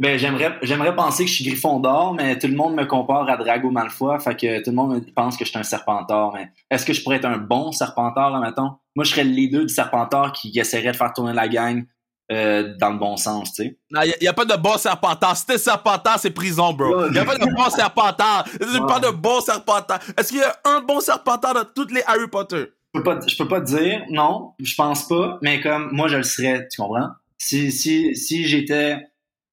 Ben, 0.00 0.16
j'aimerais, 0.16 0.56
j'aimerais 0.62 0.94
penser 0.94 1.24
que 1.24 1.28
je 1.28 1.34
suis 1.34 1.44
Gryffondor, 1.44 2.14
mais 2.14 2.38
tout 2.38 2.46
le 2.46 2.54
monde 2.54 2.76
me 2.76 2.84
compare 2.84 3.28
à 3.28 3.36
Drago 3.36 3.72
Malfoy, 3.72 4.20
fait 4.20 4.36
que 4.36 4.62
tout 4.62 4.70
le 4.70 4.76
monde 4.76 5.04
pense 5.12 5.36
que 5.36 5.44
je 5.44 5.50
suis 5.50 5.58
un 5.58 5.64
Serpentard. 5.64 6.34
Mais 6.34 6.52
est-ce 6.70 6.86
que 6.86 6.92
je 6.92 7.02
pourrais 7.02 7.16
être 7.16 7.24
un 7.24 7.38
bon 7.38 7.72
Serpentard, 7.72 8.30
là, 8.30 8.38
mettons? 8.38 8.76
Moi, 8.94 9.04
je 9.04 9.10
serais 9.10 9.24
le 9.24 9.30
leader 9.30 9.62
du 9.62 9.74
Serpentard 9.74 10.32
qui 10.34 10.56
essaierait 10.56 10.92
de 10.92 10.96
faire 10.96 11.12
tourner 11.12 11.32
la 11.32 11.48
gang 11.48 11.84
euh, 12.30 12.74
dans 12.78 12.90
le 12.90 12.98
bon 12.98 13.16
sens, 13.16 13.52
tu 13.54 13.64
sais. 13.64 13.78
Non, 13.90 14.02
y, 14.02 14.28
a- 14.28 14.32
pas 14.32 14.44
de 14.44 14.56
bon 14.56 14.76
serpentard. 14.76 15.36
Si 15.36 15.46
t'es 15.46 15.58
serpentard, 15.58 16.18
c'est 16.18 16.30
prison, 16.30 16.72
bro. 16.72 17.10
Y 17.10 17.18
a 17.18 17.24
pas 17.24 17.36
de 17.38 17.46
bon 17.54 17.70
serpentard. 17.70 18.44
C'est 18.50 18.86
pas 18.86 19.00
de 19.00 19.10
bon 19.10 19.40
serpentard. 19.40 19.98
Est-ce 20.16 20.28
qu'il 20.28 20.38
y 20.38 20.42
a 20.42 20.56
un 20.64 20.80
bon 20.80 21.00
serpentard 21.00 21.54
dans 21.54 21.64
toutes 21.64 21.90
les 21.92 22.02
Harry 22.06 22.28
Potter? 22.28 22.66
Je 22.94 23.00
peux 23.00 23.02
pas, 23.04 23.18
je 23.26 23.36
peux 23.36 23.48
pas 23.48 23.60
te 23.60 23.66
dire, 23.66 24.02
non, 24.10 24.52
je 24.58 24.74
pense 24.74 25.06
pas, 25.08 25.38
mais 25.42 25.60
comme 25.60 25.90
moi, 25.92 26.08
je 26.08 26.16
le 26.16 26.22
serais, 26.22 26.66
tu 26.70 26.80
comprends? 26.80 27.08
Si, 27.36 27.70
si, 27.70 28.16
si 28.16 28.46
j'étais 28.46 28.96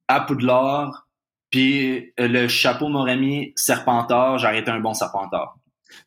à 0.07 0.21
Poudlard, 0.21 1.07
puis 1.51 2.11
euh, 2.19 2.27
le 2.27 2.47
chapeau 2.47 2.88
m'aurait 2.89 3.17
mis 3.17 3.53
Serpentard, 3.55 4.38
j'aurais 4.39 4.59
été 4.59 4.71
un 4.71 4.79
bon 4.79 4.93
Serpentard. 4.93 5.55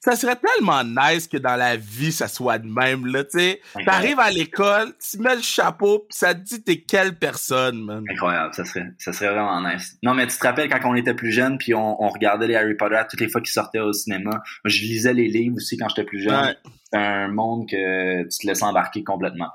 Ça 0.01 0.15
serait 0.15 0.37
tellement 0.37 0.85
nice 0.85 1.27
que 1.27 1.37
dans 1.37 1.57
la 1.57 1.77
vie, 1.77 2.13
ça 2.13 2.29
soit 2.29 2.59
de 2.59 2.69
même, 2.69 3.07
là, 3.07 3.25
tu 3.25 3.39
sais. 3.39 3.61
T'arrives 3.85 4.21
à 4.21 4.31
l'école, 4.31 4.93
tu 4.99 5.19
mets 5.19 5.35
le 5.35 5.43
chapeau, 5.43 6.07
pis 6.09 6.17
ça 6.17 6.35
te 6.35 6.41
dit 6.41 6.63
t'es 6.63 6.81
quelle 6.81 7.17
personne, 7.17 7.85
man. 7.85 8.05
Incroyable, 8.09 8.55
ça 8.55 8.65
serait, 8.65 8.87
ça 8.99 9.13
serait 9.13 9.33
vraiment 9.33 9.61
nice. 9.61 9.99
Non, 10.05 10.15
mais 10.15 10.27
tu 10.29 10.39
te 10.39 10.47
rappelles 10.47 10.69
quand 10.71 10.79
on 10.85 10.95
était 10.95 11.15
plus 11.15 11.33
jeune, 11.33 11.59
puis 11.59 11.75
on, 11.75 12.01
on 12.03 12.09
regardait 12.09 12.47
les 12.47 12.55
Harry 12.55 12.77
Potter 12.77 13.03
toutes 13.11 13.21
les 13.21 13.29
fois 13.29 13.41
qu'ils 13.41 13.53
sortaient 13.53 13.81
au 13.81 13.93
cinéma. 13.93 14.31
Moi, 14.31 14.43
je 14.67 14.83
lisais 14.83 15.15
les 15.15 15.29
livres 15.29 15.57
aussi 15.57 15.77
quand 15.77 15.89
j'étais 15.89 16.05
plus 16.05 16.23
jeune. 16.23 16.45
Ouais. 16.45 16.57
C'est 16.93 16.99
un 16.99 17.29
monde 17.29 17.69
que 17.69 18.23
tu 18.23 18.39
te 18.39 18.47
laisses 18.47 18.63
embarquer 18.63 19.03
complètement. 19.03 19.51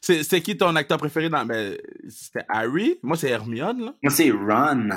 C'est, 0.00 0.22
c'est 0.22 0.40
qui 0.40 0.56
ton 0.56 0.76
acteur 0.76 0.98
préféré 0.98 1.28
dans. 1.28 1.44
Ben, 1.44 1.76
c'était 2.08 2.44
Harry? 2.48 2.98
Moi, 3.02 3.16
c'est 3.16 3.30
Hermione, 3.30 3.84
là. 3.84 3.94
Moi, 4.02 4.12
c'est 4.12 4.30
Ron. 4.30 4.88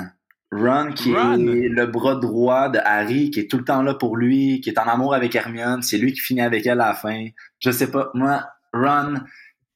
Ron, 0.56 0.92
qui 0.92 1.14
Ron? 1.14 1.34
est 1.48 1.68
le 1.68 1.86
bras 1.86 2.14
droit 2.16 2.68
de 2.68 2.78
Harry, 2.84 3.30
qui 3.30 3.40
est 3.40 3.50
tout 3.50 3.58
le 3.58 3.64
temps 3.64 3.82
là 3.82 3.94
pour 3.94 4.16
lui, 4.16 4.60
qui 4.60 4.70
est 4.70 4.78
en 4.78 4.84
amour 4.86 5.14
avec 5.14 5.34
Hermione. 5.34 5.82
C'est 5.82 5.98
lui 5.98 6.12
qui 6.12 6.20
finit 6.20 6.40
avec 6.42 6.64
elle 6.66 6.80
à 6.80 6.88
la 6.88 6.94
fin. 6.94 7.26
Je 7.60 7.70
sais 7.70 7.90
pas. 7.90 8.10
Moi, 8.14 8.44
Ron, 8.72 9.14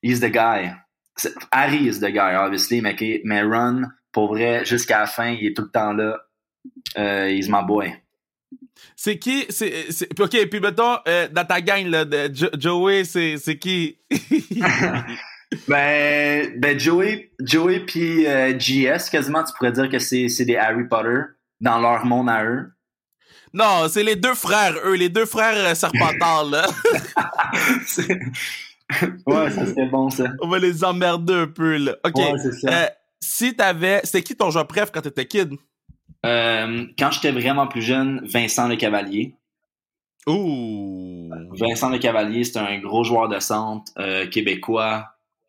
he's 0.03 0.21
the 0.21 0.31
guy. 0.31 0.71
Harry 1.51 1.87
is 1.89 1.99
the 2.01 2.11
guy, 2.13 2.37
obviously, 2.37 2.81
mais, 2.81 2.95
mais 3.25 3.43
Ron, 3.43 3.83
pour 4.13 4.29
vrai, 4.35 4.65
jusqu'à 4.65 5.01
la 5.01 5.07
fin, 5.07 5.31
il 5.31 5.47
est 5.47 5.55
tout 5.57 5.63
le 5.63 5.71
temps 5.71 5.93
là. 5.93 6.19
Euh, 6.97 7.29
he's 7.29 7.49
my 7.49 7.65
boy. 7.67 7.93
C'est 8.95 9.19
qui? 9.19 9.45
C'est, 9.49 9.87
ok, 10.21 10.49
puis 10.49 10.61
mettons, 10.61 10.97
euh, 11.09 11.27
dans 11.33 11.45
ta 11.45 11.61
gang, 11.61 11.87
là, 11.87 12.05
de 12.05 12.31
Jo- 12.33 12.51
Joey, 12.57 13.05
c'est 13.05 13.59
qui? 13.59 13.99
Ben, 15.67 16.59
ben 16.59 16.79
Joey, 16.79 17.31
Joey 17.41 17.81
puis 17.81 18.27
euh, 18.27 18.53
GS, 18.59 19.09
quasiment, 19.11 19.43
tu 19.45 19.53
pourrais 19.55 19.73
dire 19.73 19.89
que 19.89 19.99
c'est 19.99 20.29
c'est 20.29 20.45
des 20.45 20.57
Harry 20.57 20.85
Potter 20.87 21.21
dans 21.61 21.79
leur 21.79 22.05
monde 22.05 22.29
à 22.29 22.45
eux. 22.45 22.71
non, 23.55 23.89
c'est 23.89 24.03
les 24.03 24.17
deux 24.17 24.35
frères, 24.35 24.75
eux, 24.85 24.95
les 24.95 25.09
deux 25.09 25.25
frères 25.25 25.57
euh, 25.57 25.75
serpentards, 25.75 26.45
là. 26.45 26.67
Ouais, 29.27 29.51
ça 29.51 29.67
serait 29.67 29.87
bon, 29.87 30.11
ça. 30.11 30.25
On 30.41 30.49
va 30.49 30.59
les 30.59 30.83
emmerder 30.85 31.35
un 31.35 31.47
peu, 31.47 31.77
là. 31.77 31.97
Ok. 32.05 32.17
Ouais, 32.17 32.33
c'est 32.43 32.53
ça. 32.53 32.69
Euh, 32.85 32.87
si 33.21 33.55
t'avais. 33.55 34.01
C'était 34.05 34.23
qui 34.23 34.37
ton 34.37 34.51
joueur 34.51 34.67
préf 34.67 34.91
quand 34.91 35.03
t'étais 35.03 35.27
kid? 35.27 35.55
Euh, 36.25 36.87
quand 36.99 37.11
j'étais 37.11 37.33
vraiment 37.33 37.67
plus 37.67 37.83
jeune, 37.83 38.27
Vincent 38.27 38.67
Le 38.67 38.77
Cavalier. 38.77 39.35
Ouh. 40.27 41.31
Vincent 41.53 41.91
Le 41.91 41.99
Cavalier, 41.99 42.45
c'est 42.45 42.59
un 42.59 42.79
gros 42.81 43.05
joueur 43.05 43.29
de 43.29 43.39
centre 43.41 43.93
euh, 43.99 44.27
québécois 44.27 45.07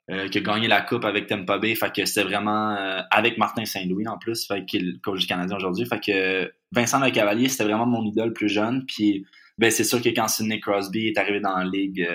euh, 0.09 0.27
qui 0.27 0.39
a 0.39 0.41
gagné 0.41 0.67
la 0.67 0.81
coupe 0.81 1.05
avec 1.05 1.27
Tampa 1.27 1.57
Bay. 1.57 1.75
Fait 1.75 1.93
que 1.93 2.05
c'était 2.05 2.23
vraiment 2.23 2.71
euh, 2.71 3.01
avec 3.11 3.37
Martin 3.37 3.65
Saint-Louis 3.65 4.07
en 4.07 4.17
plus, 4.17 4.47
fait 4.47 4.65
qui 4.65 4.77
est 4.77 4.81
le 4.81 4.97
coach 5.03 5.21
du 5.21 5.27
Canadien 5.27 5.57
aujourd'hui. 5.57 5.85
Fait 5.85 5.99
que 5.99 6.51
Vincent 6.71 6.99
Le 6.99 7.11
Cavalier, 7.11 7.49
c'était 7.49 7.65
vraiment 7.65 7.85
mon 7.85 8.03
idole 8.05 8.33
plus 8.33 8.49
jeune. 8.49 8.85
Puis 8.85 9.25
ben 9.57 9.69
c'est 9.69 9.83
sûr 9.83 10.01
que 10.01 10.09
quand 10.09 10.27
Sidney 10.27 10.59
Crosby 10.59 11.07
est 11.07 11.17
arrivé 11.17 11.39
dans 11.39 11.57
la 11.57 11.65
ligue, 11.65 12.07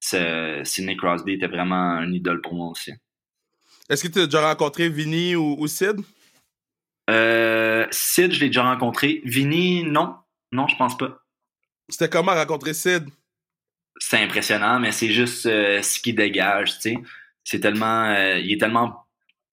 Sidney 0.00 0.96
Crosby 0.96 1.32
était 1.32 1.48
vraiment 1.48 1.74
un 1.74 2.12
idole 2.12 2.40
pour 2.40 2.54
moi 2.54 2.68
aussi. 2.68 2.92
Est-ce 3.88 4.06
que 4.06 4.12
tu 4.12 4.20
as 4.20 4.26
déjà 4.26 4.48
rencontré 4.48 4.88
Vinny 4.88 5.36
ou, 5.36 5.56
ou 5.58 5.66
Sid? 5.66 5.96
Sid, 7.90 8.32
je 8.32 8.40
l'ai 8.40 8.46
déjà 8.46 8.64
rencontré. 8.64 9.20
Vinny, 9.24 9.84
non. 9.84 10.16
Non, 10.52 10.68
je 10.68 10.76
pense 10.76 10.96
pas. 10.96 11.18
C'était 11.88 12.08
comment 12.08 12.34
rencontrer 12.34 12.74
Sid? 12.74 13.08
C'est 13.98 14.18
impressionnant, 14.18 14.78
mais 14.78 14.92
c'est 14.92 15.10
juste 15.10 15.46
euh, 15.46 15.80
ce 15.82 16.00
qui 16.00 16.12
dégage, 16.12 16.74
tu 16.74 16.80
sais. 16.80 16.98
C'est 17.44 17.60
tellement. 17.60 18.04
Euh, 18.10 18.38
il 18.38 18.52
est 18.52 18.60
tellement 18.60 19.06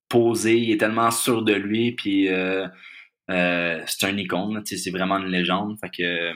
posé, 0.08 0.58
il 0.58 0.72
est 0.72 0.76
tellement 0.76 1.10
sûr 1.10 1.42
de 1.42 1.54
lui, 1.54 1.92
puis 1.92 2.28
euh, 2.28 2.66
c'est 3.28 4.06
un 4.06 4.16
icône, 4.16 4.62
tu 4.64 4.76
sais, 4.76 4.82
c'est 4.82 4.90
vraiment 4.90 5.18
une 5.18 5.28
légende. 5.28 5.78
Fait 5.80 5.88
que. 5.88 6.32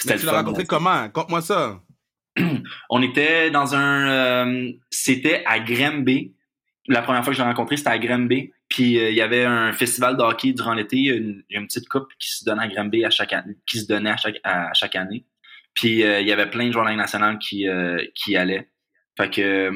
Tu 0.00 0.26
l'as 0.26 0.32
rencontré 0.32 0.64
comment? 0.64 1.08
Conte-moi 1.10 1.40
ça. 1.42 1.80
On 2.90 3.02
était 3.02 3.50
dans 3.50 3.74
un. 3.74 4.72
c'était 4.90 5.42
à 5.46 5.60
Grimby. 5.60 6.34
La 6.86 7.02
première 7.02 7.22
fois 7.22 7.32
que 7.32 7.36
je 7.36 7.42
l'ai 7.42 7.48
rencontré, 7.48 7.76
c'était 7.76 7.90
à 7.90 7.98
Grimby. 7.98 8.50
Puis 8.68 8.94
il 8.94 9.14
y 9.14 9.20
avait 9.20 9.44
un 9.44 9.72
festival 9.72 10.16
de 10.16 10.22
hockey 10.22 10.52
durant 10.52 10.74
l'été. 10.74 10.96
Il 10.96 11.44
y 11.50 11.56
a 11.56 11.60
une, 11.60 11.66
petite 11.66 11.88
coupe 11.88 12.08
qui 12.18 12.30
se 12.30 12.44
donnait 12.44 12.62
à 12.62 12.68
Granby 12.68 13.04
à 13.04 13.10
chaque 13.10 13.32
année, 13.32 13.56
qui 13.66 13.80
se 13.80 13.86
donnait 13.86 14.10
à 14.10 14.16
chaque, 14.16 14.40
à 14.44 14.72
chaque 14.74 14.96
année. 14.96 15.24
Puis 15.78 16.00
il 16.00 16.26
y 16.26 16.32
avait 16.32 16.50
plein 16.50 16.66
de 16.66 16.72
joueurs 16.72 16.90
de 16.90 16.94
nationale 16.94 17.38
qui, 17.38 17.66
qui 18.16 18.36
allaient. 18.36 18.68
Fait 19.16 19.30
que 19.30 19.70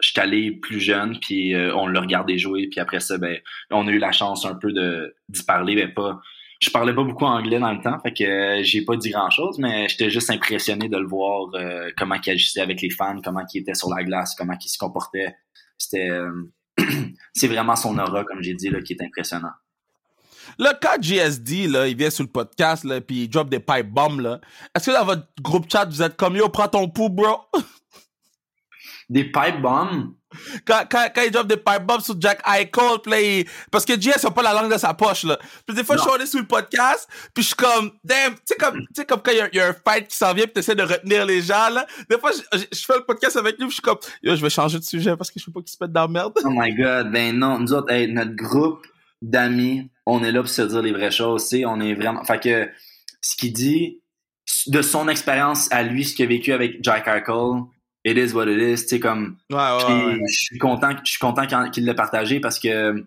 je 0.00 0.08
suis 0.08 0.20
allé 0.20 0.50
plus 0.50 0.80
jeune, 0.80 1.20
puis 1.20 1.54
on 1.54 1.86
l'a 1.86 2.00
regardé 2.00 2.36
jouer. 2.36 2.66
Puis 2.68 2.80
après 2.80 2.98
ça, 2.98 3.16
ben, 3.16 3.38
on 3.70 3.86
a 3.86 3.92
eu 3.92 3.98
la 3.98 4.10
chance 4.10 4.44
un 4.44 4.56
peu 4.56 4.72
de 4.72 5.14
d'y 5.28 5.44
parler, 5.44 5.76
mais 5.76 5.86
pas. 5.86 6.20
Je 6.60 6.70
parlais 6.70 6.92
pas 6.92 7.04
beaucoup 7.04 7.26
anglais 7.26 7.60
dans 7.60 7.72
le 7.72 7.80
temps, 7.80 7.96
fait 8.00 8.12
que 8.12 8.62
j'ai 8.64 8.84
pas 8.84 8.96
dit 8.96 9.10
grand 9.10 9.30
chose, 9.30 9.56
mais 9.60 9.86
j'étais 9.88 10.10
juste 10.10 10.30
impressionné 10.30 10.88
de 10.88 10.96
le 10.96 11.06
voir 11.06 11.46
comment 11.96 12.16
il 12.26 12.30
agissait 12.30 12.60
avec 12.60 12.82
les 12.82 12.90
fans, 12.90 13.20
comment 13.22 13.44
il 13.52 13.60
était 13.60 13.74
sur 13.74 13.90
la 13.90 14.02
glace, 14.02 14.34
comment 14.36 14.56
il 14.60 14.68
se 14.68 14.78
comportait. 14.78 15.36
C'était 15.78 16.10
c'est 17.34 17.46
vraiment 17.46 17.76
son 17.76 17.96
aura, 17.98 18.24
comme 18.24 18.42
j'ai 18.42 18.54
dit, 18.54 18.68
là, 18.68 18.80
qui 18.82 18.94
est 18.94 19.02
impressionnant. 19.02 19.52
Le 20.58 20.78
cas 20.78 20.98
GSD, 20.98 21.66
là, 21.68 21.86
il 21.86 21.96
vient 21.96 22.10
sur 22.10 22.24
le 22.24 22.30
podcast, 22.30 22.84
là, 22.84 23.00
puis 23.00 23.24
il 23.24 23.28
drop 23.28 23.48
des 23.48 23.60
pipe 23.60 23.90
bombs, 23.90 24.20
là. 24.20 24.40
Est-ce 24.74 24.90
que 24.90 24.96
dans 24.96 25.04
votre 25.04 25.26
groupe 25.40 25.70
chat, 25.70 25.84
vous 25.86 26.02
êtes 26.02 26.16
comme, 26.16 26.36
yo, 26.36 26.48
prends 26.48 26.68
ton 26.68 26.88
pouls, 26.88 27.10
bro? 27.10 27.40
Des 29.10 29.24
pipe 29.24 29.60
bombs? 29.60 30.14
Quand, 30.66 30.84
quand, 30.90 31.08
quand 31.14 31.22
il 31.22 31.30
drop 31.30 31.46
des 31.46 31.56
pipe 31.56 31.84
bombs 31.86 32.00
sur 32.00 32.20
Jack 32.20 32.42
Eichel, 32.46 32.98
play, 33.02 33.46
parce 33.70 33.84
que 33.84 33.92
GS 33.92 34.24
n'a 34.24 34.30
pas 34.30 34.42
la 34.42 34.52
langue 34.52 34.72
de 34.72 34.78
sa 34.78 34.94
poche, 34.94 35.24
là. 35.24 35.38
Puis 35.66 35.76
des 35.76 35.84
fois, 35.84 35.96
je 35.96 36.02
suis 36.02 36.10
allé 36.10 36.26
sur 36.26 36.40
le 36.40 36.46
podcast, 36.46 37.08
puis 37.32 37.42
je 37.42 37.48
suis 37.48 37.56
comme, 37.56 37.92
damn, 38.02 38.34
tu 38.34 38.40
sais, 38.46 38.56
comme, 38.56 38.80
comme 39.06 39.22
quand 39.22 39.32
il 39.32 39.56
y, 39.56 39.60
a 39.60 39.68
un 39.68 39.72
fight 39.72 40.08
qui 40.08 40.16
s'en 40.16 40.32
vient, 40.32 40.46
puis 40.46 40.60
essaies 40.60 40.74
de 40.74 40.82
retenir 40.82 41.24
les 41.24 41.42
gens, 41.42 41.68
là. 41.70 41.86
Des 42.08 42.18
fois, 42.18 42.30
je, 42.32 42.58
je, 42.72 42.84
fais 42.84 42.96
le 42.96 43.04
podcast 43.04 43.36
avec 43.36 43.58
lui, 43.58 43.66
puis 43.66 43.70
je 43.70 43.74
suis 43.74 43.82
comme, 43.82 43.98
yo, 44.22 44.34
je 44.34 44.42
vais 44.42 44.50
changer 44.50 44.78
de 44.78 44.84
sujet 44.84 45.16
parce 45.16 45.30
que 45.30 45.38
je 45.38 45.46
veux 45.46 45.52
pas 45.52 45.60
qu'il 45.60 45.70
se 45.70 45.78
pète 45.78 45.92
dans 45.92 46.02
la 46.02 46.08
merde. 46.08 46.32
Oh 46.44 46.48
my 46.50 46.74
god, 46.74 47.12
ben 47.12 47.38
non, 47.38 47.58
nous 47.58 47.72
autres, 47.72 47.90
hey, 47.92 48.10
notre 48.12 48.34
groupe 48.34 48.84
d'amis, 49.24 49.90
on 50.06 50.22
est 50.22 50.32
là 50.32 50.40
pour 50.40 50.48
se 50.48 50.62
dire 50.62 50.82
les 50.82 50.92
vraies 50.92 51.10
choses, 51.10 51.48
tu 51.48 51.64
on 51.66 51.80
est 51.80 51.94
vraiment, 51.94 52.24
fait 52.24 52.40
que, 52.40 52.70
ce 53.20 53.36
qu'il 53.36 53.52
dit, 53.52 54.00
de 54.66 54.82
son 54.82 55.08
expérience 55.08 55.70
à 55.72 55.82
lui, 55.82 56.04
ce 56.04 56.14
qu'il 56.14 56.26
a 56.26 56.28
vécu 56.28 56.52
avec 56.52 56.82
Jack 56.82 57.08
Eichel, 57.08 57.62
it 58.04 58.18
is 58.18 58.34
what 58.34 58.46
it 58.46 58.60
is, 58.60 58.82
tu 58.82 58.88
sais, 58.88 59.00
comme, 59.00 59.38
ouais, 59.50 59.56
ouais, 59.56 60.04
ouais. 60.04 60.20
je 60.30 60.38
suis 60.38 60.58
content, 60.58 60.94
qu'il 61.70 61.84
l'ait 61.84 61.94
partagé 61.94 62.40
parce 62.40 62.58
que, 62.58 63.04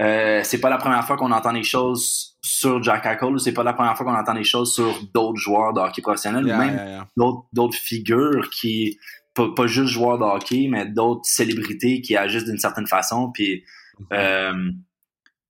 euh, 0.00 0.40
c'est 0.44 0.60
pas 0.60 0.68
la 0.68 0.76
première 0.76 1.04
fois 1.06 1.16
qu'on 1.16 1.32
entend 1.32 1.54
des 1.54 1.62
choses 1.62 2.36
sur 2.42 2.82
Jack 2.82 3.06
Eichel 3.06 3.34
ou 3.34 3.38
c'est 3.38 3.54
pas 3.54 3.62
la 3.62 3.72
première 3.72 3.96
fois 3.96 4.04
qu'on 4.04 4.18
entend 4.18 4.34
des 4.34 4.44
choses 4.44 4.74
sur 4.74 4.94
d'autres 5.14 5.38
joueurs 5.38 5.72
de 5.72 5.80
hockey 5.80 6.02
professionnel 6.02 6.46
Yeah, 6.46 6.54
ou 6.54 6.58
même 6.58 6.74
yeah, 6.74 6.88
yeah. 6.88 7.08
d'autres 7.16 7.46
d'autres 7.54 7.78
figures 7.78 8.50
qui 8.50 8.98
pas, 9.34 9.48
pas 9.56 9.66
juste 9.66 9.88
joueurs 9.88 10.18
de 10.18 10.24
hockey 10.24 10.68
mais 10.70 10.84
d'autres 10.84 11.24
célébrités 11.24 12.02
qui 12.02 12.14
agissent 12.14 12.44
d'une 12.44 12.58
certaine 12.58 12.86
façon 12.86 13.30
puis 13.32 13.64
euh, 14.12 14.70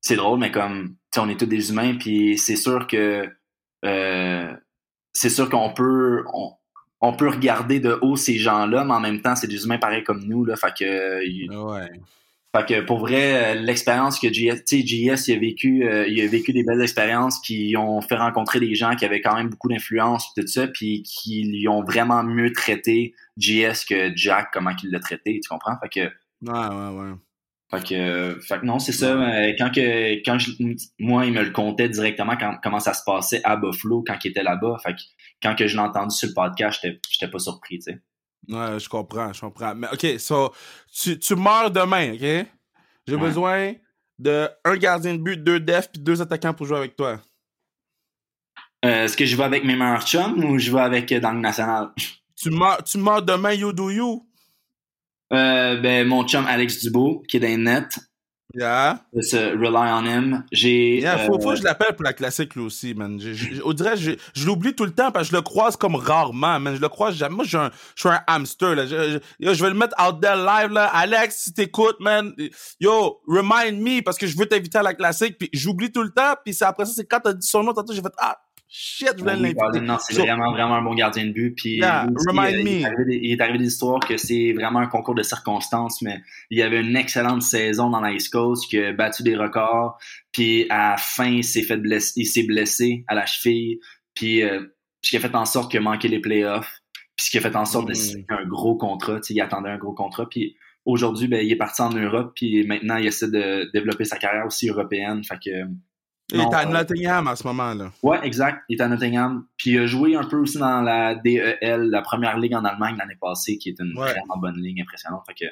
c'est 0.07 0.16
drôle 0.16 0.38
mais 0.38 0.51
comme 0.51 0.97
on 1.19 1.29
est 1.29 1.38
tous 1.38 1.47
des 1.47 1.71
humains 1.71 1.95
puis 1.97 2.37
c'est 2.38 2.57
sûr 2.57 2.87
que 2.87 3.29
euh, 3.85 4.53
c'est 5.12 5.31
sûr 5.31 5.49
qu'on 5.49 5.73
peut 5.73 6.25
on, 6.33 6.53
on 7.01 7.12
peut 7.14 7.29
regarder 7.29 7.81
de 7.81 7.99
haut 8.03 8.16
ces 8.16 8.37
gens-là 8.38 8.85
mais 8.85 8.92
en 8.95 9.01
même 9.01 9.21
temps 9.21 9.35
c'est 9.37 9.47
des 9.49 9.64
humains 9.64 9.79
pareils 9.79 10.05
comme 10.05 10.25
nous 10.25 10.45
là 10.45 10.57
fait 10.57 10.75
que 10.79 11.19
Ouais. 11.51 11.90
fait 12.55 12.66
que 12.66 12.81
pour 12.87 12.99
vrai, 13.01 13.57
euh, 13.57 13.61
l'expérience 13.61 14.19
que 14.19 14.29
JS, 14.33 14.64
tu 14.66 14.81
sais, 14.81 14.87
JS, 14.87 15.29
il 15.29 15.37
a 15.37 15.38
vécu, 15.38 15.85
euh, 15.87 16.07
il 16.09 16.21
a 16.23 16.27
vécu 16.27 16.53
des 16.55 16.62
belles 16.64 16.81
expériences 16.81 17.38
qui 17.40 17.75
ont 17.77 18.01
fait 18.01 18.16
rencontrer 18.16 18.61
des 18.61 18.75
gens 18.75 18.95
qui 18.97 19.05
avaient 19.05 19.21
quand 19.21 19.35
même 19.35 19.51
beaucoup 19.51 19.69
d'influence 19.69 20.33
tout 20.35 20.47
ça, 20.47 20.66
puis 20.66 21.03
qui 21.03 21.42
lui 21.45 21.69
ont 21.69 21.83
vraiment 21.83 22.23
mieux 22.23 22.53
traité 22.53 23.12
JS 23.37 23.85
que 23.88 24.11
Jack, 24.16 24.49
comment 24.55 24.75
qu'il 24.75 24.90
l'a 24.90 25.01
traité, 25.01 25.38
tu 25.42 25.49
comprends? 25.51 25.77
Fait 25.83 25.88
que, 25.88 26.07
Ouais, 26.42 26.69
ouais, 26.75 26.99
ouais. 27.01 27.12
Fait 27.79 27.87
que, 27.89 28.41
fait 28.41 28.61
que 28.61 28.67
non, 28.67 28.79
c'est 28.79 28.93
ça. 28.93 29.07
euh, 29.12 29.53
Quand 29.59 29.71
que, 29.71 30.15
quand 30.25 30.39
je, 30.39 30.51
moi, 30.99 31.27
il 31.27 31.33
me 31.33 31.43
le 31.43 31.51
contait 31.51 31.89
directement 31.89 32.37
quand, 32.37 32.57
comment 32.62 32.81
ça 32.81 32.95
se 32.95 33.03
passait 33.05 33.41
à 33.45 33.57
Buffalo 33.57 34.03
quand 34.07 34.17
il 34.25 34.31
était 34.31 34.43
là-bas. 34.43 34.77
Fait 34.83 34.95
que 34.95 35.01
quand 35.43 35.55
que 35.55 35.67
je 35.67 35.75
l'ai 35.77 35.83
entendu 35.83 36.15
sur 36.15 36.29
le 36.29 36.35
podcast, 36.35 36.79
j'étais, 36.83 37.01
j'étais 37.11 37.31
pas 37.31 37.39
surpris, 37.39 37.79
tu 37.79 37.93
sais. 37.93 38.01
Ouais, 38.49 38.79
je 38.79 38.89
comprends, 38.89 39.33
je 39.33 39.41
comprends. 39.41 39.75
Mais 39.75 39.89
OK, 39.93 40.19
so, 40.21 40.53
tu, 40.93 41.19
tu 41.19 41.35
meurs 41.35 41.71
demain, 41.71 42.12
OK? 42.15 42.21
J'ai 42.21 43.15
Ouais. 43.15 43.17
besoin 43.21 43.73
de 44.19 44.49
un 44.65 44.77
gardien 44.77 45.15
de 45.15 45.21
but, 45.23 45.37
deux 45.43 45.61
defs, 45.61 45.91
puis 45.93 46.01
deux 46.01 46.21
attaquants 46.23 46.55
pour 46.55 46.67
jouer 46.67 46.79
avec 46.79 46.97
toi. 46.97 47.21
Euh, 48.85 49.05
Est-ce 49.05 49.17
que 49.17 49.25
je 49.25 49.37
vais 49.37 49.45
avec 49.45 49.65
mes 49.65 49.75
meilleurs 49.77 50.07
chums 50.07 50.45
ou 50.45 50.59
je 50.59 50.71
vais 50.71 50.81
avec 50.81 51.11
euh, 51.12 51.21
dans 51.21 51.33
le 51.33 51.41
national? 51.41 51.91
Tu 52.37 52.51
meurs, 52.51 52.83
tu 52.85 52.99
meurs 52.99 53.23
demain, 53.23 53.53
you 53.53 53.73
do 53.73 53.91
you. 53.91 54.26
Euh, 55.33 55.81
ben, 55.81 56.07
mon 56.07 56.27
chum 56.27 56.47
Alex 56.47 56.83
Dubo, 56.83 57.23
qui 57.29 57.39
est 57.39 57.41
dans 57.41 57.49
les 57.49 57.57
nets, 57.57 57.99
Yeah. 58.55 59.01
se 59.21 59.37
rely 59.37 59.91
on 59.93 60.07
him. 60.07 60.45
J'ai. 60.51 61.01
Yeah, 61.01 61.19
faut, 61.19 61.37
euh, 61.37 61.41
faut 61.43 61.51
que 61.51 61.57
je 61.57 61.62
l'appelle 61.62 61.95
pour 61.95 62.05
la 62.05 62.15
classique, 62.15 62.55
lui 62.55 62.62
aussi, 62.62 62.95
man. 62.95 63.21
Je, 63.21 63.35
je, 63.35 63.61
on 63.62 63.73
dirait, 63.75 63.97
je, 63.99 64.12
je 64.35 64.47
l'oublie 64.47 64.75
tout 64.75 64.85
le 64.85 64.93
temps 64.93 65.11
parce 65.11 65.29
que 65.29 65.33
je 65.33 65.37
le 65.37 65.43
croise 65.43 65.77
comme 65.77 65.95
rarement, 65.95 66.59
man. 66.59 66.75
Je 66.75 66.81
le 66.81 66.89
croise 66.89 67.15
jamais. 67.17 67.35
Moi, 67.35 67.45
je 67.45 67.51
suis 67.51 67.59
un, 67.59 67.71
je 67.95 68.01
suis 68.01 68.09
un 68.09 68.21
hamster, 68.27 68.75
là. 68.75 68.87
Je, 68.87 69.19
je, 69.41 69.62
vais 69.62 69.69
le 69.69 69.75
mettre 69.75 69.95
out 70.03 70.23
there 70.23 70.37
live, 70.37 70.71
là. 70.71 70.87
Alex, 70.87 71.37
si 71.37 71.53
t'écoutes, 71.53 72.01
man, 72.01 72.33
yo, 72.81 73.21
remind 73.27 73.79
me 73.79 74.01
parce 74.01 74.17
que 74.17 74.27
je 74.27 74.39
veux 74.39 74.47
t'inviter 74.47 74.79
à 74.79 74.83
la 74.83 74.95
classique, 74.95 75.37
puis 75.39 75.51
j'oublie 75.53 75.93
tout 75.93 76.03
le 76.03 76.11
temps, 76.11 76.35
puis 76.43 76.55
c'est 76.55 76.65
après 76.65 76.87
ça, 76.87 76.93
c'est 76.97 77.05
quand 77.05 77.21
t'as 77.21 77.35
dit 77.35 77.47
son 77.47 77.62
nom, 77.62 77.75
tantôt, 77.75 77.93
j'ai 77.93 78.01
fait, 78.01 78.15
ah, 78.19 78.39
shit, 78.68 79.09
je 79.16 79.20
voulais 79.20 79.37
l'inviter. 79.37 79.81
Non, 79.81 79.96
c'est 80.00 80.14
So- 80.14 80.22
vraiment, 80.22 80.52
vraiment 80.52 80.74
un 80.76 80.83
bon 80.83 80.94
gardien 80.94 81.26
de 81.26 81.33
but. 81.33 81.55
Puis, 81.57 81.76
Yeah, 81.76 82.07
lui 82.07 82.14
aussi, 82.16 82.29
remind 82.29 82.55
euh, 82.55 82.61
il, 82.61 82.68
est 82.68 82.85
arrivé 82.85 83.20
il 83.22 83.33
est 83.33 83.40
arrivé 83.40 83.59
des 83.59 83.66
histoires 83.66 84.00
que 84.00 84.16
c'est 84.16 84.52
vraiment 84.52 84.81
un 84.81 84.87
concours 84.87 85.14
de 85.14 85.22
circonstances, 85.22 86.02
mais 86.02 86.20
il 86.50 86.59
y 86.59 86.62
avait 86.62 86.81
une 86.81 86.96
excellente 86.96 87.42
saison 87.42 87.90
dans 87.90 88.05
East 88.07 88.33
Coast, 88.33 88.68
qui 88.68 88.79
a 88.79 88.92
battu 88.92 89.22
des 89.22 89.37
records. 89.37 89.98
Puis, 90.33 90.66
à 90.70 90.90
la 90.92 90.96
fin, 90.96 91.26
il 91.29 91.44
s'est 91.44 91.62
fait 91.62 91.76
blesser, 91.76 92.12
il 92.16 92.26
s'est 92.26 92.42
blessé 92.44 93.05
à 93.09 93.14
la 93.14 93.26
cheville. 93.26 93.79
Puis, 94.14 94.42
euh, 94.42 94.62
ce 95.02 95.11
qui 95.11 95.16
a 95.16 95.20
fait 95.20 95.35
en 95.35 95.44
sorte 95.44 95.70
qu'il 95.70 95.79
a 95.79 95.83
manqué 95.83 96.09
les 96.09 96.20
playoffs. 96.20 96.81
Puis, 97.16 97.26
ce 97.26 97.31
qui 97.31 97.38
a 97.38 97.40
fait 97.40 97.57
en 97.57 97.64
sorte 97.64 97.87
de 97.87 97.92
Mm. 97.92 97.94
signer 97.94 98.26
un 98.29 98.44
gros 98.46 98.76
contrat. 98.76 99.20
Il 99.31 99.40
attendait 99.40 99.70
un 99.70 99.79
gros 99.79 99.94
contrat. 99.94 100.29
Puis, 100.29 100.57
aujourd'hui, 100.85 101.29
ben, 101.29 101.44
il 101.44 101.50
est 101.52 101.57
parti 101.57 101.81
en 101.83 101.90
Europe. 101.90 102.33
Puis, 102.37 102.66
maintenant, 102.66 102.96
il 102.96 103.07
essaie 103.07 103.31
de 103.31 103.70
développer 103.72 104.05
sa 104.05 104.16
carrière 104.18 104.44
aussi 104.46 104.68
européenne. 104.68 105.22
Fait 105.24 105.38
que, 105.42 105.50
Il 106.33 106.41
est 106.41 106.55
à 106.55 106.62
euh, 106.62 106.73
Nottingham 106.73 107.29
en 107.29 107.37
ce 107.37 107.45
moment, 107.47 107.73
là. 107.75 107.93
Ouais, 108.03 108.19
exact. 108.27 108.65
Il 108.69 108.79
est 108.79 108.83
à 108.83 108.89
Nottingham. 108.89 109.47
Puis 109.57 109.71
il 109.71 109.79
a 109.79 109.87
joué 109.87 110.17
un 110.17 110.25
peu 110.25 110.37
aussi 110.39 110.59
dans 110.59 110.83
la 110.83 111.15
DEL, 111.15 111.89
la 111.91 112.03
première 112.03 112.37
ligue 112.39 112.55
en 112.55 112.65
Allemagne 112.65 112.97
l'année 112.99 113.17
passée, 113.21 113.59
qui 113.59 113.69
est 113.69 113.79
une 113.79 113.97
Ouais. 113.97 114.11
vraiment 114.11 114.37
bonne 114.39 114.61
ligue, 114.61 114.81
impressionnante. 114.81 115.23
Fait 115.27 115.35
que, 115.35 115.51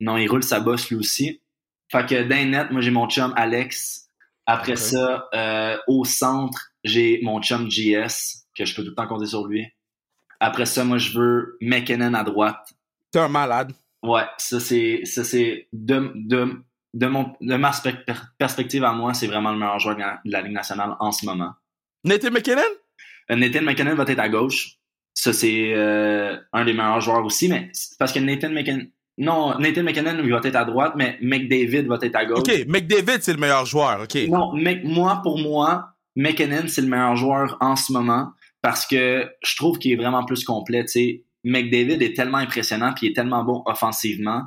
non, 0.00 0.16
il 0.16 0.26
roule 0.28 0.42
sa 0.42 0.60
bosse 0.60 0.88
lui 0.88 0.96
aussi. 0.96 1.42
Fait 1.90 2.06
que 2.06 2.22
d'un 2.22 2.46
net, 2.46 2.70
moi 2.70 2.80
j'ai 2.80 2.90
mon 2.90 3.08
chum 3.08 3.32
Alex. 3.36 4.08
Après 4.46 4.76
ça, 4.76 5.28
euh, 5.34 5.76
au 5.88 6.04
centre, 6.06 6.70
j'ai 6.84 7.20
mon 7.22 7.42
chum 7.42 7.68
GS, 7.68 8.46
que 8.56 8.64
je 8.64 8.74
peux 8.74 8.82
tout 8.82 8.90
le 8.90 8.94
temps 8.94 9.06
compter 9.06 9.26
sur 9.26 9.46
lui. 9.46 9.66
Après 10.40 10.64
ça, 10.64 10.84
moi 10.84 10.96
je 10.96 11.18
veux 11.18 11.58
McKinnon 11.60 12.14
à 12.14 12.24
droite. 12.24 12.72
T'es 13.10 13.18
un 13.18 13.28
malade. 13.28 13.72
Ouais, 14.02 14.24
ça 14.38 14.58
c'est 14.60 15.02
ça 15.04 15.22
c'est 15.24 15.68
de, 15.72 16.12
de, 16.14 16.62
de, 16.94 17.06
mon, 17.06 17.34
de 17.40 17.56
ma 17.56 17.70
spe- 17.70 18.04
perspective 18.38 18.84
à 18.84 18.92
moi, 18.92 19.14
c'est 19.14 19.26
vraiment 19.26 19.52
le 19.52 19.58
meilleur 19.58 19.78
joueur 19.78 19.96
de 19.96 20.00
la, 20.00 20.20
de 20.24 20.30
la 20.30 20.42
Ligue 20.42 20.52
nationale 20.52 20.94
en 21.00 21.12
ce 21.12 21.26
moment. 21.26 21.52
Nathan 22.04 22.30
McKinnon? 22.30 22.62
Euh, 23.30 23.36
Nathan 23.36 23.62
McKinnon 23.62 23.94
va 23.94 24.04
être 24.04 24.18
à 24.18 24.28
gauche. 24.28 24.74
Ça, 25.14 25.32
c'est 25.32 25.72
euh, 25.74 26.36
un 26.52 26.64
des 26.64 26.72
meilleurs 26.72 27.00
joueurs 27.00 27.24
aussi, 27.24 27.48
mais 27.48 27.68
c'est 27.72 27.98
parce 27.98 28.12
que 28.12 28.20
Nathan 28.20 28.50
McKinnon. 28.50 28.86
Non, 29.20 29.58
Nathan 29.58 29.82
McKinnon 29.82 30.16
il 30.22 30.30
va 30.30 30.40
être 30.44 30.54
à 30.54 30.64
droite, 30.64 30.92
mais 30.96 31.18
McDavid 31.20 31.82
va 31.88 31.98
être 32.00 32.14
à 32.14 32.24
gauche. 32.24 32.38
OK, 32.38 32.66
McDavid, 32.68 33.20
c'est 33.20 33.32
le 33.32 33.38
meilleur 33.40 33.66
joueur, 33.66 34.02
OK. 34.02 34.14
Non, 34.28 34.54
Mc- 34.54 34.84
moi, 34.84 35.18
pour 35.24 35.38
moi, 35.40 35.88
McKinnon, 36.14 36.68
c'est 36.68 36.82
le 36.82 36.86
meilleur 36.88 37.16
joueur 37.16 37.56
en 37.60 37.74
ce 37.76 37.92
moment. 37.92 38.32
parce 38.62 38.86
que 38.86 39.28
je 39.44 39.56
trouve 39.56 39.78
qu'il 39.78 39.92
est 39.92 39.96
vraiment 39.96 40.24
plus 40.24 40.44
complet. 40.44 40.84
sais. 40.86 41.24
McDavid 41.44 42.02
est 42.02 42.14
tellement 42.16 42.38
impressionnant 42.38 42.92
puis 42.94 43.06
il 43.06 43.10
est 43.10 43.14
tellement 43.14 43.44
bon 43.44 43.62
offensivement. 43.66 44.42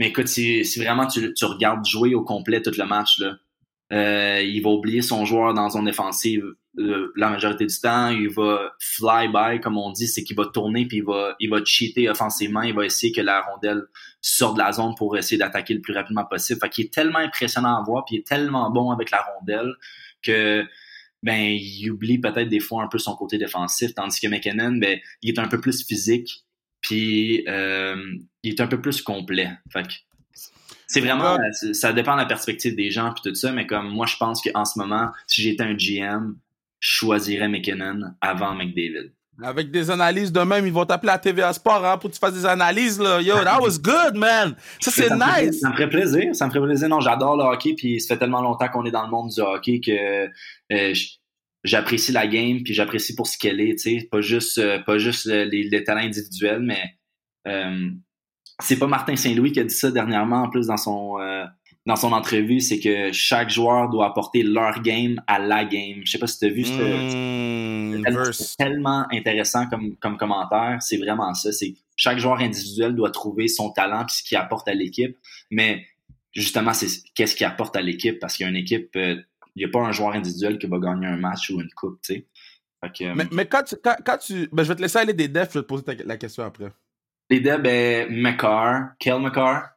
Mais 0.00 0.08
écoute, 0.08 0.28
si, 0.28 0.62
vraiment 0.78 1.06
tu, 1.06 1.30
regardes 1.42 1.84
jouer 1.84 2.14
au 2.14 2.24
complet 2.24 2.62
tout 2.62 2.72
le 2.76 2.86
match, 2.86 3.18
là, 3.18 3.36
euh, 3.92 4.40
il 4.42 4.62
va 4.62 4.70
oublier 4.70 5.02
son 5.02 5.26
joueur 5.26 5.52
dans 5.52 5.68
zone 5.68 5.84
défensive 5.84 6.42
euh, 6.78 7.12
la 7.16 7.28
majorité 7.28 7.66
du 7.66 7.78
temps. 7.78 8.08
Il 8.08 8.30
va 8.30 8.72
fly 8.80 9.28
by, 9.28 9.60
comme 9.60 9.76
on 9.76 9.92
dit, 9.92 10.08
c'est 10.08 10.24
qu'il 10.24 10.36
va 10.36 10.46
tourner 10.46 10.86
puis 10.86 10.98
il 10.98 11.04
va, 11.04 11.36
il 11.38 11.50
va 11.50 11.62
cheater 11.62 12.08
offensivement. 12.08 12.62
Il 12.62 12.74
va 12.74 12.86
essayer 12.86 13.12
que 13.12 13.20
la 13.20 13.42
rondelle 13.42 13.82
sorte 14.22 14.54
de 14.54 14.60
la 14.60 14.72
zone 14.72 14.94
pour 14.96 15.18
essayer 15.18 15.36
d'attaquer 15.36 15.74
le 15.74 15.82
plus 15.82 15.92
rapidement 15.92 16.24
possible. 16.24 16.60
Fait 16.60 16.70
qu'il 16.70 16.86
est 16.86 16.94
tellement 16.94 17.18
impressionnant 17.18 17.76
à 17.76 17.84
voir 17.84 18.06
puis 18.06 18.16
il 18.16 18.18
est 18.20 18.26
tellement 18.26 18.70
bon 18.70 18.92
avec 18.92 19.10
la 19.10 19.20
rondelle 19.20 19.74
que 20.22 20.64
ben 21.22 21.58
il 21.60 21.90
oublie 21.90 22.18
peut-être 22.18 22.48
des 22.48 22.60
fois 22.60 22.82
un 22.82 22.88
peu 22.88 22.98
son 22.98 23.14
côté 23.16 23.36
défensif, 23.36 23.94
tandis 23.94 24.18
que 24.18 24.28
McKinnon, 24.28 24.78
ben 24.78 24.98
il 25.20 25.34
est 25.34 25.38
un 25.38 25.48
peu 25.48 25.60
plus 25.60 25.84
physique 25.84 26.46
puis 26.80 27.44
euh, 27.48 27.96
il 28.42 28.52
est 28.52 28.60
un 28.60 28.66
peu 28.66 28.80
plus 28.80 29.02
complet. 29.02 29.50
Fait 29.72 29.86
c'est 30.86 31.00
vraiment, 31.00 31.38
ça 31.72 31.92
dépend 31.92 32.14
de 32.14 32.20
la 32.20 32.26
perspective 32.26 32.74
des 32.74 32.90
gens 32.90 33.12
puis 33.12 33.30
tout 33.30 33.34
ça, 33.36 33.52
mais 33.52 33.64
comme 33.64 33.88
moi, 33.88 34.06
je 34.06 34.16
pense 34.16 34.42
qu'en 34.42 34.64
ce 34.64 34.76
moment, 34.76 35.10
si 35.28 35.40
j'étais 35.40 35.62
un 35.62 35.74
GM, 35.74 36.34
je 36.80 36.90
choisirais 36.90 37.48
McKinnon 37.48 38.12
avant 38.20 38.54
McDavid. 38.54 39.12
Avec 39.42 39.70
des 39.70 39.90
analyses 39.90 40.32
de 40.32 40.40
même, 40.40 40.66
ils 40.66 40.72
vont 40.72 40.84
t'appeler 40.84 41.12
à 41.12 41.18
TVA 41.18 41.52
Sport 41.52 41.86
hein, 41.86 41.96
pour 41.96 42.10
que 42.10 42.14
tu 42.14 42.20
fasses 42.20 42.34
des 42.34 42.44
analyses. 42.44 43.00
Là. 43.00 43.22
Yo, 43.22 43.42
that 43.42 43.60
was 43.60 43.78
good, 43.78 44.16
man! 44.16 44.54
Ça, 44.80 44.90
c'est 44.90 45.10
nice! 45.10 45.60
ça 45.60 45.70
me 45.70 45.74
ferait 45.74 45.88
plaisir. 45.88 46.34
Ça 46.34 46.46
me 46.46 46.50
ferait 46.52 46.66
plaisir. 46.66 46.88
Non, 46.88 47.00
j'adore 47.00 47.36
le 47.36 47.44
hockey, 47.44 47.74
puis 47.74 48.00
ça 48.00 48.14
fait 48.14 48.18
tellement 48.18 48.42
longtemps 48.42 48.68
qu'on 48.68 48.84
est 48.84 48.90
dans 48.90 49.04
le 49.04 49.10
monde 49.10 49.30
du 49.30 49.40
hockey 49.40 49.80
que 49.80 50.26
euh, 50.72 50.94
j'apprécie 51.64 52.12
la 52.12 52.26
game, 52.26 52.62
puis 52.62 52.74
j'apprécie 52.74 53.14
pour 53.14 53.26
ce 53.26 53.38
qu'elle 53.38 53.60
est, 53.60 53.76
tu 53.78 54.00
sais. 54.00 54.08
Pas 54.10 54.20
juste, 54.20 54.58
euh, 54.58 54.78
pas 54.80 54.98
juste 54.98 55.26
les, 55.26 55.62
les, 55.64 55.84
talents 55.84 56.00
individuels, 56.00 56.60
mais 56.60 56.82
euh, 57.46 57.90
c'est 58.60 58.78
pas 58.78 58.86
Martin 58.86 59.16
Saint-Louis 59.16 59.52
qui 59.52 59.60
a 59.60 59.64
dit 59.64 59.74
ça 59.74 59.90
dernièrement, 59.90 60.42
en 60.44 60.50
plus, 60.50 60.66
dans 60.66 60.76
son, 60.76 61.18
euh, 61.20 61.44
dans 61.86 61.96
son 61.96 62.12
entrevue, 62.12 62.60
c'est 62.60 62.78
que 62.78 63.10
chaque 63.12 63.50
joueur 63.50 63.88
doit 63.88 64.06
apporter 64.06 64.42
leur 64.42 64.82
game 64.82 65.20
à 65.26 65.38
la 65.38 65.64
game. 65.64 66.02
Je 66.04 66.10
sais 66.10 66.18
pas 66.18 66.26
si 66.26 66.38
tu 66.38 66.44
as 66.44 66.48
vu, 66.48 66.62
mmh, 66.62 68.32
c'est 68.32 68.56
tellement, 68.56 69.06
intéressant 69.10 69.66
comme, 69.68 69.96
comme 69.96 70.16
commentaire. 70.16 70.78
C'est 70.80 70.98
vraiment 70.98 71.32
ça. 71.34 71.52
C'est 71.52 71.74
chaque 71.96 72.18
joueur 72.18 72.38
individuel 72.38 72.94
doit 72.94 73.10
trouver 73.10 73.48
son 73.48 73.70
talent 73.70 74.02
et 74.02 74.10
ce 74.10 74.22
qu'il 74.22 74.36
apporte 74.36 74.68
à 74.68 74.74
l'équipe. 74.74 75.16
Mais 75.50 75.84
justement, 76.32 76.74
c'est 76.74 76.88
qu'est-ce 77.14 77.34
qu'il 77.34 77.46
apporte 77.46 77.76
à 77.76 77.82
l'équipe? 77.82 78.18
Parce 78.18 78.36
qu'il 78.36 78.44
y 78.44 78.46
a 78.46 78.50
une 78.50 78.56
équipe, 78.56 78.90
euh, 78.96 79.16
il 79.54 79.60
n'y 79.60 79.64
a 79.64 79.68
pas 79.68 79.80
un 79.80 79.92
joueur 79.92 80.12
individuel 80.12 80.58
qui 80.58 80.66
va 80.66 80.78
gagner 80.78 81.06
un 81.06 81.16
match 81.16 81.50
ou 81.50 81.60
une 81.60 81.70
coupe, 81.70 82.00
tu 82.02 82.14
sais. 82.14 83.14
mais, 83.14 83.26
mais, 83.32 83.46
quand 83.46 83.62
tu, 83.62 83.76
quand, 83.76 84.18
tu 84.18 84.48
ben, 84.52 84.62
je 84.62 84.68
vais 84.68 84.76
te 84.76 84.82
laisser 84.82 84.98
aller 84.98 85.14
des 85.14 85.28
defs, 85.28 85.52
je 85.52 85.58
vais 85.58 85.64
te 85.64 85.68
poser 85.68 85.84
la 86.04 86.16
question 86.16 86.44
après. 86.44 86.72
Les 87.28 87.40
deux, 87.40 87.58
ben, 87.58 88.08
McCarr, 88.10 88.90
Kel 88.98 89.20
McCarr, 89.20 89.68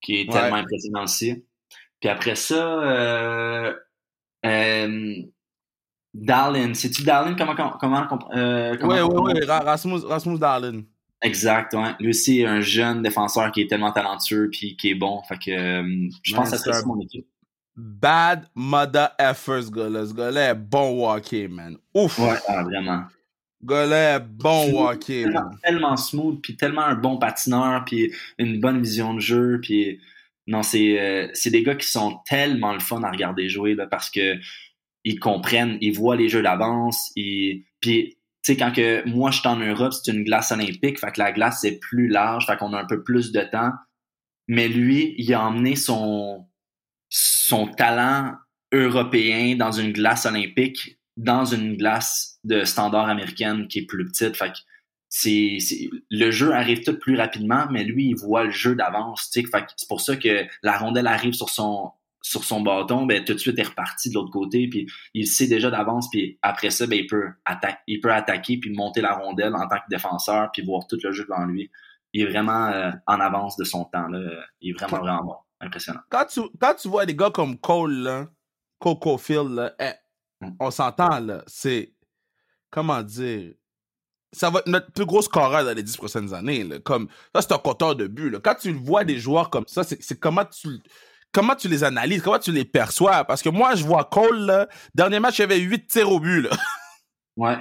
qui 0.00 0.20
est 0.20 0.30
tellement 0.30 0.56
impressionnant 0.56 1.04
aussi. 1.04 1.44
Puis 2.00 2.08
après 2.08 2.34
ça, 2.34 2.82
euh, 2.82 3.74
euh, 4.44 5.14
Dallin. 6.14 6.74
C'est-tu 6.74 7.04
Dallin? 7.04 7.34
Comment, 7.34 7.54
comment, 7.78 8.08
euh, 8.34 8.76
oui, 8.82 9.00
oui, 9.00 9.32
oui, 9.34 9.44
Rasmus, 9.46 10.00
Rasmus 10.04 10.38
Dallin. 10.38 10.82
Exact, 11.22 11.72
ouais. 11.74 11.94
Lui 12.00 12.08
aussi 12.10 12.44
un 12.44 12.60
jeune 12.60 13.02
défenseur 13.02 13.52
qui 13.52 13.62
est 13.62 13.68
tellement 13.68 13.92
talentueux 13.92 14.50
puis 14.50 14.76
qui 14.76 14.90
est 14.90 14.94
bon. 14.94 15.22
Fait 15.22 15.38
que 15.38 15.50
euh, 15.52 16.08
je 16.22 16.34
pense 16.34 16.50
que 16.50 16.56
ça 16.56 16.64
serait 16.64 16.84
mon 16.84 17.00
équipe. 17.00 17.26
Bad 17.74 18.48
mother 18.54 19.10
effort, 19.18 19.62
ce 19.62 19.70
gars-là. 19.70 20.06
Ce 20.06 20.12
gars-là 20.12 20.50
est 20.50 20.54
bon 20.54 21.00
walking, 21.00 21.48
man. 21.48 21.76
Ouf! 21.94 22.18
Ouais, 22.18 22.36
ah, 22.48 22.62
vraiment. 22.62 23.04
Gars 23.64 24.18
bon 24.18 24.72
walking. 24.72 25.24
Tellement, 25.24 25.50
tellement, 25.62 25.96
smooth, 25.96 26.40
puis 26.42 26.56
tellement 26.56 26.82
un 26.82 26.94
bon 26.94 27.18
patineur, 27.18 27.84
puis 27.84 28.12
une 28.38 28.60
bonne 28.60 28.82
vision 28.82 29.14
de 29.14 29.20
jeu, 29.20 29.60
puis 29.62 30.00
non, 30.46 30.62
c'est 30.62 31.00
euh, 31.00 31.28
c'est 31.32 31.50
des 31.50 31.62
gars 31.62 31.76
qui 31.76 31.86
sont 31.86 32.18
tellement 32.26 32.72
le 32.72 32.80
fun 32.80 33.02
à 33.04 33.10
regarder 33.10 33.48
jouer 33.48 33.74
là, 33.74 33.86
parce 33.86 34.10
que 34.10 34.36
ils 35.04 35.18
comprennent, 35.18 35.78
ils 35.80 35.96
voient 35.96 36.16
les 36.16 36.28
jeux 36.28 36.42
d'avance, 36.42 37.12
et 37.16 37.64
puis 37.80 38.16
tu 38.42 38.52
sais 38.52 38.56
quand 38.56 38.72
que 38.72 39.08
moi 39.08 39.30
je 39.30 39.38
suis 39.38 39.48
en 39.48 39.56
Europe, 39.56 39.92
c'est 39.92 40.12
une 40.12 40.24
glace 40.24 40.50
olympique, 40.50 40.98
fait 40.98 41.12
que 41.12 41.20
la 41.20 41.32
glace 41.32 41.64
est 41.64 41.78
plus 41.78 42.08
large, 42.08 42.46
fait 42.46 42.56
qu'on 42.56 42.72
a 42.72 42.80
un 42.80 42.86
peu 42.86 43.02
plus 43.02 43.32
de 43.32 43.42
temps. 43.42 43.70
Mais 44.48 44.66
lui, 44.66 45.14
il 45.18 45.32
a 45.34 45.42
emmené 45.44 45.76
son 45.76 46.46
son 47.12 47.66
talent 47.66 48.34
européen 48.72 49.54
dans 49.56 49.70
une 49.70 49.92
glace 49.92 50.24
olympique 50.24 50.98
dans 51.16 51.44
une 51.44 51.76
glace 51.76 52.38
de 52.44 52.64
standard 52.64 53.08
américaine 53.08 53.68
qui 53.68 53.80
est 53.80 53.86
plus 53.86 54.06
petite. 54.06 54.36
Fait 54.36 54.50
que 54.50 54.58
c'est, 55.08 55.58
le 56.10 56.30
jeu 56.30 56.52
arrive 56.52 56.82
tout 56.82 56.98
plus 56.98 57.16
rapidement, 57.16 57.66
mais 57.70 57.84
lui, 57.84 58.06
il 58.06 58.16
voit 58.16 58.44
le 58.44 58.50
jeu 58.50 58.74
d'avance. 58.74 59.30
Fait 59.32 59.44
c'est 59.76 59.88
pour 59.88 60.00
ça 60.00 60.16
que 60.16 60.46
la 60.62 60.78
rondelle 60.78 61.06
arrive 61.06 61.34
sur 61.34 61.50
son 61.50 61.92
sur 62.24 62.44
son 62.44 62.60
bâton, 62.60 63.04
ben 63.04 63.24
tout 63.24 63.34
de 63.34 63.38
suite 63.38 63.58
est 63.58 63.64
reparti 63.64 64.08
de 64.08 64.14
l'autre 64.14 64.30
côté, 64.30 64.68
puis 64.68 64.86
il 65.12 65.26
sait 65.26 65.48
déjà 65.48 65.70
d'avance, 65.70 66.08
puis 66.08 66.38
après 66.40 66.70
ça, 66.70 66.86
ben 66.86 66.96
il 66.96 67.08
peut 67.08 67.30
attaquer, 67.44 67.80
il 67.88 68.00
peut 68.00 68.12
attaquer 68.12 68.58
puis 68.58 68.70
monter 68.70 69.00
la 69.00 69.14
rondelle 69.14 69.56
en 69.56 69.66
tant 69.66 69.78
que 69.78 69.90
défenseur, 69.90 70.50
puis 70.52 70.62
voir 70.62 70.86
tout 70.86 70.98
le 71.02 71.10
jeu 71.10 71.24
devant 71.24 71.44
lui. 71.46 71.68
Il 72.12 72.22
est 72.22 72.26
vraiment 72.26 72.68
euh, 72.68 72.92
en 73.08 73.18
avance 73.18 73.56
de 73.56 73.64
son 73.64 73.86
temps 73.86 74.06
là. 74.06 74.20
Il 74.60 74.70
est 74.70 74.72
vraiment 74.72 74.98
vraiment 74.98 75.24
bon, 75.24 75.36
impressionnant. 75.62 76.00
Quand 76.10 76.26
tu 76.26 76.40
quand 76.60 76.74
tu 76.74 76.88
vois 76.88 77.06
des 77.06 77.16
gars 77.16 77.30
comme 77.30 77.58
Cole 77.58 77.94
là, 77.94 78.28
Coco 78.78 79.16
Phil 79.16 79.48
là, 79.54 79.72
eh, 79.78 79.92
on 80.60 80.70
s'entend, 80.70 81.20
là. 81.20 81.42
C'est. 81.46 81.92
Comment 82.70 83.02
dire? 83.02 83.52
Ça 84.32 84.48
va 84.48 84.60
être 84.60 84.66
notre 84.66 84.90
plus 84.92 85.04
gros 85.04 85.20
scoreur 85.20 85.64
dans 85.64 85.74
les 85.74 85.82
dix 85.82 85.96
prochaines 85.96 86.32
années. 86.32 86.64
Là. 86.64 86.78
Comme, 86.78 87.08
ça, 87.34 87.42
c'est 87.42 87.52
un 87.52 87.58
compteur 87.58 87.94
de 87.94 88.06
but. 88.06 88.30
Là. 88.30 88.40
Quand 88.42 88.54
tu 88.54 88.72
vois 88.72 89.04
des 89.04 89.18
joueurs 89.18 89.50
comme 89.50 89.66
ça, 89.66 89.84
c'est 89.84 90.18
comment 90.18 90.44
tu 90.46 90.68
comment 91.32 91.54
tu 91.54 91.68
les 91.68 91.84
analyses, 91.84 92.22
comment 92.22 92.38
tu 92.38 92.52
les 92.52 92.64
perçois? 92.64 93.24
Parce 93.24 93.42
que 93.42 93.50
moi, 93.50 93.74
je 93.74 93.84
vois 93.84 94.04
Cole, 94.04 94.46
là, 94.46 94.68
dernier 94.94 95.20
match, 95.20 95.38
il 95.38 95.42
y 95.42 95.44
avait 95.44 95.58
8 95.58 95.86
tirs 95.86 96.10
au 96.10 96.20
but. 96.20 96.42
Là. 96.42 96.50
Ouais. 97.38 97.56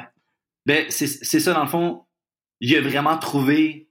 Ben, 0.66 0.91
c'est 0.91 1.08
ça, 1.08 1.54
dans 1.54 1.64
le 1.64 1.70
fond. 1.70 2.06
Il 2.60 2.76
a 2.76 2.82
vraiment 2.82 3.18
trouvé. 3.18 3.89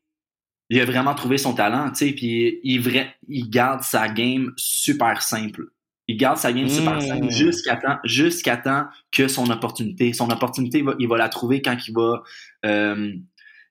Il 0.71 0.81
a 0.81 0.85
vraiment 0.85 1.15
trouvé 1.15 1.37
son 1.37 1.53
talent, 1.53 1.91
tu 1.91 2.07
sais, 2.07 2.13
puis 2.13 2.61
il, 2.63 3.13
il 3.29 3.51
garde 3.51 3.83
sa 3.83 4.09
game 4.09 4.53
super 4.57 5.21
simple. 5.21 5.67
Il 6.07 6.17
garde 6.17 6.39
sa 6.39 6.53
game 6.53 6.69
super 6.69 7.01
simple 7.03 7.27
mmh. 7.27 7.31
jusqu'à 7.31 7.77
temps, 7.77 7.99
jusqu'à 8.05 8.57
temps 8.57 8.87
que 9.13 9.29
son 9.29 9.49
opportunité. 9.51 10.13
Son 10.13 10.31
opportunité, 10.31 10.85
il 10.99 11.09
va, 11.09 11.17
la 11.17 11.29
trouver 11.29 11.63
quand 11.63 11.77
il 11.87 11.93
va, 11.95 12.23
euh, 12.67 13.13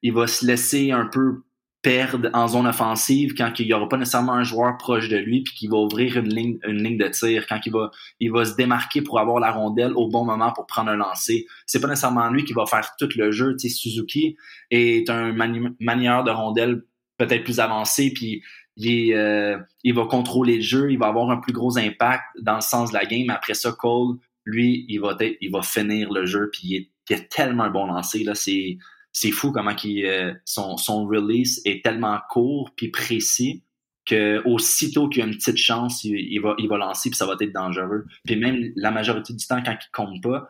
il 0.01 0.13
va 0.13 0.27
se 0.27 0.45
laisser 0.45 0.91
un 0.91 1.05
peu 1.05 1.43
perdre 1.81 2.29
en 2.33 2.47
zone 2.47 2.67
offensive 2.67 3.33
quand 3.37 3.57
il 3.59 3.67
n'y 3.67 3.73
aura 3.73 3.87
pas 3.87 3.97
nécessairement 3.97 4.33
un 4.33 4.43
joueur 4.43 4.77
proche 4.77 5.07
de 5.07 5.15
lui 5.15 5.43
puis 5.43 5.53
qu'il 5.53 5.69
va 5.69 5.77
ouvrir 5.77 6.17
une 6.17 6.27
ligne, 6.27 6.59
une 6.67 6.83
ligne 6.83 6.97
de 6.97 7.07
tir, 7.07 7.45
quand 7.47 7.59
il 7.65 7.71
va, 7.71 7.91
il 8.19 8.31
va 8.31 8.43
se 8.43 8.55
démarquer 8.55 9.01
pour 9.01 9.19
avoir 9.19 9.39
la 9.39 9.51
rondelle 9.51 9.93
au 9.95 10.09
bon 10.09 10.25
moment 10.25 10.51
pour 10.51 10.65
prendre 10.65 10.91
un 10.91 10.97
lancer. 10.97 11.45
C'est 11.65 11.79
pas 11.79 11.87
nécessairement 11.87 12.29
lui 12.29 12.43
qui 12.43 12.53
va 12.53 12.65
faire 12.65 12.91
tout 12.99 13.09
le 13.15 13.31
jeu. 13.31 13.55
Tu 13.57 13.69
sais, 13.69 13.75
Suzuki 13.75 14.35
est 14.71 15.09
un 15.09 15.33
manière 15.79 16.23
de 16.23 16.31
rondelle 16.31 16.83
peut-être 17.19 17.43
plus 17.43 17.59
avancé 17.59 18.11
puis 18.11 18.41
il, 18.79 19.13
euh, 19.13 19.57
il 19.83 19.93
va 19.93 20.05
contrôler 20.05 20.55
le 20.55 20.61
jeu, 20.61 20.91
il 20.91 20.97
va 20.97 21.07
avoir 21.07 21.29
un 21.29 21.37
plus 21.37 21.53
gros 21.53 21.77
impact 21.77 22.23
dans 22.41 22.55
le 22.55 22.61
sens 22.61 22.89
de 22.89 22.95
la 22.95 23.05
game. 23.05 23.29
Après 23.29 23.53
ça, 23.53 23.71
Cole, 23.73 24.15
lui, 24.45 24.85
il 24.87 24.99
va, 24.99 25.17
il 25.41 25.51
va 25.51 25.61
finir 25.61 26.11
le 26.11 26.25
jeu, 26.25 26.49
puis 26.51 26.61
il, 26.63 26.75
est, 26.75 26.89
il 27.09 27.27
tellement 27.27 27.69
bon 27.69 27.87
lancer. 27.87 28.23
Là, 28.23 28.35
c'est, 28.35 28.77
c'est 29.11 29.31
fou 29.31 29.51
comment 29.51 29.75
il, 29.83 30.05
euh, 30.05 30.33
son, 30.45 30.77
son 30.77 31.05
release 31.05 31.61
est 31.65 31.83
tellement 31.83 32.17
court 32.29 32.71
puis 32.75 32.87
précis 32.89 33.63
que 34.05 34.41
aussitôt 34.45 35.09
qu'il 35.09 35.19
y 35.19 35.23
a 35.23 35.27
une 35.27 35.35
petite 35.35 35.57
chance, 35.57 36.03
il, 36.03 36.39
va, 36.39 36.55
il 36.57 36.67
va 36.67 36.77
lancer 36.77 37.09
puis 37.09 37.17
ça 37.17 37.25
va 37.25 37.35
être 37.39 37.53
dangereux. 37.53 38.05
Puis 38.25 38.37
même 38.37 38.71
la 38.75 38.91
majorité 38.91 39.33
du 39.33 39.45
temps, 39.45 39.61
quand 39.63 39.75
il 39.79 39.91
compte 39.91 40.23
pas, 40.23 40.49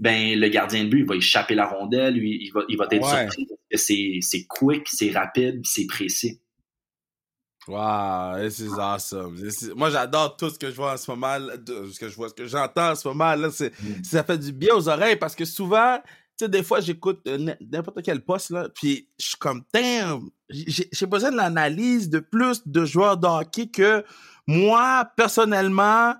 ben 0.00 0.38
le 0.38 0.48
gardien 0.48 0.84
de 0.84 0.88
but 0.88 1.00
il 1.00 1.06
va 1.06 1.16
échapper 1.16 1.54
la 1.54 1.66
rondelle, 1.66 2.14
lui, 2.14 2.38
il 2.42 2.50
va, 2.52 2.62
il 2.68 2.76
va 2.76 2.86
être 2.90 3.06
surpris 3.06 3.46
parce 3.46 3.60
que 3.70 3.76
c'est, 3.76 4.18
c'est 4.20 4.44
quick, 4.46 4.88
c'est 4.88 5.10
rapide, 5.10 5.60
c'est 5.64 5.86
précis. 5.86 6.40
Wow, 7.66 8.36
this 8.42 8.58
is 8.58 8.78
awesome. 8.78 9.38
Moi, 9.74 9.88
j'adore 9.88 10.36
tout 10.36 10.50
ce 10.50 10.58
que 10.58 10.70
je 10.70 10.76
vois 10.76 10.92
en 10.92 10.96
ce 10.98 11.10
moment, 11.10 11.38
ce 11.66 11.98
que 11.98 12.08
je 12.10 12.14
vois, 12.14 12.28
ce 12.28 12.34
que 12.34 12.46
j'entends 12.46 12.90
en 12.90 12.94
ce 12.94 13.08
moment. 13.08 13.34
Là, 13.34 13.50
c'est, 13.50 13.72
mm. 13.80 14.04
Ça 14.04 14.22
fait 14.22 14.36
du 14.36 14.52
bien 14.52 14.74
aux 14.74 14.86
oreilles 14.86 15.16
parce 15.16 15.34
que 15.34 15.46
souvent, 15.46 15.98
tu 16.36 16.44
sais, 16.44 16.48
des 16.48 16.62
fois, 16.62 16.80
j'écoute 16.80 17.20
euh, 17.26 17.54
n'importe 17.72 18.02
quel 18.02 18.22
poste, 18.22 18.50
là, 18.50 18.68
puis 18.74 19.08
je 19.18 19.28
suis 19.28 19.36
comme, 19.38 19.62
damn, 19.72 20.28
j'ai 20.50 21.06
besoin 21.06 21.30
de 21.30 21.36
l'analyse 21.36 22.10
de 22.10 22.18
plus 22.18 22.66
de 22.66 22.84
joueurs 22.84 23.16
de 23.16 23.26
hockey 23.26 23.68
que 23.68 24.04
moi, 24.46 25.08
personnellement, 25.16 26.14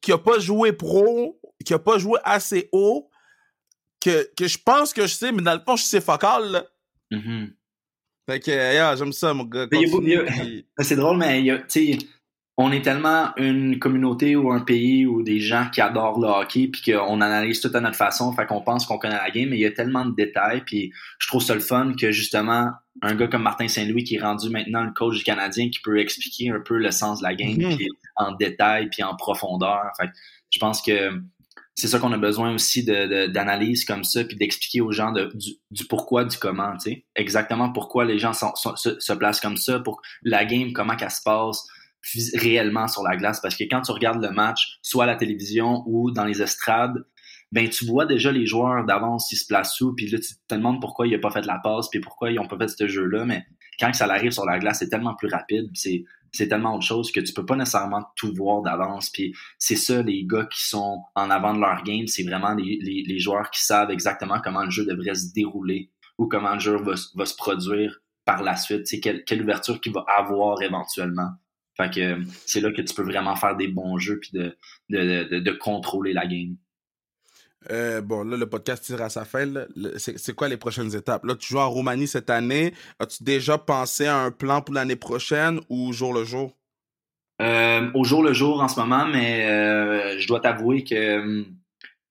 qui 0.00 0.12
a 0.12 0.18
pas 0.18 0.38
joué 0.38 0.72
pro, 0.72 1.40
qui 1.64 1.74
a 1.74 1.78
pas 1.78 1.98
joué 1.98 2.18
assez 2.24 2.68
haut, 2.72 3.10
que, 4.00 4.28
que 4.36 4.46
je 4.46 4.58
pense 4.58 4.92
que 4.92 5.02
je 5.02 5.14
sais, 5.14 5.32
mais 5.32 5.42
dans 5.42 5.54
le 5.54 5.60
fond, 5.60 5.76
je 5.76 5.84
sais 5.84 6.00
focal, 6.00 6.50
là. 6.50 6.64
Mm-hmm. 7.12 7.52
Fait 8.28 8.40
que, 8.40 8.50
yeah, 8.50 8.96
j'aime 8.96 9.12
ça, 9.12 9.34
mon 9.34 9.44
gars. 9.44 9.66
C'est 10.78 10.96
drôle, 10.96 11.18
mais 11.18 11.42
tu 11.42 11.62
sais, 11.68 11.98
on 12.56 12.70
est 12.70 12.82
tellement 12.82 13.34
une 13.36 13.78
communauté 13.78 14.36
ou 14.36 14.52
un 14.52 14.60
pays 14.60 15.06
ou 15.06 15.22
des 15.22 15.40
gens 15.40 15.68
qui 15.72 15.80
adorent 15.80 16.20
le 16.20 16.28
hockey 16.28 16.68
puis 16.68 16.92
qu'on 16.92 17.20
analyse 17.20 17.60
tout 17.60 17.70
à 17.74 17.80
notre 17.80 17.96
façon, 17.96 18.32
fait 18.32 18.46
qu'on 18.46 18.60
pense 18.60 18.86
qu'on 18.86 18.96
connaît 18.98 19.16
la 19.16 19.30
game, 19.30 19.48
mais 19.48 19.56
il 19.56 19.62
y 19.62 19.66
a 19.66 19.72
tellement 19.72 20.06
de 20.06 20.14
détails 20.14 20.62
puis 20.64 20.92
je 21.18 21.26
trouve 21.26 21.42
ça 21.42 21.54
le 21.54 21.60
fun 21.60 21.94
que 22.00 22.12
justement 22.12 22.70
un 23.02 23.14
gars 23.16 23.26
comme 23.26 23.42
Martin 23.42 23.66
Saint-Louis 23.66 24.04
qui 24.04 24.16
est 24.16 24.22
rendu 24.22 24.50
maintenant 24.50 24.84
le 24.84 24.92
coach 24.92 25.16
du 25.18 25.24
Canadien 25.24 25.68
qui 25.68 25.80
peut 25.80 25.98
expliquer 25.98 26.50
un 26.50 26.60
peu 26.60 26.78
le 26.78 26.92
sens 26.92 27.18
de 27.18 27.24
la 27.24 27.34
game 27.34 27.56
Mhm. 27.58 27.76
puis 27.76 27.88
en 28.14 28.32
détail 28.32 28.88
puis 28.88 29.02
en 29.02 29.16
profondeur. 29.16 29.90
Fait 29.98 30.06
que 30.06 30.12
je 30.50 30.58
pense 30.60 30.80
que 30.80 31.10
c'est 31.74 31.88
ça 31.88 31.98
qu'on 31.98 32.12
a 32.12 32.18
besoin 32.18 32.54
aussi 32.54 32.84
de, 32.84 33.06
de- 33.06 33.26
d'analyse 33.26 33.84
comme 33.84 34.04
ça 34.04 34.24
puis 34.24 34.36
d'expliquer 34.36 34.80
aux 34.80 34.92
gens 34.92 35.12
du, 35.12 35.86
pourquoi 35.88 36.24
du 36.24 36.36
comment, 36.38 36.72
tu 36.76 36.90
sais, 36.90 37.04
exactement 37.16 37.72
pourquoi 37.72 38.04
les 38.04 38.18
gens 38.18 38.32
se, 38.32 38.96
se 38.98 39.12
placent 39.12 39.40
comme 39.40 39.56
ça 39.56 39.80
pour 39.80 40.00
la 40.22 40.44
game 40.44 40.72
comment 40.72 40.96
qu'elle 40.96 41.10
se 41.10 41.22
passe 41.22 41.66
réellement 42.34 42.86
sur 42.86 43.02
la 43.02 43.16
glace. 43.16 43.40
Parce 43.40 43.56
que 43.56 43.64
quand 43.64 43.80
tu 43.80 43.90
regardes 43.90 44.22
le 44.22 44.30
match 44.30 44.78
soit 44.82 45.04
à 45.04 45.06
la 45.06 45.16
télévision 45.16 45.82
ou 45.86 46.10
dans 46.10 46.24
les 46.24 46.42
estrades 46.42 47.04
ben 47.52 47.68
tu 47.68 47.86
vois 47.86 48.04
déjà 48.04 48.32
les 48.32 48.46
joueurs 48.46 48.84
d'avance 48.84 49.30
ils 49.30 49.36
se 49.36 49.46
placent 49.46 49.80
où 49.80 49.94
puis 49.94 50.08
là 50.08 50.18
tu 50.18 50.34
te 50.48 50.54
demandes 50.54 50.80
pourquoi 50.80 51.06
il 51.06 51.14
a 51.14 51.18
pas 51.18 51.30
fait 51.30 51.46
la 51.46 51.60
passe 51.62 51.88
puis 51.88 52.00
pourquoi 52.00 52.30
ils 52.32 52.38
ont 52.40 52.48
pas 52.48 52.58
fait 52.58 52.68
ce 52.68 52.88
jeu 52.88 53.04
là 53.06 53.24
mais 53.24 53.44
quand 53.78 53.92
ça 53.92 54.06
arrive 54.06 54.32
sur 54.32 54.44
la 54.44 54.58
glace 54.58 54.80
c'est 54.80 54.88
tellement 54.88 55.14
plus 55.14 55.28
rapide 55.28 55.70
c'est 55.72 56.04
c'est 56.34 56.48
tellement 56.48 56.74
autre 56.74 56.84
chose 56.84 57.12
que 57.12 57.20
tu 57.20 57.32
peux 57.32 57.46
pas 57.46 57.56
nécessairement 57.56 58.04
tout 58.16 58.32
voir 58.34 58.62
d'avance 58.62 59.10
puis 59.10 59.34
c'est 59.58 59.76
ça 59.76 60.02
les 60.02 60.24
gars 60.24 60.46
qui 60.46 60.66
sont 60.66 61.02
en 61.14 61.30
avant 61.30 61.54
de 61.54 61.60
leur 61.60 61.82
game 61.84 62.06
c'est 62.06 62.24
vraiment 62.24 62.54
les, 62.54 62.78
les, 62.80 63.18
joueurs 63.18 63.50
qui 63.50 63.62
savent 63.62 63.90
exactement 63.90 64.40
comment 64.42 64.64
le 64.64 64.70
jeu 64.70 64.84
devrait 64.84 65.14
se 65.14 65.32
dérouler 65.32 65.90
ou 66.18 66.26
comment 66.26 66.54
le 66.54 66.60
jeu 66.60 66.76
va, 66.76 66.96
se- 66.96 67.16
va 67.16 67.24
se 67.26 67.36
produire 67.36 68.00
par 68.24 68.42
la 68.42 68.56
suite 68.56 68.86
c'est 68.86 69.00
quelle, 69.00 69.24
quelle 69.24 69.42
ouverture 69.42 69.80
qu'il 69.80 69.92
va 69.92 70.04
avoir 70.16 70.60
éventuellement 70.62 71.30
fait 71.76 71.92
que 71.92 72.00
euh, 72.00 72.24
c'est 72.46 72.60
là 72.60 72.70
que 72.72 72.82
tu 72.82 72.94
peux 72.94 73.02
vraiment 73.02 73.36
faire 73.36 73.56
des 73.56 73.68
bons 73.68 73.98
jeux 73.98 74.20
puis 74.20 74.30
de, 74.32 74.56
de, 74.90 75.24
de, 75.24 75.38
de 75.40 75.50
contrôler 75.52 76.12
la 76.12 76.26
game. 76.26 76.56
Euh, 77.70 78.00
bon, 78.00 78.24
là, 78.24 78.36
le 78.36 78.46
podcast 78.48 78.84
tire 78.84 79.00
à 79.02 79.08
sa 79.08 79.24
fin. 79.24 79.46
C'est 79.96 80.34
quoi 80.34 80.48
les 80.48 80.56
prochaines 80.56 80.94
étapes? 80.94 81.24
Là, 81.24 81.34
tu 81.34 81.48
joues 81.48 81.58
en 81.58 81.70
Roumanie 81.70 82.06
cette 82.06 82.30
année. 82.30 82.72
As-tu 82.98 83.22
déjà 83.24 83.58
pensé 83.58 84.06
à 84.06 84.16
un 84.18 84.30
plan 84.30 84.60
pour 84.62 84.74
l'année 84.74 84.96
prochaine 84.96 85.60
ou 85.68 85.92
jour 85.92 86.12
le 86.12 86.24
jour? 86.24 86.52
Euh, 87.42 87.90
au 87.94 88.04
jour 88.04 88.22
le 88.22 88.32
jour 88.32 88.60
en 88.62 88.68
ce 88.68 88.78
moment, 88.78 89.06
mais 89.06 89.44
euh, 89.46 90.18
je 90.20 90.26
dois 90.28 90.40
t'avouer 90.40 90.84
que 90.84 91.44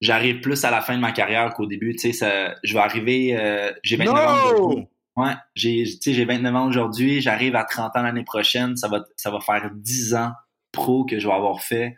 j'arrive 0.00 0.40
plus 0.40 0.62
à 0.64 0.70
la 0.70 0.82
fin 0.82 0.96
de 0.96 1.00
ma 1.00 1.12
carrière 1.12 1.54
qu'au 1.54 1.66
début. 1.66 1.92
Tu 1.92 1.98
sais, 1.98 2.12
ça- 2.12 2.54
je 2.62 2.74
vais 2.74 2.80
arriver. 2.80 3.72
j'ai 3.82 3.96
29 3.96 4.14
ans 4.16 4.52
aujourd'hui. 4.54 4.84
Ouais, 5.16 5.32
j'ai, 5.54 5.84
tu 5.84 5.96
sais, 6.00 6.12
j'ai 6.12 6.24
29 6.24 6.54
ans 6.56 6.66
aujourd'hui. 6.66 7.20
J'arrive 7.20 7.54
à 7.54 7.62
30 7.64 7.96
ans 7.96 8.02
l'année 8.02 8.24
prochaine. 8.24 8.76
Ça 8.76 8.88
va, 8.88 9.04
ça 9.16 9.30
va 9.30 9.40
faire 9.40 9.70
10 9.72 10.14
ans 10.14 10.32
pro 10.72 11.04
que 11.04 11.18
je 11.20 11.26
vais 11.28 11.32
avoir 11.32 11.62
fait. 11.62 11.94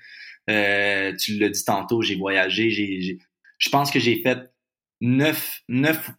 Euh, 0.50 1.12
tu 1.16 1.38
l'as 1.38 1.48
dit 1.48 1.64
tantôt, 1.64 2.02
j'ai 2.02 2.14
voyagé. 2.14 2.70
J'ai- 2.70 3.18
je 3.58 3.68
pense 3.70 3.90
que 3.90 3.98
j'ai 4.00 4.22
fait 4.22 4.52
9, 5.00 5.60
9, 5.68 6.10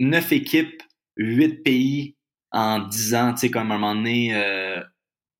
9 0.00 0.32
équipes, 0.32 0.82
8 1.16 1.62
pays 1.62 2.16
en 2.52 2.80
10 2.80 3.14
ans. 3.14 3.32
Tu 3.34 3.40
sais, 3.40 3.50
comme 3.50 3.70
un 3.72 3.78
moment 3.78 3.94
donné. 3.94 4.34
euh, 4.34 4.80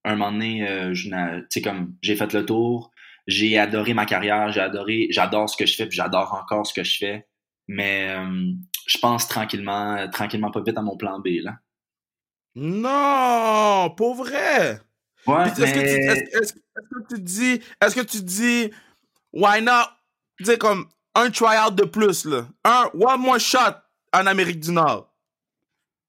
un 0.03 0.15
moment 0.15 0.31
donné, 0.31 0.65
euh, 0.65 0.93
je 0.93 1.09
tu 1.09 1.45
sais, 1.49 1.61
comme 1.61 1.93
j'ai 2.01 2.15
fait 2.15 2.31
le 2.33 2.45
tour, 2.45 2.91
j'ai 3.27 3.57
adoré 3.57 3.93
ma 3.93 4.05
carrière, 4.05 4.53
j'ai 4.53 4.61
adoré, 4.61 5.07
j'adore 5.09 5.49
ce 5.49 5.57
que 5.57 5.65
je 5.65 5.75
fais, 5.75 5.85
puis 5.85 5.97
j'adore 5.97 6.33
encore 6.33 6.65
ce 6.65 6.73
que 6.73 6.83
je 6.85 6.97
fais. 6.97 7.27
Mais 7.67 8.07
euh, 8.11 8.53
je 8.87 8.97
pense 8.99 9.27
tranquillement, 9.27 10.07
tranquillement 10.09 10.49
pas 10.49 10.61
vite 10.61 10.77
à 10.77 10.81
mon 10.81 10.95
plan 10.95 11.19
B 11.19 11.27
là. 11.43 11.57
Non! 12.55 13.89
Pour 13.95 14.15
vrai! 14.15 14.79
Ouais, 15.25 15.47
Est-ce 15.47 15.55
que, 15.73 15.79
tu- 15.79 15.85
est-ce- 15.95 16.37
est-ce- 16.37 16.53
est-ce 16.53 16.53
que 16.53 17.15
tu 17.15 17.21
dis, 17.21 17.61
est-ce 17.81 17.95
que 17.95 18.01
tu 18.05 18.23
dis, 18.23 18.71
why 19.33 19.61
not? 19.61 19.87
Tu 20.37 20.45
sais, 20.45 20.57
comme 20.57 20.87
un 21.17 21.29
tryout 21.29 21.71
de 21.71 21.83
plus, 21.83 22.25
là. 22.25 22.47
Un 22.63 22.89
one 22.93 23.19
more 23.21 23.39
shot 23.39 23.75
en 24.13 24.25
Amérique 24.27 24.59
du 24.59 24.71
Nord. 24.71 25.11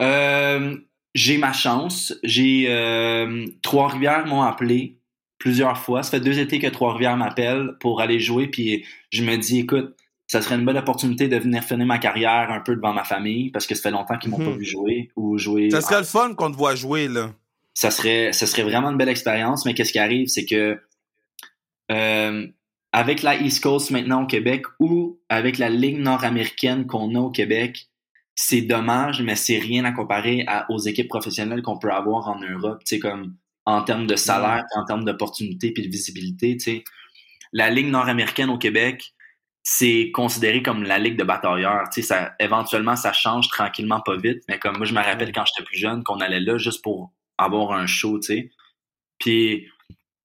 euh, 0.03 0.77
j'ai 1.15 1.39
ma 1.39 1.53
chance. 1.53 2.15
J'ai 2.23 2.67
euh, 2.69 3.47
Trois-Rivières 3.63 4.27
m'ont 4.27 4.43
appelé 4.43 4.99
plusieurs 5.39 5.79
fois. 5.79 6.03
Ça 6.03 6.13
fait 6.13 6.21
deux 6.21 6.39
étés 6.39 6.59
que 6.61 6.67
Trois-Rivières 6.69 7.17
m'appelle 7.17 7.73
pour 7.81 8.01
aller 8.01 8.21
jouer, 8.21 8.47
puis 8.49 8.85
je 9.11 9.25
me 9.25 9.37
dis, 9.37 9.61
écoute, 9.61 9.97
ça 10.27 10.43
serait 10.43 10.57
une 10.57 10.65
belle 10.67 10.77
opportunité 10.77 11.27
de 11.27 11.37
venir 11.39 11.65
finir 11.65 11.87
ma 11.87 11.99
carrière 11.99 12.51
un 12.53 12.61
peu 12.61 12.77
devant 12.77 12.93
ma 12.93 13.05
famille 13.05 13.51
parce 13.51 13.67
que 13.67 13.75
ça 13.75 13.83
fait 13.83 13.91
longtemps 13.91 14.19
qu'ils 14.19 14.31
m'ont 14.31 14.39
Mhm. 14.39 14.45
pas 14.53 14.57
vu 14.59 14.65
jouer 14.65 15.11
ou 15.17 15.39
jouer. 15.39 15.71
Ça 15.71 15.81
serait 15.81 15.99
le 15.99 16.05
fun 16.05 16.35
qu'on 16.35 16.51
te 16.53 16.57
voit 16.57 16.75
jouer, 16.75 17.09
là. 17.09 17.31
ça 17.75 17.91
serait, 17.91 18.33
ça 18.33 18.47
serait 18.47 18.65
vraiment 18.65 18.91
une 18.91 18.99
belle 18.99 19.09
expérience, 19.09 19.65
mais 19.65 19.73
qu'est-ce 19.73 19.93
qui 19.93 19.99
arrive, 20.01 20.27
c'est 20.29 20.45
que 20.45 20.79
euh, 21.91 22.47
avec 22.93 23.23
la 23.23 23.37
East 23.41 23.63
Coast 23.63 23.91
maintenant 23.91 24.23
au 24.25 24.27
Québec 24.27 24.65
ou 24.81 25.21
avec 25.29 25.59
la 25.59 25.69
Ligue 25.69 25.99
nord-américaine 25.99 26.87
qu'on 26.87 27.15
a 27.15 27.21
au 27.21 27.31
Québec, 27.31 27.89
c'est 28.35 28.63
dommage, 28.63 29.23
mais 29.23 29.37
c'est 29.37 29.59
rien 29.59 29.85
à 29.85 29.93
comparer 29.93 30.45
à- 30.47 30.71
aux 30.71 30.79
équipes 30.79 31.09
professionnelles 31.09 31.63
qu'on 31.63 31.79
peut 31.79 31.93
avoir 31.93 32.29
en 32.29 32.41
Europe, 32.41 32.83
tu 32.85 32.97
sais, 32.97 32.99
comme 33.01 33.37
en 33.67 33.83
termes 33.83 34.07
de 34.07 34.17
salaire, 34.17 34.65
en 34.75 34.85
termes 34.85 35.05
d'opportunités 35.05 35.73
puis 35.73 35.83
de 35.87 35.91
visibilité, 35.93 36.57
tu 36.57 36.65
sais. 36.65 36.85
La 37.53 37.71
Ligue 37.71 37.89
nord-américaine 37.89 38.51
au 38.51 38.59
Québec, 38.59 39.15
c'est 39.63 40.11
considéré 40.13 40.63
comme 40.63 40.83
la 40.85 40.99
ligue 40.99 41.19
de 41.19 41.25
batailleurs. 41.25 41.85
Tu 41.93 42.01
sais, 42.03 42.09
ça, 42.09 42.35
éventuellement, 42.41 42.97
ça 42.97 43.13
change 43.13 43.49
tranquillement, 43.49 44.01
pas 44.01 44.17
vite. 44.17 44.43
Mais 44.49 44.59
comme 44.59 44.79
moi, 44.79 44.87
je 44.87 44.95
me 44.95 45.01
rappelle 45.03 45.33
quand 45.33 45.45
j'étais 45.47 45.67
plus 45.67 45.79
jeune 45.79 46.03
qu'on 46.05 46.21
allait 46.21 46.41
là 46.41 46.59
juste 46.59 46.83
pour 46.83 47.13
avoir 47.39 47.73
un 47.73 47.87
show, 47.87 48.19
tu 48.19 48.27
sais. 48.29 48.51
Puis 49.19 49.69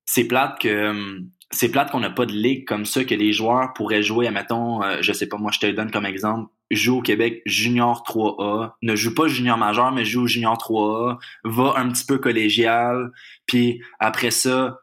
c'est 0.05 0.25
plate 0.25 0.59
que 0.59 0.89
hum, 0.91 1.29
c'est 1.53 1.69
plate 1.69 1.91
qu'on 1.91 1.99
n'a 2.01 2.09
pas 2.09 2.25
de 2.25 2.33
ligue 2.33 2.65
comme 2.67 2.85
ça 2.85 3.03
que 3.05 3.15
les 3.15 3.31
joueurs 3.31 3.73
pourraient 3.73 4.03
jouer. 4.03 4.27
Admettons, 4.27 4.83
euh, 4.83 4.97
je 5.01 5.13
sais 5.13 5.27
pas, 5.27 5.37
moi 5.37 5.51
je 5.53 5.59
te 5.59 5.65
le 5.65 5.73
donne 5.73 5.91
comme 5.91 6.05
exemple. 6.05 6.49
Joue 6.71 6.97
au 6.97 7.01
Québec 7.01 7.41
junior 7.45 8.03
3A, 8.07 8.73
ne 8.81 8.95
joue 8.95 9.13
pas 9.13 9.27
junior 9.27 9.57
majeur, 9.57 9.91
mais 9.91 10.03
joue 10.05 10.23
au 10.23 10.27
junior 10.27 10.57
3A, 10.57 11.17
va 11.43 11.73
un 11.77 11.89
petit 11.89 12.05
peu 12.05 12.17
collégial, 12.17 13.11
puis 13.45 13.81
après 13.99 14.31
ça, 14.31 14.79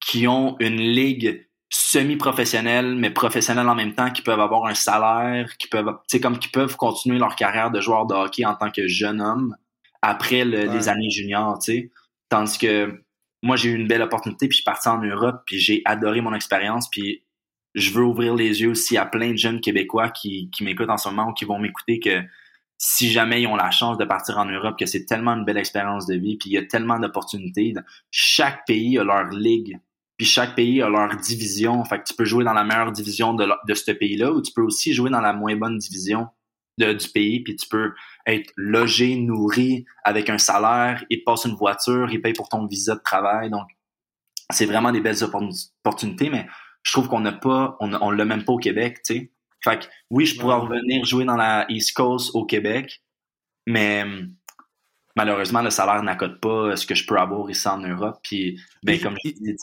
qui 0.00 0.26
ont 0.26 0.56
une 0.58 0.80
ligue 0.80 1.46
semi-professionnelle, 1.70 2.94
mais 2.96 3.10
professionnelle 3.10 3.68
en 3.68 3.74
même 3.74 3.94
temps, 3.94 4.10
qui 4.10 4.22
peuvent 4.22 4.40
avoir 4.40 4.66
un 4.66 4.74
salaire, 4.74 5.56
qui 5.58 5.68
peuvent, 5.68 5.86
tu 6.08 6.16
sais, 6.16 6.20
comme 6.20 6.38
qui 6.38 6.48
peuvent 6.48 6.76
continuer 6.76 7.18
leur 7.18 7.36
carrière 7.36 7.70
de 7.70 7.80
joueur 7.80 8.06
de 8.06 8.14
hockey 8.14 8.44
en 8.44 8.54
tant 8.54 8.70
que 8.70 8.88
jeune 8.88 9.20
homme 9.20 9.56
après 10.02 10.44
le- 10.44 10.68
Ouais. 10.68 10.74
les 10.74 10.88
années 10.88 11.10
juniors, 11.10 11.58
tu 11.58 11.72
sais. 11.72 11.90
Tandis 12.28 12.58
que 12.58 13.02
moi, 13.42 13.56
j'ai 13.56 13.70
eu 13.70 13.74
une 13.74 13.88
belle 13.88 14.02
opportunité, 14.02 14.46
puis 14.48 14.56
je 14.56 14.62
suis 14.62 14.64
parti 14.64 14.88
en 14.88 14.98
Europe, 14.98 15.42
puis 15.46 15.58
j'ai 15.58 15.82
adoré 15.84 16.20
mon 16.20 16.34
expérience, 16.34 16.88
puis 16.88 17.24
je 17.74 17.90
veux 17.90 18.04
ouvrir 18.04 18.34
les 18.34 18.60
yeux 18.62 18.70
aussi 18.70 18.96
à 18.96 19.06
plein 19.06 19.32
de 19.32 19.36
jeunes 19.36 19.60
Québécois 19.60 20.10
qui, 20.10 20.50
qui 20.50 20.62
m'écoutent 20.62 20.90
en 20.90 20.96
ce 20.96 21.08
moment 21.08 21.30
ou 21.30 21.32
qui 21.32 21.44
vont 21.44 21.58
m'écouter 21.58 21.98
que 21.98 22.22
si 22.78 23.10
jamais 23.10 23.42
ils 23.42 23.46
ont 23.46 23.56
la 23.56 23.70
chance 23.70 23.96
de 23.96 24.04
partir 24.04 24.38
en 24.38 24.44
Europe, 24.44 24.78
que 24.78 24.86
c'est 24.86 25.06
tellement 25.06 25.32
une 25.32 25.44
belle 25.44 25.56
expérience 25.56 26.06
de 26.06 26.14
vie, 26.14 26.36
puis 26.36 26.50
il 26.50 26.52
y 26.54 26.58
a 26.58 26.64
tellement 26.64 26.98
d'opportunités. 26.98 27.74
Chaque 28.10 28.66
pays 28.66 28.98
a 28.98 29.04
leur 29.04 29.28
ligue, 29.30 29.78
puis 30.16 30.26
chaque 30.26 30.54
pays 30.54 30.82
a 30.82 30.88
leur 30.88 31.16
division. 31.16 31.84
Fait 31.84 31.98
que 31.98 32.04
tu 32.04 32.14
peux 32.14 32.24
jouer 32.24 32.44
dans 32.44 32.52
la 32.52 32.64
meilleure 32.64 32.92
division 32.92 33.34
de, 33.34 33.48
de 33.66 33.74
ce 33.74 33.92
pays-là, 33.92 34.32
ou 34.32 34.42
tu 34.42 34.52
peux 34.52 34.62
aussi 34.62 34.92
jouer 34.94 35.10
dans 35.10 35.20
la 35.20 35.32
moins 35.32 35.56
bonne 35.56 35.78
division 35.78 36.28
de- 36.78 36.92
du 36.92 37.08
pays, 37.08 37.40
puis 37.40 37.56
tu 37.56 37.68
peux 37.68 37.92
être 38.26 38.52
logé, 38.56 39.16
nourri, 39.16 39.84
avec 40.04 40.30
un 40.30 40.38
salaire, 40.38 41.04
il 41.10 41.20
te 41.20 41.24
passe 41.24 41.44
une 41.44 41.54
voiture, 41.54 42.10
il 42.10 42.20
paye 42.22 42.32
pour 42.32 42.48
ton 42.48 42.66
visa 42.66 42.94
de 42.94 43.00
travail. 43.00 43.50
Donc, 43.50 43.68
c'est 44.50 44.66
vraiment 44.66 44.92
des 44.92 45.00
belles 45.00 45.22
opportun- 45.22 45.70
opportunités, 45.84 46.30
mais 46.30 46.46
je 46.82 46.92
trouve 46.92 47.08
qu'on 47.08 47.20
n'a 47.20 47.32
pas, 47.32 47.76
on, 47.80 47.92
on 47.94 48.10
l'a 48.10 48.24
même 48.24 48.44
pas 48.44 48.52
au 48.52 48.58
Québec, 48.58 49.00
tu 49.04 49.14
sais. 49.14 49.32
Fait 49.62 49.78
que 49.78 49.84
oui, 50.10 50.26
je 50.26 50.38
pourrais 50.40 50.56
revenir 50.56 51.04
jouer 51.04 51.24
dans 51.24 51.36
la 51.36 51.66
East 51.68 51.94
Coast 51.94 52.34
au 52.34 52.44
Québec, 52.44 53.02
mais 53.66 54.04
malheureusement, 55.14 55.62
le 55.62 55.70
salaire 55.70 56.02
n'accote 56.02 56.40
pas 56.40 56.76
ce 56.76 56.86
que 56.86 56.94
je 56.94 57.06
peux 57.06 57.16
avoir 57.16 57.48
ici 57.50 57.68
en 57.68 57.78
Europe. 57.78 58.18
Puis, 58.22 58.60
ben, 58.82 59.00
comme 59.00 59.14
je 59.24 59.30
dis, 59.30 59.56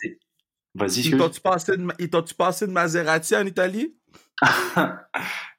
vas-y, 0.73 1.01
Ils 1.01 1.17
t'ont-tu 1.17 1.41
passé, 1.41 1.75
de- 1.75 1.87
ils 1.99 2.09
passé 2.37 2.67
de 2.67 2.71
Maserati 2.71 3.35
en 3.35 3.45
Italie? 3.45 3.93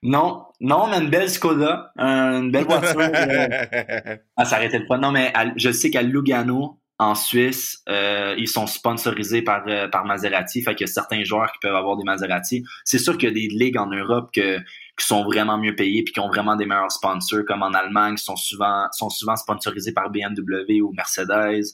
Non, 0.03 0.45
non, 0.61 0.87
mais 0.89 0.99
une 0.99 1.11
belle 1.11 1.29
Skoda, 1.31 1.93
euh, 1.99 2.41
une 2.41 2.51
belle 2.51 2.65
voiture. 2.65 2.99
euh, 3.01 4.17
Ah, 4.37 4.45
ça 4.45 4.57
arrêtait 4.57 4.79
le 4.79 4.87
pas. 4.87 4.99
Non, 4.99 5.13
mais 5.13 5.31
à- 5.35 5.53
je 5.57 5.71
sais 5.71 5.91
qu'à 5.91 6.03
Lugano, 6.03 6.81
en 6.99 7.15
Suisse, 7.15 7.83
euh, 7.89 8.35
ils 8.39 8.49
sont 8.49 8.67
sponsorisés 8.67 9.41
par, 9.43 9.65
euh, 9.69 9.89
par 9.89 10.05
Maserati. 10.05 10.63
Fait 10.63 10.75
qu'il 10.75 10.87
y 10.87 10.91
a 10.91 10.93
certains 10.93 11.25
joueurs 11.25 11.51
qui 11.53 11.59
peuvent 11.63 11.75
avoir 11.75 11.97
des 11.97 12.05
Maserati. 12.05 12.63
C'est 12.85 12.99
sûr 12.99 13.17
qu'il 13.17 13.29
y 13.29 13.33
a 13.33 13.35
des 13.35 13.49
ligues 13.49 13.79
en 13.79 13.87
Europe 13.87 14.31
que, 14.35 14.59
qui 14.59 15.07
sont 15.07 15.25
vraiment 15.25 15.57
mieux 15.57 15.75
payées 15.75 16.03
puis 16.03 16.13
qui 16.13 16.21
ont 16.21 16.29
vraiment 16.29 16.57
des 16.57 16.67
meilleurs 16.67 16.93
sponsors, 16.93 17.45
comme 17.47 17.63
en 17.63 17.73
Allemagne, 17.73 18.17
qui 18.17 18.25
sont 18.25 18.37
souvent, 18.37 18.87
sont 18.93 19.09
souvent 19.09 19.37
sponsorisés 19.37 19.93
par 19.93 20.11
BMW 20.11 20.83
ou 20.83 20.93
Mercedes. 20.93 21.65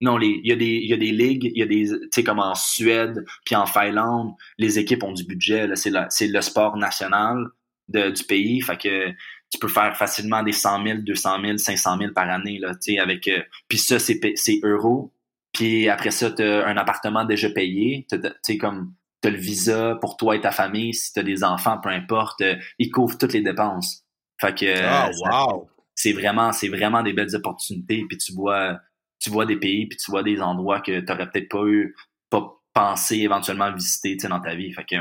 Non, 0.00 0.16
les- 0.16 0.40
il 0.42 0.48
y, 0.48 0.52
a 0.52 0.56
des, 0.56 0.64
il 0.66 0.88
y 0.88 0.94
a 0.94 0.96
des 0.96 1.12
ligues, 1.12 1.50
il 1.54 1.58
y 1.58 1.62
a 1.62 1.66
des, 1.66 1.88
tu 1.88 2.08
sais, 2.14 2.24
comme 2.24 2.38
en 2.38 2.54
Suède 2.54 3.24
puis 3.44 3.54
en 3.54 3.66
Finlande, 3.66 4.32
les 4.58 4.78
équipes 4.78 5.02
ont 5.02 5.12
du 5.12 5.24
budget. 5.24 5.66
là. 5.66 5.76
C'est, 5.76 6.26
le 6.28 6.40
sport 6.40 6.76
national 6.76 7.46
de- 7.88 8.10
du 8.10 8.24
pays. 8.24 8.60
Fait 8.62 8.78
que 8.78 9.10
tu 9.52 9.58
peux 9.60 9.68
faire 9.68 9.96
facilement 9.96 10.42
des 10.42 10.52
100 10.52 10.82
000, 10.84 10.98
200 11.00 11.40
000, 11.44 11.58
500 11.58 11.98
000 11.98 12.12
par 12.12 12.30
année, 12.30 12.58
là, 12.58 12.74
tu 12.74 12.92
sais, 12.94 12.98
avec, 12.98 13.26
euh, 13.28 13.42
puis 13.68 13.78
ça, 13.78 13.98
c'est, 13.98 14.20
euros. 14.62 15.12
Puis 15.52 15.88
après 15.88 16.12
ça, 16.12 16.30
tu 16.30 16.42
as 16.42 16.66
un 16.66 16.76
appartement 16.76 17.24
déjà 17.24 17.50
payé. 17.50 18.06
Tu 18.10 18.16
sais, 18.42 18.56
comme 18.56 18.94
tu 19.22 19.28
as 19.28 19.32
le 19.32 19.36
visa 19.38 19.96
pour 20.00 20.16
toi 20.16 20.36
et 20.36 20.40
ta 20.40 20.52
famille. 20.52 20.94
Si 20.94 21.12
tu 21.12 21.20
as 21.20 21.22
des 21.24 21.44
enfants, 21.44 21.78
peu 21.82 21.90
importe, 21.90 22.40
euh, 22.40 22.54
ils 22.78 22.90
couvrent 22.90 23.18
toutes 23.18 23.32
les 23.32 23.42
dépenses. 23.42 24.04
Fait 24.40 24.56
que 24.56 24.82
Ah, 24.82 25.10
wow! 25.48 25.68
c'est 25.94 26.12
vraiment, 26.12 26.52
c'est 26.52 26.68
vraiment 26.68 27.02
des 27.02 27.12
belles 27.12 27.34
opportunités. 27.34 28.04
Puis 28.08 28.16
tu 28.16 28.32
vois, 28.32 28.78
tu 29.20 29.30
vois 29.30 29.46
des 29.46 29.56
pays, 29.56 29.86
puis 29.86 29.98
tu 29.98 30.10
vois 30.10 30.22
des 30.22 30.40
endroits 30.40 30.80
que 30.80 31.00
tu 31.00 31.06
n'aurais 31.06 31.30
peut-être 31.30 31.48
pas 31.48 31.64
eu, 31.66 31.94
pas 32.30 32.60
pensé 32.72 33.18
éventuellement 33.18 33.72
visiter 33.72 34.16
tu 34.16 34.22
sais, 34.22 34.28
dans 34.28 34.40
ta 34.40 34.54
vie. 34.54 34.72
Fait 34.72 34.84
que, 34.84 34.96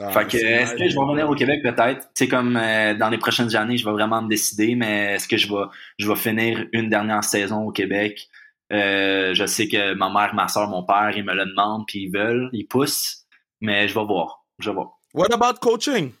Ah, 0.00 0.12
fait 0.12 0.26
que 0.26 0.36
est-ce 0.36 0.74
que 0.74 0.88
je 0.88 0.94
vais 0.94 1.00
revenir 1.00 1.28
au 1.28 1.34
Québec 1.34 1.60
peut-être? 1.62 2.06
Tu 2.14 2.24
sais, 2.24 2.28
comme 2.28 2.56
euh, 2.56 2.94
dans 2.94 3.08
les 3.08 3.18
prochaines 3.18 3.54
années, 3.56 3.76
je 3.76 3.84
vais 3.84 3.90
vraiment 3.90 4.22
me 4.22 4.28
décider, 4.28 4.76
mais 4.76 5.14
est-ce 5.14 5.26
que 5.26 5.36
je 5.36 5.48
vais, 5.48 5.64
je 5.98 6.08
vais 6.08 6.16
finir 6.16 6.66
une 6.72 6.88
dernière 6.88 7.24
saison 7.24 7.64
au 7.66 7.72
Québec? 7.72 8.28
Euh, 8.72 9.34
je 9.34 9.46
sais 9.46 9.66
que 9.66 9.94
ma 9.94 10.08
mère, 10.10 10.34
ma 10.34 10.46
soeur, 10.46 10.68
mon 10.68 10.84
père, 10.84 11.12
ils 11.16 11.24
me 11.24 11.34
le 11.34 11.46
demandent, 11.46 11.84
puis 11.86 12.04
ils 12.04 12.10
veulent, 12.10 12.48
ils 12.52 12.66
poussent, 12.66 13.26
mais 13.60 13.88
je 13.88 13.94
vais 13.94 14.04
voir. 14.04 14.44
Je 14.60 14.70
vais 14.70 14.74
voir. 14.74 14.98
What 15.14 15.32
about 15.32 15.58
coaching? 15.60 16.12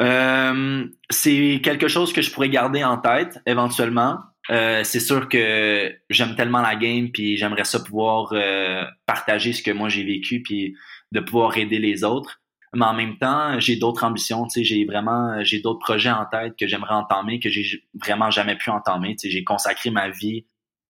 Euh, 0.00 0.86
c'est 1.10 1.60
quelque 1.62 1.88
chose 1.88 2.12
que 2.12 2.22
je 2.22 2.30
pourrais 2.30 2.48
garder 2.48 2.84
en 2.84 2.96
tête 2.96 3.38
éventuellement. 3.44 4.18
Euh, 4.50 4.82
c'est 4.84 5.00
sûr 5.00 5.28
que 5.28 5.94
j'aime 6.10 6.34
tellement 6.34 6.60
la 6.60 6.76
game, 6.76 7.10
puis 7.12 7.36
j'aimerais 7.36 7.64
ça 7.64 7.80
pouvoir 7.80 8.32
euh, 8.32 8.84
partager 9.06 9.52
ce 9.52 9.62
que 9.62 9.70
moi 9.70 9.88
j'ai 9.88 10.04
vécu, 10.04 10.42
puis 10.42 10.76
de 11.12 11.20
pouvoir 11.20 11.56
aider 11.56 11.78
les 11.78 12.04
autres. 12.04 12.40
Mais 12.74 12.86
en 12.86 12.94
même 12.94 13.18
temps, 13.18 13.60
j'ai 13.60 13.76
d'autres 13.76 14.02
ambitions. 14.04 14.46
Tu 14.46 14.60
sais, 14.60 14.64
j'ai 14.64 14.84
vraiment, 14.86 15.42
j'ai 15.44 15.60
d'autres 15.60 15.80
projets 15.80 16.10
en 16.10 16.24
tête 16.24 16.54
que 16.58 16.66
j'aimerais 16.66 16.94
entamer, 16.94 17.38
que 17.38 17.50
j'ai 17.50 17.84
vraiment 17.94 18.30
jamais 18.30 18.56
pu 18.56 18.70
entamer. 18.70 19.14
Tu 19.16 19.28
sais, 19.28 19.30
j'ai 19.30 19.44
consacré 19.44 19.90
ma 19.90 20.08
vie 20.08 20.46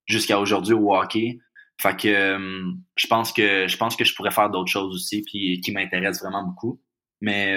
jusqu'à 0.06 0.38
aujourd'hui 0.38 0.74
au 0.74 0.94
hockey. 0.94 1.38
Fait 1.80 1.96
que 1.96 2.08
euh, 2.08 2.70
je 2.96 3.06
pense 3.08 3.32
que 3.32 3.66
je 3.66 3.76
pense 3.76 3.96
que 3.96 4.04
je 4.04 4.14
pourrais 4.14 4.30
faire 4.30 4.48
d'autres 4.50 4.70
choses 4.70 4.94
aussi, 4.94 5.22
puis 5.22 5.60
qui 5.60 5.72
m'intéressent 5.72 6.22
vraiment 6.22 6.44
beaucoup. 6.44 6.80
Mais 7.20 7.54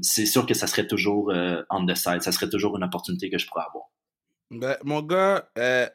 c'est 0.00 0.26
sûr 0.26 0.46
que 0.46 0.54
ça 0.54 0.68
serait 0.68 0.86
toujours 0.86 1.32
on 1.70 1.86
the 1.86 1.94
side. 1.96 2.22
Ça 2.22 2.30
serait 2.32 2.48
toujours 2.48 2.76
une 2.76 2.84
opportunité 2.84 3.30
que 3.30 3.38
je 3.38 3.46
pourrais 3.48 3.64
avoir. 3.68 3.86
Ben, 4.50 4.76
mon 4.84 5.02
gars, 5.02 5.48
euh, 5.58 5.86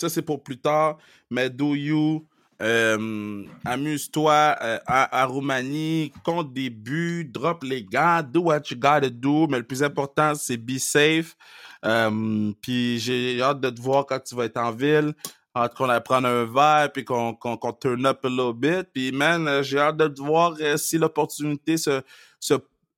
ça 0.00 0.08
c'est 0.08 0.22
pour 0.22 0.42
plus 0.42 0.58
tard, 0.58 0.98
mais 1.30 1.50
do 1.50 1.74
you, 1.74 2.26
euh, 2.62 3.44
amuse-toi 3.64 4.56
euh, 4.62 4.78
à, 4.86 5.24
Roumanie, 5.26 6.12
compte 6.24 6.52
des 6.52 6.70
buts, 6.70 7.24
drop 7.24 7.64
les 7.64 7.82
gars, 7.82 8.22
do 8.22 8.42
what 8.42 8.62
you 8.70 8.76
gotta 8.76 9.10
do, 9.10 9.48
mais 9.48 9.58
le 9.58 9.64
plus 9.64 9.82
important 9.82 10.34
c'est 10.36 10.56
be 10.56 10.78
safe. 10.78 11.36
Euh, 11.84 12.52
puis 12.62 13.00
j'ai 13.00 13.42
hâte 13.42 13.60
de 13.60 13.70
te 13.70 13.80
voir 13.80 14.06
quand 14.06 14.20
tu 14.20 14.36
vas 14.36 14.44
être 14.44 14.58
en 14.58 14.70
ville, 14.70 15.12
hâte 15.56 15.74
qu'on 15.74 15.88
aille 15.88 16.02
prendre 16.04 16.28
un 16.28 16.44
verre, 16.44 16.92
puis 16.92 17.04
qu'on 17.04 17.34
qu'on 17.34 17.56
qu'on 17.56 17.72
turn 17.72 18.06
up 18.06 18.24
a 18.24 18.28
little 18.28 18.54
bit. 18.54 18.86
Puis 18.94 19.10
man, 19.10 19.62
j'ai 19.64 19.80
hâte 19.80 19.96
de 19.96 20.06
te 20.06 20.22
voir 20.22 20.54
si 20.76 20.98
l'opportunité 20.98 21.76
se, 21.76 22.00
se, 22.38 22.54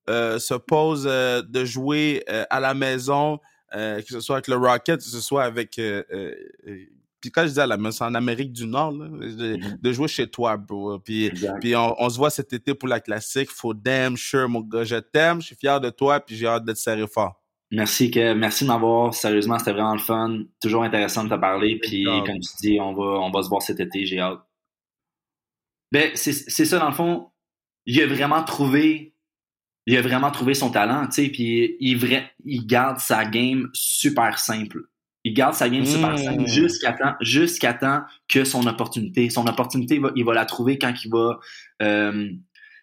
se 0.07 0.55
pose 0.55 1.05
de 1.05 1.65
jouer 1.65 2.23
à 2.51 2.61
la 2.61 2.75
maison. 2.75 3.41
Euh, 3.75 4.01
que 4.01 4.09
ce 4.09 4.21
soit 4.21 4.37
avec 4.37 4.49
le 4.49 4.57
Rocket, 4.57 4.99
que 4.99 5.05
ce 5.05 5.21
soit 5.21 5.45
avec. 5.45 5.79
Euh, 5.79 6.03
euh, 6.13 6.35
puis 7.21 7.31
quand 7.31 7.47
je 7.47 7.53
dis 7.53 7.61
à 7.61 7.67
la 7.67 7.77
maison, 7.77 7.91
c'est 7.91 8.05
en 8.05 8.15
Amérique 8.15 8.53
du 8.53 8.67
Nord, 8.67 8.93
là, 8.93 9.09
de, 9.09 9.59
de 9.81 9.93
jouer 9.93 10.09
chez 10.09 10.27
toi, 10.27 10.57
bro. 10.57 10.99
Puis, 10.99 11.33
puis 11.61 11.75
on, 11.75 11.95
on 11.99 12.11
se 12.11 12.19
voit 12.19 12.31
cet 12.31 12.53
été 12.53 12.75
pour 12.75 12.89
la 12.89 13.01
classique. 13.01 13.51
Faut 13.51 13.73
damn 13.75 14.17
sure, 14.17 14.49
mon 14.49 14.61
gars. 14.61 14.85
Je 14.85 14.97
t'aime, 14.97 15.41
je 15.41 15.47
suis 15.47 15.57
fier 15.57 15.81
de 15.81 15.91
toi, 15.91 16.21
puis 16.21 16.37
j'ai 16.37 16.47
hâte 16.47 16.65
de 16.65 16.73
te 16.73 16.79
serrer 16.79 17.07
fort. 17.07 17.41
Merci 17.71 18.11
que 18.11 18.35
merci 18.35 18.65
de 18.65 18.69
m'avoir. 18.69 19.15
Sérieusement, 19.15 19.59
c'était 19.59 19.73
vraiment 19.73 19.95
le 19.95 20.01
fun. 20.01 20.43
Toujours 20.61 20.85
intéressant 20.85 21.25
de 21.25 21.31
te 21.31 21.35
parler. 21.35 21.79
Puis 21.81 22.05
comme 22.05 22.39
tu 22.39 22.51
dis, 22.61 22.79
on 22.81 22.95
va 22.95 23.21
on 23.21 23.31
va 23.31 23.43
se 23.43 23.49
voir 23.49 23.63
cet 23.63 23.81
été. 23.81 24.05
J'ai 24.07 24.21
hâte. 24.21 24.41
Ben 25.91 26.13
c'est 26.15 26.33
c'est 26.33 26.67
ça 26.67 26.79
dans 26.79 26.89
le 26.89 26.95
fond. 26.95 27.31
Il 27.87 28.01
a 28.01 28.07
vraiment 28.07 28.45
trouvé 28.45 29.14
il 29.87 29.97
a 29.97 30.03
vraiment 30.03 30.31
trouvé 30.31 30.55
son 30.55 30.71
talent, 30.71 31.07
tu 31.07 31.25
sais. 31.25 31.29
Puis 31.29 31.77
il 31.81 32.67
garde 32.67 32.99
sa 32.99 33.25
game 33.25 33.69
super 33.73 34.39
simple. 34.39 34.83
Il 35.25 35.33
garde 35.33 35.55
sa 35.55 35.69
game 35.69 35.87
super 35.87 36.19
simple 36.19 36.47
jusqu'à 36.47 36.93
temps 36.93 37.15
jusqu'à 37.21 37.73
temps 37.75 38.03
que 38.29 38.45
son 38.45 38.67
opportunité. 38.67 39.31
Son 39.31 39.47
opportunité, 39.47 39.97
il 39.97 40.03
va, 40.03 40.11
il 40.15 40.25
va 40.25 40.35
la 40.35 40.45
trouver 40.45 40.79
quand 40.79 40.93
il 41.03 41.11
va 41.11 41.39
euh, 41.83 42.31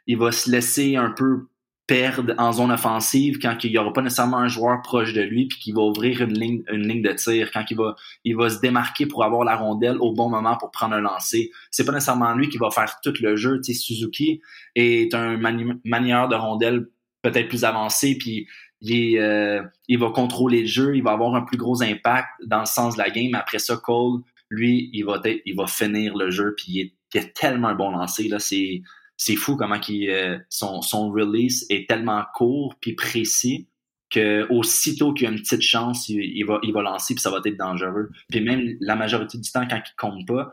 il 0.08 0.18
va 0.18 0.32
se 0.32 0.50
laisser 0.50 0.96
un 0.96 1.12
peu 1.12 1.48
perdre 1.92 2.34
en 2.38 2.54
zone 2.54 2.72
offensive 2.72 3.38
quand 3.42 3.66
il 3.66 3.72
n'y 3.72 3.78
aura 3.78 3.92
pas 3.92 4.02
nécessairement 4.02 4.38
un 4.38 4.48
joueur 4.48 4.82
proche 4.82 5.12
de 5.12 5.22
lui 5.22 5.50
puis 5.50 5.60
qui 5.60 5.72
va 5.74 5.82
ouvrir 5.82 6.22
une 6.22 6.40
ligne, 6.40 6.64
une 6.72 6.88
ligne 6.88 7.02
de 7.02 7.12
tir, 7.12 7.52
quand 7.52 7.66
il 7.70 7.76
va, 7.76 7.98
il 8.24 8.38
va 8.38 8.50
se 8.50 8.62
démarquer 8.62 9.08
pour 9.08 9.26
avoir 9.26 9.44
la 9.44 9.58
rondelle 9.58 9.98
au 10.00 10.14
bon 10.14 10.30
moment 10.30 10.56
pour 10.56 10.72
prendre 10.72 10.96
un 10.96 11.02
lancer. 11.02 11.52
C'est 11.70 11.84
pas 11.84 11.92
nécessairement 11.92 12.34
lui 12.34 12.48
qui 12.48 12.58
va 12.58 12.72
faire 12.72 13.02
tout 13.04 13.14
le 13.20 13.36
jeu. 13.36 13.60
Suzuki 13.62 14.42
est 14.74 15.14
un 15.14 15.36
mani 15.36 15.66
manieur 15.84 16.30
de 16.30 16.36
rondelle 16.36 16.88
peut-être 17.24 17.50
plus 17.50 17.66
avancé 17.66 18.18
puis 18.18 18.48
il, 18.80 19.18
euh, 19.18 19.62
il 19.90 20.00
va 20.00 20.12
contrôler 20.12 20.62
le 20.62 20.68
jeu, 20.68 20.96
il 20.96 21.04
va 21.04 21.12
avoir 21.12 21.36
un 21.36 21.42
plus 21.42 21.58
gros 21.58 21.84
impact 21.84 22.30
dans 22.46 22.62
le 22.62 22.68
sens 22.68 22.94
de 22.94 23.02
la 23.02 23.10
game. 23.10 23.36
Après 23.36 23.60
ça, 23.60 23.76
Cole, 23.76 24.22
lui, 24.50 24.90
il 24.94 25.04
va, 25.04 25.22
il 25.46 25.56
va 25.58 25.68
finir 25.68 26.16
le 26.16 26.32
jeu 26.32 26.56
puis 26.56 26.94
il, 27.14 27.20
est, 27.20 27.34
tellement 27.34 27.68
un 27.68 27.76
bon 27.76 27.92
lancer. 27.92 28.30
Là, 28.30 28.40
c'est 28.40 28.82
c'est 29.24 29.36
fou 29.36 29.56
comment 29.56 29.80
qui 29.80 30.10
euh, 30.10 30.40
son, 30.50 30.82
son 30.82 31.12
release 31.12 31.68
est 31.70 31.88
tellement 31.88 32.24
court 32.34 32.74
puis 32.82 32.94
précis 32.94 33.68
que 34.10 34.48
aussitôt 34.52 35.14
qu'il 35.14 35.26
y 35.26 35.28
a 35.28 35.32
une 35.32 35.40
petite 35.42 35.62
chance, 35.62 36.10
il, 36.10 36.22
il 36.24 36.44
va, 36.44 36.60
il 36.64 36.74
va 36.74 36.82
lancer 36.82 37.14
puis 37.14 37.22
ça 37.22 37.30
va 37.30 37.38
être 37.46 37.56
dangereux. 37.56 38.10
Puis 38.32 38.42
même 38.42 38.76
la 38.80 38.96
majorité 38.96 39.38
du 39.38 39.52
temps, 39.52 39.68
quand 39.70 39.78
il 39.86 39.96
compte 39.96 40.28
pas, 40.28 40.52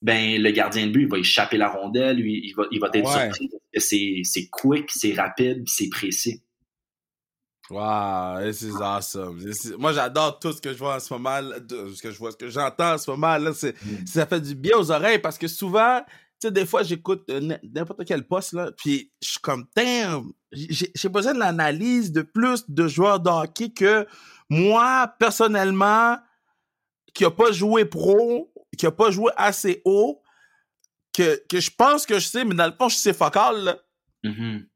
ben 0.00 0.40
le 0.40 0.50
gardien 0.52 0.86
de 0.86 0.92
but 0.92 1.02
il 1.02 1.08
va 1.08 1.18
échapper 1.18 1.56
la 1.56 1.68
rondelle, 1.68 2.18
lui, 2.18 2.40
il 2.44 2.54
va, 2.54 2.64
il 2.70 2.78
va 2.78 2.88
être 2.94 3.04
Ouais. 3.04 3.22
surpris 3.24 3.48
parce 3.48 3.62
que 3.74 3.80
c'est, 3.80 4.20
c'est 4.22 4.48
quick, 4.48 4.90
c'est 4.92 5.14
rapide, 5.14 5.64
c'est 5.66 5.88
précis. 5.88 6.40
Wow, 7.70 8.42
this 8.44 8.60
is 8.60 8.74
awesome. 8.80 9.38
This 9.42 9.64
is- 9.64 9.72
Moi, 9.78 9.92
j'adore 9.94 10.38
tout 10.38 10.52
ce 10.52 10.60
que 10.60 10.72
je 10.72 10.78
vois 10.78 10.96
en 10.96 11.00
ce 11.00 11.12
moment, 11.14 11.40
ce 11.70 12.02
que 12.02 12.10
je 12.10 12.18
vois, 12.18 12.30
ce 12.30 12.36
que 12.36 12.50
j'entends 12.50 12.92
en 12.94 12.98
ce 12.98 13.10
moment. 13.10 13.38
Là, 13.38 13.54
c'est, 13.54 13.74
Mm. 13.82 14.06
ça 14.06 14.26
fait 14.26 14.40
du 14.40 14.54
bien 14.54 14.76
aux 14.76 14.90
oreilles 14.90 15.18
parce 15.18 15.38
que 15.38 15.48
souvent, 15.48 16.02
sais, 16.46 16.50
des 16.52 16.66
fois, 16.66 16.82
j'écoute 16.82 17.24
euh, 17.30 17.56
n'importe 17.74 18.04
quel 18.04 18.26
poste, 18.26 18.52
là, 18.52 18.70
puis 18.76 19.12
je 19.22 19.28
suis 19.30 19.40
comme, 19.40 19.66
damn, 19.76 20.30
j'ai 20.52 21.08
besoin 21.08 21.34
de 21.34 21.38
l'analyse 21.38 22.12
de 22.12 22.22
plus 22.22 22.64
de 22.68 22.86
joueurs 22.88 23.20
de 23.20 23.28
hockey 23.30 23.70
que 23.70 24.06
moi, 24.48 25.12
personnellement, 25.18 26.16
qui 27.14 27.24
a 27.24 27.30
pas 27.30 27.52
joué 27.52 27.84
pro, 27.84 28.52
qui 28.76 28.86
a 28.86 28.90
pas 28.90 29.10
joué 29.10 29.30
assez 29.36 29.82
haut, 29.84 30.22
que, 31.12 31.40
que 31.48 31.60
je 31.60 31.70
pense 31.70 32.06
que 32.06 32.14
je 32.18 32.26
sais, 32.26 32.44
mais 32.44 32.54
dans 32.54 32.66
le 32.66 32.72
fond, 32.72 32.88
je 32.88 32.96
sais 32.96 33.12
fuck 33.12 33.36
all, 33.36 33.64
là. 33.64 33.78
Mhm. 34.24 34.66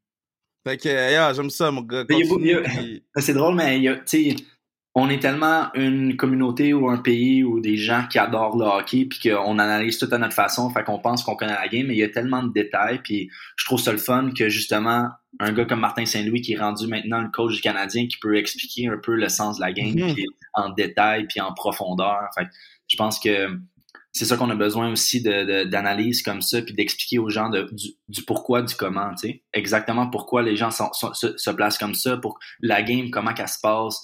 Fait 0.67 0.77
que, 0.77 0.87
yeah, 0.89 1.33
j'aime 1.33 1.49
ça, 1.49 1.71
mon 1.71 1.81
gars. 1.81 2.03
C'est 3.17 3.33
drôle, 3.33 3.55
mais 3.55 3.77
il 3.77 3.83
y 3.83 3.87
a- 3.89 3.95
on 4.99 5.09
est 5.09 5.19
tellement 5.19 5.71
une 5.75 6.15
communauté 6.17 6.73
ou 6.73 6.89
un 6.89 6.97
pays 6.97 7.43
ou 7.43 7.59
des 7.59 7.77
gens 7.77 8.05
qui 8.09 8.17
adorent 8.19 8.57
le 8.57 8.65
hockey 8.65 9.05
puis 9.05 9.19
qu'on 9.29 9.57
analyse 9.59 9.97
tout 9.97 10.07
à 10.11 10.17
notre 10.17 10.33
façon, 10.33 10.69
fait 10.71 10.83
qu'on 10.83 10.99
pense 10.99 11.23
qu'on 11.23 11.35
connaît 11.35 11.53
la 11.53 11.67
game, 11.67 11.87
mais 11.87 11.95
il 11.95 11.99
y 11.99 12.03
a 12.03 12.09
tellement 12.09 12.43
de 12.43 12.51
détails 12.51 12.99
puis 13.03 13.29
je 13.55 13.65
trouve 13.65 13.79
ça 13.79 13.91
le 13.91 13.97
fun 13.97 14.31
que 14.37 14.49
justement 14.49 15.09
un 15.39 15.51
gars 15.51 15.65
comme 15.65 15.79
Martin 15.79 16.05
Saint-Louis 16.05 16.41
qui 16.41 16.53
est 16.53 16.59
rendu 16.59 16.87
maintenant 16.87 17.21
le 17.21 17.29
coach 17.29 17.55
du 17.55 17.61
Canadien 17.61 18.07
qui 18.07 18.17
peut 18.17 18.35
expliquer 18.37 18.87
un 18.87 18.97
peu 18.97 19.15
le 19.15 19.29
sens 19.29 19.57
de 19.57 19.61
la 19.61 19.71
game 19.71 19.93
Mhm. 19.95 20.13
puis 20.13 20.25
en 20.53 20.69
détail 20.69 21.27
puis 21.27 21.39
en 21.39 21.53
profondeur. 21.53 22.19
Fait 22.37 22.45
que 22.45 22.49
je 22.87 22.97
pense 22.97 23.19
que 23.19 23.47
c'est 24.11 24.25
ça 24.25 24.37
qu'on 24.37 24.49
a 24.49 24.55
besoin 24.55 24.91
aussi 24.91 25.21
d'analyse 25.21 26.23
comme 26.23 26.41
ça 26.41 26.61
puis 26.61 26.73
d'expliquer 26.73 27.19
aux 27.19 27.29
gens 27.29 27.49
de- 27.49 27.69
du, 27.71 27.89
du 28.07 28.23
pourquoi 28.23 28.61
du 28.63 28.73
comment, 28.75 29.11
tu 29.11 29.27
sais, 29.29 29.43
exactement 29.53 30.07
pourquoi 30.09 30.41
les 30.41 30.55
gens 30.55 30.71
sont- 30.71 30.91
sont- 30.93 31.13
se, 31.13 31.37
se 31.37 31.49
placent 31.51 31.77
comme 31.77 31.93
ça 31.95 32.17
pour 32.17 32.39
la 32.59 32.81
game 32.81 33.11
comment 33.11 33.33
qu'elle 33.33 33.47
se 33.47 33.59
passe 33.61 34.03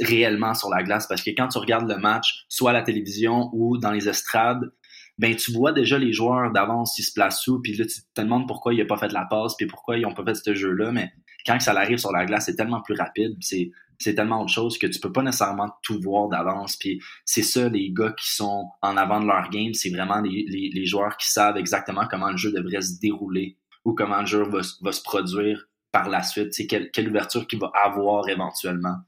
réellement 0.00 0.54
sur 0.54 0.70
la 0.70 0.82
glace. 0.82 1.06
Parce 1.06 1.22
que 1.22 1.30
quand 1.30 1.48
tu 1.48 1.58
regardes 1.58 1.88
le 1.88 1.98
match 1.98 2.44
soit 2.48 2.70
à 2.70 2.72
la 2.72 2.82
télévision 2.82 3.50
ou 3.52 3.78
dans 3.78 3.92
les 3.92 4.08
estrades 4.08 4.72
ben 5.18 5.34
tu 5.34 5.52
vois 5.52 5.72
déjà 5.72 5.98
les 5.98 6.12
joueurs 6.12 6.52
d'avance 6.52 6.96
ils 6.98 7.02
se 7.02 7.12
placent 7.12 7.46
où 7.48 7.60
puis 7.60 7.76
là 7.76 7.84
tu 7.84 8.00
te 8.14 8.20
demandes 8.20 8.46
pourquoi 8.46 8.72
il 8.72 8.80
a 8.80 8.84
pas 8.84 8.96
fait 8.96 9.12
la 9.12 9.26
passe 9.28 9.56
puis 9.56 9.66
pourquoi 9.66 9.98
ils 9.98 10.06
ont 10.06 10.14
pas 10.14 10.24
fait 10.24 10.36
ce 10.36 10.54
jeu 10.54 10.70
là 10.70 10.92
mais 10.92 11.12
quand 11.44 11.58
ça 11.58 11.72
arrive 11.72 11.98
sur 11.98 12.12
la 12.12 12.24
glace 12.24 12.46
c'est 12.46 12.54
tellement 12.54 12.80
plus 12.82 12.94
rapide 12.94 13.36
c'est 13.40 13.72
c'est 13.98 14.14
tellement 14.14 14.42
autre 14.42 14.52
chose 14.52 14.78
que 14.78 14.86
tu 14.86 15.00
peux 15.00 15.12
pas 15.12 15.22
nécessairement 15.22 15.70
tout 15.82 16.00
voir 16.00 16.28
d'avance. 16.28 16.76
Puis 16.76 17.02
c'est 17.24 17.42
ça 17.42 17.68
les 17.68 17.90
gars 17.90 18.12
qui 18.12 18.32
sont 18.32 18.70
en 18.80 18.96
avant 18.96 19.20
de 19.20 19.26
leur 19.26 19.50
game 19.50 19.74
c'est 19.74 19.90
vraiment 19.90 20.20
les, 20.20 20.70
les, 20.72 20.86
joueurs 20.86 21.16
qui 21.16 21.28
savent 21.28 21.56
exactement 21.56 22.06
comment 22.08 22.30
le 22.30 22.36
jeu 22.36 22.52
devrait 22.52 22.80
se 22.80 22.98
dérouler 23.00 23.58
ou 23.84 23.94
comment 23.94 24.20
le 24.20 24.26
jeu 24.26 24.44
va, 24.44 24.60
va 24.82 24.92
se 24.92 25.02
produire 25.02 25.68
par 25.90 26.08
la 26.08 26.22
suite, 26.22 26.54
quelle, 26.68 26.90
quelle 26.90 27.08
ouverture 27.08 27.46
qu'il 27.46 27.58
va 27.58 27.72
avoir 27.74 28.28
éventuellement. 28.28 28.98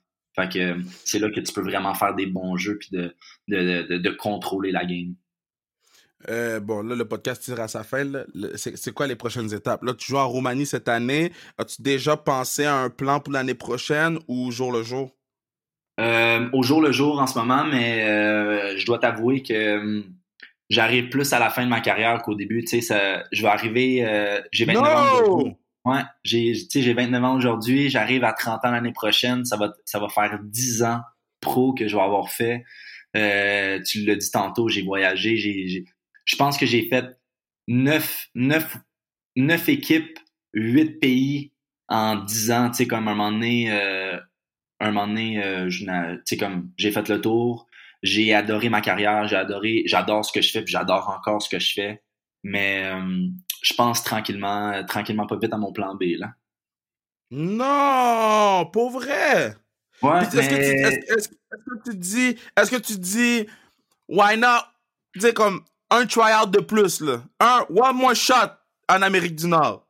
Fait 0.41 0.49
que 0.49 0.59
euh, 0.59 0.75
c'est 1.05 1.19
là 1.19 1.31
que 1.31 1.41
tu 1.41 1.53
peux 1.53 1.63
vraiment 1.63 1.95
faire 1.95 2.15
des 2.15 2.27
bons 2.27 2.57
jeux 2.57 2.79
puis 2.79 2.89
de, 2.93 3.15
de, 3.49 3.87
de, 3.89 3.99
de 3.99 4.11
contrôler 4.11 4.73
la 4.73 4.85
game. 4.85 5.15
Euh, 6.29 6.61
bon, 6.61 6.83
là, 6.83 6.95
le 6.95 7.05
podcast 7.07 7.43
tire 7.43 7.61
à 7.61 7.69
sa 7.69 7.83
fin. 7.83 8.05
C'est 8.55 8.93
quoi 8.93 9.07
les 9.07 9.17
prochaines 9.17 9.53
étapes? 9.55 9.83
Là, 9.83 9.95
tu 9.95 10.07
joues 10.07 10.19
en 10.19 10.29
Roumanie 10.29 10.67
cette 10.67 10.89
année. 10.89 11.33
As-tu 11.57 11.83
déjà 11.83 12.17
pensé 12.17 12.65
à 12.65 12.77
un 12.77 12.91
plan 12.91 13.21
pour 13.21 13.33
l'année 13.33 13.55
prochaine 13.55 14.19
ou 14.29 14.51
jour 14.51 14.73
le 14.73 14.83
jour? 14.83 15.17
Euh, 15.99 16.49
au 16.53 16.63
jour 16.63 16.81
le 16.81 16.93
jour 16.93 17.21
en 17.21 17.27
ce 17.27 17.39
moment, 17.39 17.65
mais 17.65 18.05
euh, 18.05 18.77
je 18.79 18.87
dois 18.87 18.99
t'avouer 18.99 19.43
que 19.43 19.79
hum, 19.79 20.05
j'arrive 20.71 21.11
plus 21.11 21.33
à 21.33 21.39
la 21.39 21.51
fin 21.51 21.65
de 21.65 21.71
ma 21.71 21.81
carrière 21.81 22.23
qu'au 22.23 22.35
début. 22.35 22.63
Tu 22.63 22.69
sais, 22.69 22.81
ça, 22.81 23.25
je 23.33 23.43
vais 23.43 23.49
arriver. 23.49 24.43
j'ai 24.53 24.65
29 24.65 24.85
ans 24.85 25.15
aujourd'hui. 25.15 25.57
Ouais, 25.85 26.03
j'ai, 26.25 26.53
tu 26.53 26.67
sais, 26.69 26.83
j'ai 26.83 26.93
29 26.93 27.25
ans 27.25 27.37
aujourd'hui. 27.37 27.89
J'arrive 27.89 28.25
à 28.25 28.33
30 28.33 28.65
ans 28.65 28.71
l'année 28.71 28.93
prochaine. 28.93 29.45
Ça 29.45 29.57
va, 29.57 29.73
ça 29.85 29.99
va 29.99 30.09
faire 30.09 30.39
10 30.43 30.83
ans 30.83 31.01
pro 31.41 31.73
que 31.73 31.89
je 31.89 31.97
vais 31.97 32.03
avoir 32.03 32.31
fait. 32.31 32.65
Euh, 33.17 33.81
tu 33.83 34.05
l'as 34.05 34.17
dit 34.17 34.31
tantôt, 34.31 34.69
j'ai 34.69 34.83
voyagé. 34.83 35.85
Je 36.25 36.37
pense 36.37 36.59
que 36.59 36.67
j'ai 36.67 36.89
fait 36.89 37.07
9, 37.69 38.29
9, 38.35 38.77
9 39.37 39.69
équipes, 39.69 40.19
8 40.55 41.01
pays 41.01 41.53
en 41.89 42.17
10 42.17 42.51
ans. 42.53 42.71
Tu 42.71 42.77
sais, 42.77 42.87
comme 42.87 43.09
un 43.09 43.15
moment 43.15 43.33
donné, 43.33 43.73
euh, 43.73 44.19
un 44.81 44.93
moment 44.93 45.09
donné, 45.09 45.43
euh, 45.43 45.69
tu 45.69 45.87
sais, 46.25 46.37
comme 46.37 46.71
j'ai 46.77 46.93
fait 46.93 47.09
le 47.09 47.21
tour. 47.21 47.67
J'ai 48.03 48.33
adoré 48.33 48.71
ma 48.71 48.81
carrière, 48.81 49.29
j'ai 49.29 49.37
adoré, 49.37 49.83
j'adore 49.85 50.25
ce 50.25 50.33
que 50.33 50.41
je 50.41 50.51
fais, 50.51 50.63
puis 50.63 50.73
j'adore 50.73 51.11
encore 51.11 51.43
ce 51.43 51.51
que 51.51 51.59
je 51.59 51.75
fais. 51.75 52.03
Mais 52.43 52.85
euh, 52.87 53.27
je 53.63 53.75
pense 53.75 54.03
tranquillement, 54.03 54.71
euh, 54.73 54.83
tranquillement 54.85 55.27
pas 55.27 55.37
vite 55.37 55.53
à 55.53 55.57
mon 55.59 55.73
plan 55.73 55.95
B 55.95 56.05
là. 56.19 56.33
Non, 57.31 58.67
pour 58.73 58.91
vrai. 58.91 59.55
Ouais, 60.03 60.23
Est-ce 60.23 60.31
que, 60.31 60.41
tu- 60.41 60.47
mais 60.49 60.55
est-ce- 60.55 61.13
est-ce- 61.13 61.29
est-ce 61.29 61.29
que 61.29 61.91
tu 61.91 61.97
dis, 61.97 62.37
est-ce 62.57 62.71
que 62.71 62.77
tu 62.77 62.99
dis, 62.99 63.47
why 64.09 64.37
not, 64.37 64.63
tu 65.13 65.21
sais, 65.21 65.33
comme 65.33 65.63
un 65.91 66.07
tryout 66.07 66.47
de 66.51 66.61
plus, 66.61 67.01
là? 67.01 67.23
Un, 67.39 67.65
one 67.71 67.97
more 67.97 68.15
shot 68.15 68.35
en 68.89 69.03
Amérique 69.03 69.37
du 69.37 69.47
Nord. 69.47 69.87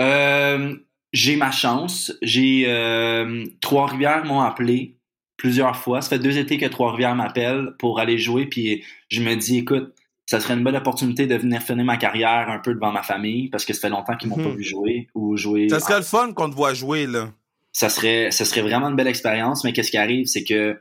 euh, 0.00 0.76
j'ai 1.12 1.36
ma 1.36 1.52
chance. 1.52 2.12
J'ai 2.22 2.64
euh, 2.66 3.44
Trois-Rivières 3.60 4.24
m'ont 4.24 4.40
appelé 4.40 4.98
plusieurs 5.36 5.76
fois. 5.76 6.02
Ça 6.02 6.08
fait 6.10 6.18
deux 6.18 6.36
étés 6.38 6.58
que 6.58 6.66
Trois-Rivières 6.66 7.14
m'appelle 7.14 7.74
pour 7.78 8.00
aller 8.00 8.18
jouer, 8.18 8.46
puis 8.46 8.84
je 9.08 9.22
me 9.22 9.34
dis, 9.36 9.58
écoute, 9.58 9.94
ça 10.26 10.40
serait 10.40 10.54
une 10.54 10.64
bonne 10.64 10.76
opportunité 10.76 11.26
de 11.26 11.34
venir 11.36 11.60
finir 11.62 11.84
ma 11.84 11.96
carrière 11.96 12.48
un 12.48 12.58
peu 12.58 12.74
devant 12.74 12.92
ma 12.92 13.02
famille 13.02 13.48
parce 13.50 13.64
que 13.64 13.72
ça 13.74 13.80
fait 13.82 13.88
longtemps 13.90 14.16
qu'ils 14.16 14.28
m'ont 14.30 14.38
Mhm. 14.38 14.44
pas 14.44 14.54
vu 14.56 14.64
jouer 14.64 15.08
ou 15.14 15.36
jouer. 15.36 15.68
Ça 15.68 15.80
serait 15.80 15.98
le 15.98 16.02
fun 16.04 16.32
qu'on 16.32 16.48
te 16.50 16.54
voit 16.54 16.74
jouer, 16.74 17.06
là. 17.06 17.30
ça 17.76 17.88
serait, 17.88 18.30
ça 18.30 18.44
serait 18.44 18.62
vraiment 18.62 18.88
une 18.88 18.94
belle 18.96 19.08
expérience, 19.08 19.64
mais 19.64 19.72
qu'est-ce 19.72 19.90
qui 19.90 19.96
arrive, 19.98 20.26
c'est 20.26 20.44
que 20.44 20.78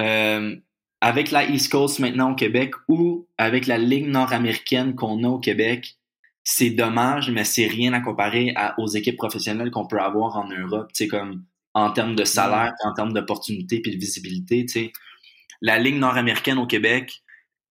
euh, 0.00 0.56
avec 1.00 1.30
la 1.30 1.44
East 1.48 1.70
Coast 1.70 1.98
maintenant 2.00 2.32
au 2.32 2.34
Québec 2.34 2.72
ou 2.88 3.28
avec 3.38 3.66
la 3.66 3.78
Ligue 3.78 4.06
nord-américaine 4.08 4.94
qu'on 4.94 5.22
a 5.24 5.28
au 5.28 5.38
Québec, 5.38 5.96
c'est 6.42 6.70
dommage, 6.70 7.30
mais 7.30 7.44
c'est 7.44 7.66
rien 7.66 7.92
à 7.92 8.00
comparer 8.00 8.52
à- 8.56 8.74
aux 8.80 8.86
équipes 8.86 9.16
professionnelles 9.16 9.70
qu'on 9.70 9.86
peut 9.86 10.00
avoir 10.00 10.36
en 10.36 10.48
Europe, 10.48 10.90
tu 10.94 11.04
sais, 11.04 11.08
comme 11.08 11.44
en 11.74 11.90
termes 11.90 12.14
de 12.16 12.24
salaire, 12.24 12.72
en 12.84 12.92
termes 12.94 13.12
d'opportunités 13.12 13.80
puis 13.80 13.92
de 13.94 13.98
visibilité, 14.00 14.64
tu 14.66 14.72
sais. 14.72 14.92
La 15.60 15.78
Ligue 15.78 15.96
nord-américaine 15.96 16.58
au 16.58 16.66
Québec, 16.66 17.22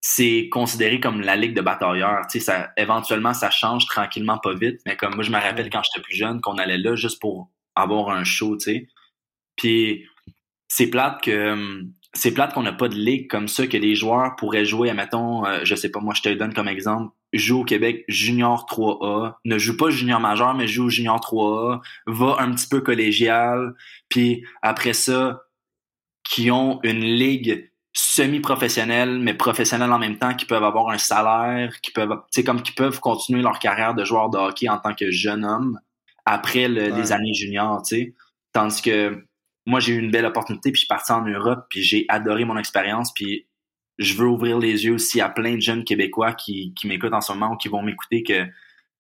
c'est 0.05 0.49
considéré 0.51 0.99
comme 0.99 1.21
la 1.21 1.37
ligue 1.37 1.55
de 1.55 1.61
batailleurs. 1.61 2.27
Tu 2.29 2.37
sais, 2.37 2.45
ça, 2.45 2.73
éventuellement, 2.75 3.33
ça 3.33 3.49
change 3.49 3.85
tranquillement, 3.85 4.37
pas 4.37 4.53
vite. 4.53 4.81
Mais 4.85 4.97
comme 4.97 5.15
moi, 5.15 5.23
je 5.23 5.31
me 5.31 5.39
rappelle 5.39 5.69
quand 5.69 5.81
j'étais 5.81 6.03
plus 6.03 6.17
jeune 6.17 6.41
qu'on 6.41 6.57
allait 6.57 6.77
là 6.77 6.97
juste 6.97 7.21
pour 7.21 7.49
avoir 7.73 8.09
un 8.09 8.25
show, 8.25 8.57
tu 8.57 8.65
sais. 8.65 8.87
Puis 9.55 10.05
c'est 10.67 10.87
plate 10.87 11.21
que 11.23 11.85
c'est 12.11 12.33
plate 12.33 12.53
qu'on 12.53 12.63
n'a 12.63 12.73
pas 12.73 12.89
de 12.89 12.95
ligue 12.95 13.29
comme 13.29 13.47
ça 13.47 13.65
que 13.65 13.77
les 13.77 13.95
joueurs 13.95 14.35
pourraient 14.35 14.65
jouer. 14.65 14.89
Admettons, 14.89 15.45
euh, 15.45 15.61
je 15.63 15.73
sais 15.73 15.89
pas, 15.89 16.01
moi 16.01 16.13
je 16.13 16.21
te 16.21 16.27
le 16.27 16.35
donne 16.35 16.53
comme 16.53 16.67
exemple. 16.67 17.15
Joue 17.31 17.61
au 17.61 17.63
Québec 17.63 18.03
junior 18.09 18.65
3A, 18.69 19.35
ne 19.45 19.57
joue 19.57 19.77
pas 19.77 19.89
junior 19.89 20.19
majeur, 20.19 20.53
mais 20.53 20.67
joue 20.67 20.87
au 20.87 20.89
junior 20.89 21.21
3A, 21.21 21.79
va 22.07 22.35
un 22.39 22.51
petit 22.51 22.67
peu 22.67 22.81
collégial, 22.81 23.73
puis 24.09 24.43
après 24.61 24.93
ça, 24.93 25.43
qui 26.25 26.51
ont 26.51 26.81
une 26.83 27.05
ligue 27.05 27.71
semi-professionnelle, 27.93 29.19
mais 29.19 29.33
professionnelle 29.33 29.91
en 29.91 29.99
même 29.99 30.17
temps, 30.17 30.33
qui 30.33 30.45
peuvent 30.45 30.63
avoir 30.63 30.89
un 30.89 30.97
salaire, 30.97 31.79
qui 31.81 31.91
peuvent, 31.91 32.09
tu 32.31 32.41
sais, 32.41 32.43
comme 32.43 32.61
qui 32.61 32.71
peuvent 32.71 32.99
continuer 32.99 33.41
leur 33.41 33.59
carrière 33.59 33.93
de 33.93 34.03
joueur 34.03 34.29
de 34.29 34.37
hockey 34.37 34.67
en 34.69 34.79
tant 34.79 34.93
que 34.95 35.11
jeune 35.11 35.45
homme 35.45 35.79
après 36.25 36.67
le- 36.67 36.91
Ouais. 36.91 36.91
les 36.91 37.11
années 37.11 37.33
juniors, 37.33 37.83
tu 37.83 37.95
sais. 37.95 38.15
Tandis 38.51 38.81
que 38.81 39.23
moi, 39.65 39.79
j'ai 39.79 39.93
eu 39.93 39.99
une 39.99 40.11
belle 40.11 40.25
opportunité, 40.25 40.71
puis 40.71 40.79
je 40.79 40.81
suis 40.81 40.87
parti 40.87 41.11
en 41.11 41.21
Europe, 41.25 41.65
puis 41.69 41.81
j'ai 41.81 42.05
adoré 42.09 42.45
mon 42.45 42.57
expérience, 42.57 43.13
puis 43.13 43.47
je 43.99 44.15
veux 44.15 44.27
ouvrir 44.27 44.57
les 44.59 44.85
yeux 44.85 44.93
aussi 44.93 45.21
à 45.21 45.29
plein 45.29 45.55
de 45.55 45.61
jeunes 45.61 45.83
Québécois 45.83 46.33
qui, 46.33 46.73
qui 46.73 46.87
m'écoutent 46.87 47.13
en 47.13 47.21
ce 47.21 47.31
moment 47.31 47.53
ou 47.53 47.57
qui 47.57 47.69
vont 47.69 47.83
m'écouter 47.83 48.23
que 48.23 48.45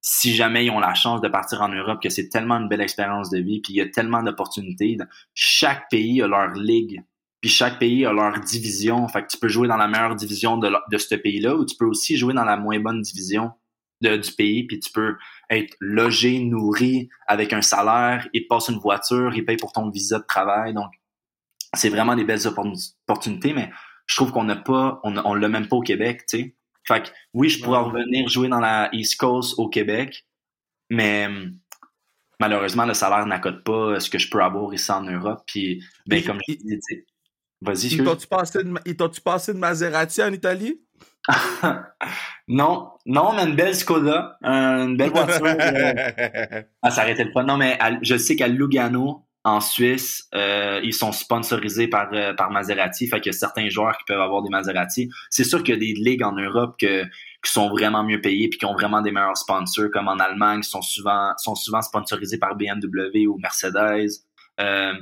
si 0.01 0.35
jamais 0.35 0.65
ils 0.65 0.69
ont 0.69 0.79
la 0.79 0.93
chance 0.93 1.21
de 1.21 1.29
partir 1.29 1.61
en 1.61 1.69
Europe, 1.69 2.01
que 2.01 2.09
c'est 2.09 2.29
tellement 2.29 2.55
une 2.57 2.67
belle 2.67 2.81
expérience 2.81 3.29
de 3.29 3.39
vie, 3.39 3.61
puis 3.61 3.73
il 3.73 3.77
y 3.77 3.81
a 3.81 3.87
tellement 3.87 4.21
d'opportunités. 4.21 4.97
Chaque 5.33 5.89
pays 5.89 6.21
a 6.21 6.27
leur 6.27 6.49
ligue, 6.53 7.01
puis 7.43 7.49
chaque 7.49 7.77
pays 7.77 8.05
a 8.05 8.13
leur 8.13 8.39
division. 8.39 9.05
Fait 9.09 9.21
que 9.21 9.27
tu 9.27 9.37
peux 9.37 9.49
jouer 9.49 9.67
dans 9.67 9.75
la 9.75 9.89
meilleure 9.89 10.15
division 10.15 10.55
de, 10.55 10.69
la- 10.69 10.81
de 10.89 10.97
ce 10.97 11.13
pays-là, 11.13 11.57
ou 11.57 11.65
tu 11.65 11.75
peux 11.75 11.85
aussi 11.85 12.15
jouer 12.15 12.33
dans 12.33 12.45
la 12.45 12.55
moins 12.55 12.79
bonne 12.79 13.01
division 13.01 13.51
de- 13.99 14.15
du 14.15 14.31
pays, 14.31 14.63
puis 14.63 14.79
tu 14.79 14.89
peux 14.93 15.17
être 15.49 15.75
logé, 15.81 16.39
nourri, 16.39 17.09
avec 17.27 17.51
un 17.51 17.61
salaire, 17.61 18.29
ils 18.31 18.43
te 18.43 18.47
passent 18.47 18.69
une 18.69 18.79
voiture, 18.79 19.35
ils 19.35 19.43
payent 19.43 19.57
pour 19.57 19.73
ton 19.73 19.89
visa 19.89 20.19
de 20.19 20.23
travail. 20.25 20.73
Donc, 20.73 20.93
c'est 21.73 21.89
vraiment 21.89 22.15
des 22.15 22.23
belles 22.23 22.47
opportun- 22.47 22.93
opportunités, 23.09 23.51
mais 23.51 23.69
je 24.07 24.15
trouve 24.15 24.31
qu'on 24.31 24.45
n'a 24.45 24.55
pas, 24.55 25.01
on, 25.03 25.17
on 25.17 25.33
l'a 25.33 25.49
même 25.49 25.67
pas 25.67 25.75
au 25.75 25.81
Québec, 25.81 26.23
tu 26.29 26.37
sais. 26.37 26.55
Fait 26.87 27.03
que 27.03 27.09
oui, 27.33 27.49
je 27.49 27.61
pourrais 27.61 27.79
revenir 27.79 28.29
jouer 28.29 28.47
dans 28.47 28.61
la 28.61 28.87
East 28.93 29.17
Coast 29.17 29.59
au 29.59 29.67
Québec, 29.67 30.25
mais 30.89 31.27
malheureusement, 32.39 32.85
le 32.85 32.93
salaire 32.93 33.25
n'accote 33.25 33.65
pas 33.65 33.99
ce 33.99 34.09
que 34.09 34.17
je 34.17 34.29
peux 34.29 34.41
avoir 34.41 34.73
ici 34.73 34.91
en 34.93 35.03
Europe. 35.03 35.43
Puis, 35.45 35.83
ben, 36.07 36.23
comme 36.23 36.39
je 36.47 36.53
dis, 36.53 36.79
vas-y, 37.63 37.87
Ils 37.95 38.03
t'ont-tu 38.03 38.27
passé, 38.27 38.63
de- 38.63 39.21
passé 39.23 39.53
Maserati 39.53 40.21
en 40.23 40.31
Italie? 40.33 40.79
non, 42.47 42.91
non, 43.05 43.33
mais 43.33 43.43
une 43.45 43.55
belle 43.55 43.75
Skoda, 43.75 44.37
euh, 44.43 44.85
une 44.85 44.97
belle 44.97 45.09
voiture. 45.13 45.45
euh, 45.45 46.61
Ah, 46.81 46.91
ça 46.91 47.01
arrêtait 47.01 47.23
le 47.23 47.31
fun. 47.31 47.43
Non, 47.43 47.57
mais 47.57 47.77
à- 47.79 47.97
je 48.01 48.17
sais 48.17 48.35
qu'à 48.35 48.47
Lugano, 48.47 49.25
en 49.45 49.59
Suisse, 49.59 50.27
euh, 50.35 50.79
ils 50.83 50.93
sont 50.93 51.11
sponsorisés 51.11 51.87
par, 51.89 52.07
euh, 52.13 52.33
par 52.33 52.49
Maserati. 52.49 53.07
Fait 53.07 53.19
qu'il 53.19 53.31
y 53.33 53.35
a 53.35 53.37
certains 53.37 53.67
joueurs 53.69 53.97
qui 53.97 54.03
peuvent 54.07 54.21
avoir 54.21 54.41
des 54.41 54.49
Maserati. 54.49 55.09
C'est 55.29 55.43
sûr 55.43 55.63
qu'il 55.63 55.73
y 55.73 55.77
a 55.77 55.79
des 55.79 55.93
ligues 55.99 56.23
en 56.23 56.31
Europe 56.33 56.75
que, 56.79 57.03
qui 57.03 57.51
sont 57.51 57.69
vraiment 57.69 58.03
mieux 58.05 58.21
payées 58.21 58.47
puis 58.47 58.57
qui 58.59 58.65
ont 58.65 58.73
vraiment 58.73 59.01
des 59.01 59.11
meilleurs 59.11 59.37
sponsors, 59.37 59.89
comme 59.91 60.07
en 60.07 60.15
Allemagne, 60.17 60.61
qui 60.61 60.69
sont 60.69 60.81
souvent, 60.81 61.33
sont 61.37 61.55
souvent 61.55 61.81
sponsorisés 61.81 62.37
par 62.37 62.55
BMW 62.55 63.27
ou 63.27 63.37
Mercedes. 63.37 64.07
Euh, 64.61 64.93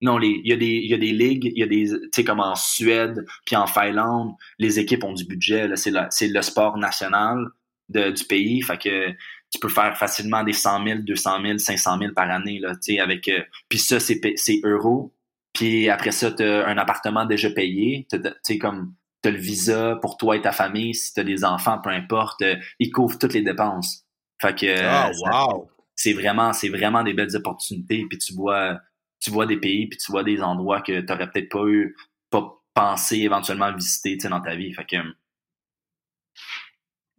non, 0.00 0.18
les, 0.18 0.40
il 0.44 0.48
y 0.48 0.52
a 0.52 0.56
des, 0.56 0.66
il 0.66 0.90
y 0.90 0.94
a 0.94 0.98
des 0.98 1.12
ligues, 1.12 1.46
il 1.54 1.58
y 1.58 1.62
a 1.62 1.66
des, 1.66 1.86
tu 1.88 2.08
sais, 2.14 2.24
comme 2.24 2.40
en 2.40 2.54
Suède 2.54 3.24
puis 3.44 3.56
en 3.56 3.66
Finlande, 3.66 4.32
les 4.58 4.78
équipes 4.78 5.04
ont 5.04 5.12
du 5.12 5.24
budget. 5.24 5.66
là. 5.68 5.76
C'est, 5.76 6.28
le 6.28 6.42
sport 6.42 6.76
national 6.78 7.46
de, 7.88 8.10
du 8.10 8.24
pays. 8.24 8.62
Fait 8.62 8.78
que 8.78 9.10
tu 9.50 9.58
peux 9.60 9.68
faire 9.68 9.96
facilement 9.96 10.44
des 10.44 10.52
100 10.52 10.84
000, 10.84 10.98
200 11.02 11.42
000, 11.42 11.58
500 11.58 11.98
000 11.98 12.12
par 12.14 12.30
année, 12.30 12.58
là, 12.58 12.74
tu 12.74 12.94
sais, 12.94 13.00
avec, 13.00 13.28
euh, 13.28 13.40
puis 13.68 13.78
ça, 13.78 13.98
c'est, 13.98 14.20
c'est 14.36 14.60
euros. 14.64 15.14
Puis 15.52 15.88
après 15.88 16.12
ça, 16.12 16.30
t'as 16.30 16.66
un 16.66 16.76
appartement 16.78 17.24
déjà 17.24 17.50
payé. 17.50 18.06
T'as- 18.10 18.18
Tu 18.18 18.30
sais, 18.42 18.58
comme, 18.58 18.94
t'as 19.22 19.30
le 19.30 19.38
visa 19.38 19.96
pour 20.02 20.16
toi 20.16 20.36
et 20.36 20.42
ta 20.42 20.52
famille. 20.52 20.94
Si 20.94 21.12
t'as 21.14 21.24
des 21.24 21.44
enfants, 21.44 21.78
peu 21.82 21.90
importe, 21.90 22.42
euh, 22.42 22.54
ils 22.78 22.90
couvrent 22.92 23.18
toutes 23.18 23.32
les 23.34 23.42
dépenses. 23.42 24.04
Fait 24.40 24.54
que, 24.54 24.76
ça- 24.76 25.10
wow! 25.46 25.68
c'est 25.96 26.12
vraiment, 26.12 26.52
c'est 26.52 26.68
vraiment 26.68 27.02
des 27.02 27.14
belles 27.14 27.34
opportunités. 27.34 28.04
Puis 28.08 28.18
tu 28.18 28.34
vois, 28.34 28.78
tu 29.20 29.30
vois 29.30 29.46
des 29.46 29.58
pays, 29.58 29.86
puis 29.86 29.98
tu 29.98 30.12
vois 30.12 30.24
des 30.24 30.42
endroits 30.42 30.80
que 30.80 31.00
t'aurais 31.00 31.30
peut-être 31.30 31.50
pas 31.50 31.64
eu, 31.66 31.96
pas 32.30 32.60
pensé 32.74 33.18
éventuellement 33.18 33.72
visiter, 33.72 34.14
tu 34.16 34.20
sais, 34.20 34.28
dans 34.28 34.40
ta 34.40 34.54
vie. 34.54 34.72
Fait 34.72 34.84
que, 34.84 34.96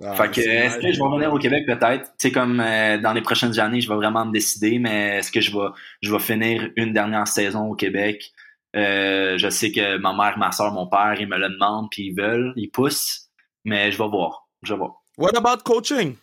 Ah, 0.01 0.15
fait 0.15 0.31
que, 0.31 0.39
est-ce 0.39 0.77
que 0.77 0.91
je 0.93 0.97
vais 0.97 1.03
revenir 1.03 1.33
au 1.33 1.39
Québec 1.39 1.65
peut-être? 1.65 2.05
Tu 2.11 2.27
sais, 2.27 2.31
comme 2.31 2.61
euh, 2.61 2.97
dans 2.99 3.11
les 3.11 3.21
prochaines 3.21 3.59
années, 3.59 3.81
je 3.81 3.89
vais 3.89 3.95
vraiment 3.95 4.25
me 4.25 4.31
décider, 4.31 4.79
mais 4.79 5.17
est-ce 5.17 5.31
que 5.31 5.41
je 5.41 5.51
vais, 5.51 5.67
je 6.01 6.11
vais 6.11 6.19
finir 6.19 6.69
une 6.77 6.93
dernière 6.93 7.27
saison 7.27 7.69
au 7.69 7.75
Québec? 7.75 8.31
Euh, 8.75 9.37
je 9.37 9.49
sais 9.49 9.71
que 9.71 9.97
ma 9.97 10.13
mère, 10.13 10.37
ma 10.37 10.53
soeur, 10.53 10.71
mon 10.71 10.87
père, 10.87 11.15
ils 11.19 11.27
me 11.27 11.37
le 11.37 11.49
demandent, 11.49 11.89
puis 11.91 12.07
ils 12.07 12.15
veulent, 12.15 12.53
ils 12.55 12.69
poussent, 12.69 13.29
mais 13.65 13.91
je 13.91 13.97
vais 13.97 14.07
voir. 14.07 14.47
Je 14.63 14.73
vais 14.73 14.77
voir. 14.77 15.03
What 15.17 15.35
about 15.35 15.63
coaching? 15.65 16.15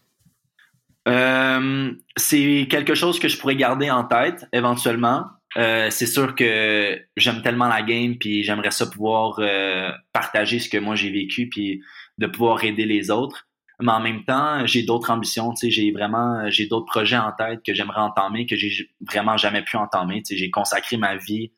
Euh, 1.07 1.93
c'est 2.17 2.67
quelque 2.71 2.95
chose 2.95 3.19
que 3.19 3.29
je 3.29 3.39
pourrais 3.39 3.57
garder 3.57 3.91
en 3.91 4.05
tête 4.05 4.47
éventuellement. 4.53 5.27
Euh, 5.57 5.89
c'est 5.91 6.07
sûr 6.07 6.35
que 6.35 7.01
j'aime 7.17 7.41
tellement 7.43 7.69
la 7.69 7.83
game, 7.83 8.17
puis 8.19 8.43
j'aimerais 8.43 8.71
ça 8.71 8.87
pouvoir 8.87 9.39
euh, 9.39 9.91
partager 10.13 10.59
ce 10.59 10.69
que 10.69 10.77
moi 10.77 10.95
j'ai 10.97 11.11
vécu, 11.11 11.49
puis 11.49 11.83
de 12.19 12.27
pouvoir 12.27 12.63
aider 12.65 12.85
les 12.85 13.11
autres. 13.11 13.49
Mais 13.81 13.93
en 13.93 14.01
même 14.01 14.25
temps, 14.25 14.67
j'ai 14.67 14.83
d'autres 14.83 15.11
ambitions. 15.11 15.53
Tu 15.53 15.67
sais, 15.67 15.71
j'ai 15.71 15.93
vraiment, 15.93 16.51
j'ai 16.51 16.67
d'autres 16.67 16.87
projets 16.87 17.17
en 17.17 17.33
tête 17.33 17.61
que 17.65 17.75
j'aimerais 17.75 18.01
entamer, 18.01 18.47
que 18.47 18.57
j'ai 18.57 18.91
vraiment 19.01 19.37
jamais 19.37 19.63
pu 19.63 19.77
entamer. 19.77 20.23
Tu 20.23 20.35
sais, 20.35 20.37
j'ai 20.37 20.51
consacré 20.51 20.97
ma 20.97 21.17
vie 21.17 21.53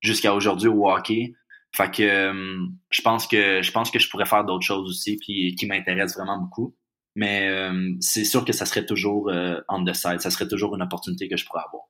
jusqu'à 0.00 0.34
aujourd'hui 0.34 0.68
au 0.68 0.88
hockey. 0.88 1.34
Fait 1.76 1.90
que 1.90 2.02
euh, 2.02 2.66
je 2.90 3.02
pense 3.02 3.26
que 3.26 3.62
je 3.62 3.72
pense 3.72 3.90
que 3.90 3.98
je 3.98 4.08
pourrais 4.08 4.26
faire 4.26 4.44
d'autres 4.44 4.64
choses 4.64 4.88
aussi, 4.88 5.16
puis 5.16 5.54
qui 5.56 5.66
m'intéressent 5.66 6.16
vraiment 6.16 6.38
beaucoup. 6.38 6.76
Mais 7.16 7.48
c'est 8.00 8.24
sûr 8.24 8.44
que 8.44 8.52
ça 8.52 8.66
serait 8.66 8.86
toujours 8.86 9.30
on 9.68 9.84
the 9.84 9.94
side. 9.94 10.20
Ça 10.20 10.30
serait 10.30 10.48
toujours 10.48 10.74
une 10.74 10.82
opportunité 10.82 11.28
que 11.28 11.36
je 11.36 11.44
pourrais 11.46 11.62
avoir. 11.64 11.84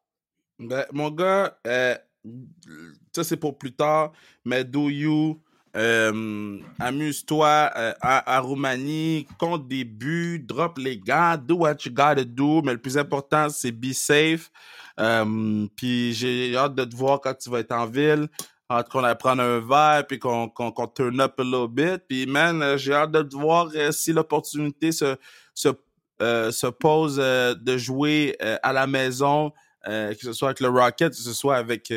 Ben, 0.59 0.87
mon 0.93 1.11
gars, 1.11 1.59
euh, 1.67 1.97
ça 3.13 3.25
c'est 3.25 3.37
pour 3.37 3.59
plus 3.59 3.73
tard, 3.73 4.13
mais 4.45 4.65
Do 4.65 4.89
You, 4.89 5.43
euh, 5.77 6.61
amuse-toi 6.79 7.71
euh, 7.77 7.93
à, 8.01 8.39
Roumanie, 8.39 9.27
compte 9.39 9.67
des 9.67 9.85
buts, 9.85 10.39
drop 10.39 10.79
les 10.79 10.99
gars, 10.99 11.37
do 11.37 11.57
what 11.57 11.79
you 11.85 11.93
gotta 11.93 12.23
do, 12.23 12.63
mais 12.63 12.73
le 12.73 12.79
plus 12.79 12.97
important 12.97 13.49
c'est 13.49 13.73
be 13.73 13.93
safe. 13.93 14.51
Euh, 15.01 15.67
puis 15.75 16.13
j'ai 16.13 16.57
hâte 16.57 16.77
de 16.77 16.85
te 16.85 16.95
voir 16.95 17.21
quand 17.21 17.35
tu 17.35 17.51
vas 17.51 17.59
être 17.59 17.73
en 17.73 17.87
ville, 17.87 18.29
hâte 18.71 18.89
qu'on 18.89 19.03
aille 19.03 19.19
prendre 19.19 19.43
un 19.43 19.59
verre 19.59 20.07
puis 20.07 20.21
qu'on 20.21 20.49
qu'on 20.49 20.87
turn 20.87 21.21
up 21.21 21.41
a 21.41 21.43
little 21.43 21.67
bit. 21.69 22.03
Puis 22.09 22.27
man, 22.27 22.77
j'ai 22.79 22.95
hâte 22.95 23.11
de 23.11 23.23
te 23.23 23.35
voir 23.35 23.71
si 23.91 24.13
l'opportunité 24.13 24.93
se 24.93 25.17
se 25.55 25.71
se 26.21 26.67
pose 26.69 27.17
de 27.17 27.77
jouer 27.77 28.37
à 28.63 28.73
la 28.73 28.87
maison, 28.87 29.53
que 29.87 30.17
ce 30.21 30.33
soit 30.33 30.49
avec 30.49 30.61
le 30.61 30.69
Rocket, 30.69 31.11
que 31.11 31.17
ce 31.17 31.33
soit 31.33 31.57
avec 31.57 31.93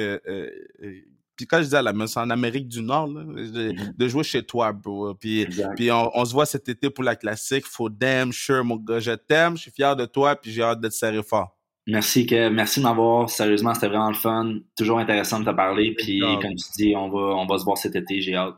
puis 1.35 1.45
quand 1.45 1.61
je 1.61 1.67
dis 1.67 1.75
à 1.75 1.83
la 1.83 1.93
maison, 1.93 2.07
c'est 2.07 2.19
en 2.19 2.31
Amérique 2.31 2.67
du 2.67 2.81
Nord, 2.81 3.05
là, 3.09 3.21
de, 3.23 3.71
Mhm. 3.71 3.93
de 3.95 4.07
jouer 4.07 4.23
chez 4.23 4.41
toi, 4.43 4.73
bro. 4.73 5.13
Puis, 5.13 5.47
puis 5.75 5.91
on, 5.91 6.09
on 6.17 6.25
se 6.25 6.33
voit 6.33 6.47
cet 6.47 6.67
été 6.67 6.89
pour 6.89 7.03
la 7.03 7.15
classique. 7.15 7.63
Faut 7.67 7.89
damn 7.89 8.33
sure, 8.33 8.65
mon 8.65 8.77
gars. 8.77 8.99
Je 8.99 9.11
t'aime, 9.11 9.55
je 9.55 9.61
suis 9.61 9.71
fier 9.71 9.95
de 9.95 10.05
toi, 10.05 10.35
puis 10.35 10.51
j'ai 10.51 10.63
hâte 10.63 10.81
de 10.81 10.87
te 10.87 10.93
serrer 10.95 11.21
fort. 11.21 11.55
Merci, 11.85 12.25
Kev. 12.25 12.49
Merci 12.51 12.79
de 12.79 12.85
m'avoir. 12.85 13.29
Sérieusement, 13.29 13.75
c'était 13.75 13.87
vraiment 13.87 14.09
le 14.09 14.15
fun. 14.15 14.55
Toujours 14.75 14.97
intéressant 14.97 15.39
de 15.39 15.45
te 15.45 15.55
parler. 15.55 15.93
Puis, 15.95 16.19
comme 16.41 16.55
tu 16.55 16.65
dis, 16.75 16.95
on 16.95 17.07
va, 17.07 17.35
on 17.35 17.45
va 17.45 17.59
se 17.59 17.63
voir 17.63 17.77
cet 17.77 17.95
été. 17.95 18.19
J'ai 18.19 18.33
hâte. 18.35 18.55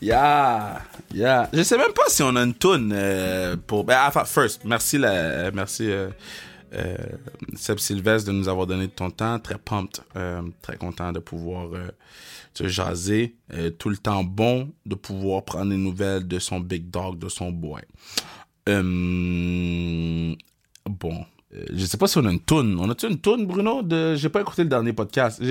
Yeah, 0.00 0.82
yeah. 1.14 1.48
Je 1.52 1.62
sais 1.62 1.78
même 1.78 1.92
pas 1.92 2.08
si 2.08 2.22
on 2.22 2.34
a 2.36 2.42
une 2.42 2.54
toune 2.54 2.92
euh, 2.94 3.56
pour. 3.66 3.84
Ben, 3.84 3.98
enfin, 4.06 4.24
first, 4.24 4.64
merci 4.64 4.98
la, 4.98 5.50
merci 5.50 5.90
euh, 5.90 6.08
euh, 6.74 6.96
Seb 7.54 7.78
Sylvestre 7.78 8.28
de 8.28 8.32
nous 8.32 8.48
avoir 8.48 8.66
donné 8.66 8.88
ton 8.88 9.10
temps. 9.10 9.38
Très 9.38 9.58
pumped, 9.58 10.00
très 10.62 10.76
content 10.76 11.12
de 11.12 11.18
pouvoir 11.18 11.70
te 12.54 12.66
jaser. 12.66 13.36
Tout 13.78 13.88
le 13.88 13.96
temps 13.96 14.24
bon 14.24 14.72
de 14.84 14.94
pouvoir 14.94 15.44
prendre 15.44 15.70
des 15.70 15.76
nouvelles 15.76 16.26
de 16.26 16.38
son 16.38 16.60
big 16.60 16.90
dog, 16.90 17.18
de 17.18 17.28
son 17.28 17.50
boy. 17.50 17.82
Bon. 20.86 21.26
Je 21.72 21.84
sais 21.86 21.96
pas 21.96 22.06
si 22.06 22.18
on 22.18 22.24
a 22.26 22.30
une 22.30 22.40
toune. 22.40 22.76
On 22.80 22.90
a-tu 22.90 23.06
une 23.06 23.18
toune, 23.18 23.46
Bruno? 23.46 23.82
De... 23.82 24.14
J'ai 24.16 24.28
pas 24.28 24.40
écouté 24.40 24.62
le 24.62 24.68
dernier 24.68 24.92
podcast. 24.92 25.42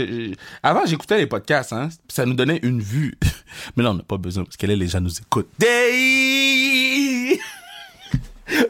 Avant, 0.61 0.85
j'écoutais 0.85 1.17
les 1.17 1.27
podcasts, 1.27 1.73
hein. 1.73 1.89
Ça 2.07 2.25
nous 2.25 2.33
donnait 2.33 2.59
une 2.63 2.81
vue. 2.81 3.17
Mais 3.75 3.83
là, 3.83 3.91
on 3.91 3.95
n'a 3.95 4.03
pas 4.03 4.17
besoin, 4.17 4.43
parce 4.43 4.57
que 4.57 4.67
là, 4.67 4.75
les 4.75 4.87
gens 4.87 5.01
nous 5.01 5.17
écoutent. 5.17 5.49
Mais 5.59 7.37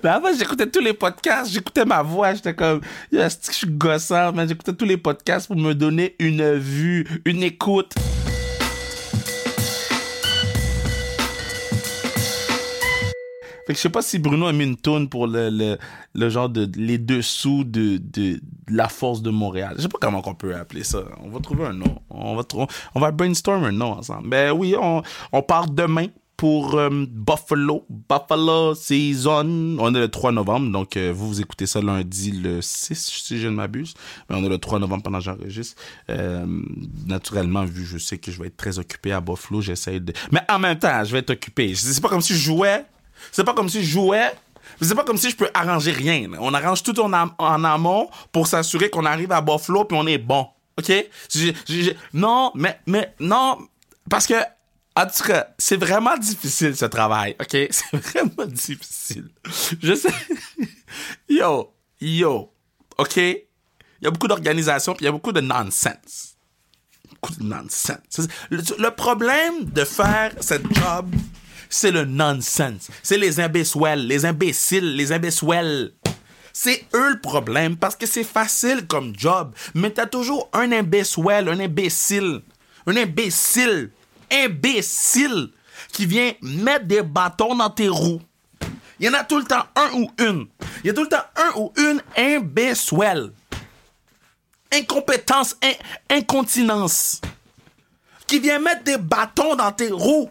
avant, 0.09 0.29
j'écoutais 0.37 0.67
tous 0.67 0.81
les 0.81 0.93
podcasts, 0.93 1.51
j'écoutais 1.51 1.85
ma 1.85 2.01
voix, 2.01 2.33
j'étais 2.33 2.53
comme, 2.53 2.81
je 3.11 3.27
suis 3.51 3.67
gossant, 3.67 4.31
mais 4.33 4.47
j'écoutais 4.47 4.73
tous 4.73 4.85
les 4.85 4.97
podcasts 4.97 5.47
pour 5.47 5.57
me 5.57 5.73
donner 5.73 6.15
une 6.19 6.53
vue, 6.53 7.05
une 7.25 7.43
écoute. 7.43 7.93
Fait 13.65 13.73
que 13.73 13.77
je 13.77 13.81
sais 13.81 13.89
pas 13.89 14.01
si 14.01 14.19
Bruno 14.19 14.45
a 14.45 14.53
mis 14.53 14.63
une 14.63 14.77
tourne 14.77 15.09
pour 15.09 15.27
le, 15.27 15.49
le, 15.49 15.77
le 16.13 16.29
genre 16.29 16.49
de 16.49 16.69
les 16.75 16.97
dessous 16.97 17.63
de, 17.63 17.97
de, 17.97 18.33
de 18.33 18.39
la 18.69 18.87
force 18.89 19.21
de 19.21 19.31
Montréal. 19.31 19.73
Je 19.77 19.83
sais 19.83 19.89
pas 19.89 19.97
comment 19.99 20.21
on 20.25 20.35
peut 20.35 20.55
appeler 20.55 20.83
ça. 20.83 21.03
On 21.23 21.29
va 21.29 21.39
trouver 21.39 21.65
un 21.65 21.73
nom. 21.73 22.01
On 22.09 22.35
va 22.35 22.43
on 22.93 22.99
va 22.99 23.11
brainstorm 23.11 23.63
un 23.63 23.71
nom 23.71 23.93
ensemble. 23.93 24.29
Ben 24.29 24.51
oui, 24.51 24.75
on, 24.79 25.01
on 25.31 25.41
part 25.41 25.69
demain 25.69 26.07
pour 26.37 26.75
euh, 26.75 27.05
Buffalo. 27.09 27.85
Buffalo 27.89 28.75
Season. 28.75 29.77
On 29.79 29.95
est 29.95 29.99
le 29.99 30.09
3 30.09 30.31
novembre, 30.31 30.71
donc 30.71 30.97
euh, 30.97 31.13
vous, 31.15 31.27
vous 31.27 31.41
écoutez 31.41 31.65
ça 31.65 31.81
lundi 31.81 32.31
le 32.31 32.61
6, 32.61 32.95
si 32.95 33.39
je 33.39 33.47
ne 33.47 33.53
m'abuse. 33.53 33.93
Mais 34.29 34.35
on 34.35 34.43
est 34.43 34.49
le 34.49 34.57
3 34.57 34.79
novembre 34.79 35.03
pendant 35.03 35.19
que 35.19 35.23
j'enregistre. 35.23 35.81
Euh, 36.09 36.45
naturellement, 37.07 37.65
vu 37.65 37.85
je 37.85 37.97
sais 37.97 38.17
que 38.17 38.31
je 38.31 38.39
vais 38.39 38.47
être 38.47 38.57
très 38.57 38.79
occupé 38.79 39.11
à 39.11 39.21
Buffalo, 39.21 39.61
j'essaie 39.61 39.99
de... 39.99 40.13
Mais 40.31 40.41
en 40.49 40.59
même 40.59 40.77
temps, 40.77 41.03
je 41.03 41.11
vais 41.11 41.19
être 41.19 41.31
occupé. 41.31 41.73
C'est 41.75 42.01
pas 42.01 42.09
comme 42.09 42.21
si 42.21 42.33
je 42.33 42.39
jouais. 42.39 42.85
C'est 43.31 43.43
pas 43.43 43.53
comme 43.53 43.69
si 43.69 43.83
je 43.83 43.89
jouais. 43.89 44.31
C'est 44.81 44.95
pas 44.95 45.03
comme 45.03 45.17
si 45.17 45.29
je 45.29 45.35
peux 45.35 45.49
arranger 45.53 45.91
rien. 45.91 46.29
On 46.39 46.53
arrange 46.53 46.83
tout 46.83 46.99
en, 46.99 47.11
en 47.13 47.63
amont 47.63 48.09
pour 48.31 48.47
s'assurer 48.47 48.89
qu'on 48.89 49.05
arrive 49.05 49.31
à 49.31 49.41
Buffalo 49.41 49.85
puis 49.85 49.97
on 49.97 50.07
est 50.07 50.17
bon. 50.17 50.47
OK? 50.77 50.91
Non, 52.13 52.51
mais, 52.55 52.79
mais, 52.85 53.13
non, 53.19 53.57
parce 54.09 54.27
que, 54.27 54.35
en 54.95 55.05
tout 55.05 55.23
cas, 55.25 55.47
c'est 55.57 55.77
vraiment 55.77 56.17
difficile 56.17 56.75
ce 56.75 56.85
travail. 56.85 57.35
OK? 57.39 57.49
C'est 57.69 57.97
vraiment 57.97 58.45
difficile. 58.45 59.29
Je 59.81 59.95
sais. 59.95 60.09
Yo, 61.29 61.73
yo. 61.99 62.53
OK? 62.97 63.17
Il 63.17 63.43
y 64.01 64.07
a 64.07 64.11
beaucoup 64.11 64.27
d'organisation 64.27 64.93
puis 64.93 65.03
il 65.03 65.05
y 65.07 65.09
a 65.09 65.11
beaucoup 65.11 65.33
de 65.33 65.41
nonsense. 65.41 66.37
Beaucoup 67.09 67.33
de 67.35 67.43
nonsense. 67.43 68.27
Le, 68.49 68.61
le 68.79 68.91
problème 68.91 69.65
de 69.65 69.83
faire 69.83 70.31
cette 70.39 70.65
job, 70.73 71.13
c'est 71.69 71.91
le 71.91 72.05
nonsense. 72.05 72.89
C'est 73.03 73.17
les 73.17 73.39
imbéciles, 73.39 74.07
les 74.07 74.25
imbéciles, 74.25 74.95
les 74.95 75.11
imbéciles. 75.11 75.93
C'est 76.53 76.85
eux 76.93 77.09
le 77.11 77.19
problème 77.19 77.75
parce 77.75 77.95
que 77.95 78.05
c'est 78.05 78.23
facile 78.23 78.87
comme 78.87 79.13
job. 79.17 79.53
Mais 79.73 79.89
t'as 79.91 80.05
toujours 80.05 80.49
un 80.53 80.71
imbécile, 80.71 81.49
un 81.49 81.59
imbécile, 81.59 82.41
un 82.87 82.95
imbécile, 82.95 83.91
imbécile 84.31 85.49
qui 85.91 86.05
vient 86.05 86.31
mettre 86.41 86.85
des 86.85 87.01
bâtons 87.01 87.55
dans 87.55 87.69
tes 87.69 87.89
roues. 87.89 88.21
Il 88.99 89.05
y 89.05 89.09
en 89.09 89.13
a 89.13 89.25
tout 89.25 89.37
le 89.37 89.43
temps 89.43 89.65
un 89.75 89.91
ou 89.95 90.09
une. 90.19 90.47
Il 90.83 90.87
y 90.87 90.89
a 90.89 90.93
tout 90.93 91.03
le 91.03 91.09
temps 91.09 91.25
un 91.35 91.59
ou 91.59 91.73
une 91.77 92.01
imbécile. 92.17 93.31
Incompétence, 94.71 95.55
in- 95.61 96.15
incontinence. 96.17 97.21
Qui 98.27 98.39
vient 98.39 98.59
mettre 98.59 98.83
des 98.83 98.97
bâtons 98.97 99.55
dans 99.55 99.71
tes 99.71 99.91
roues. 99.91 100.29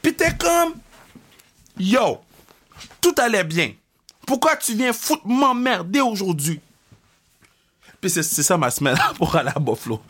Puis 0.00 0.14
t'es 0.14 0.34
comme, 0.36 0.74
yo, 1.78 2.20
tout 3.00 3.14
allait 3.18 3.44
bien. 3.44 3.72
Pourquoi 4.26 4.56
tu 4.56 4.74
viens 4.74 4.92
foutre 4.92 5.26
m'emmerder 5.26 6.00
aujourd'hui? 6.00 6.60
Puis 8.00 8.10
c'est 8.10 8.22
ça 8.22 8.56
ma 8.56 8.70
semaine 8.70 8.96
pour 9.16 9.34
aller 9.36 9.50
à 9.54 9.58
Buffalo. 9.60 10.02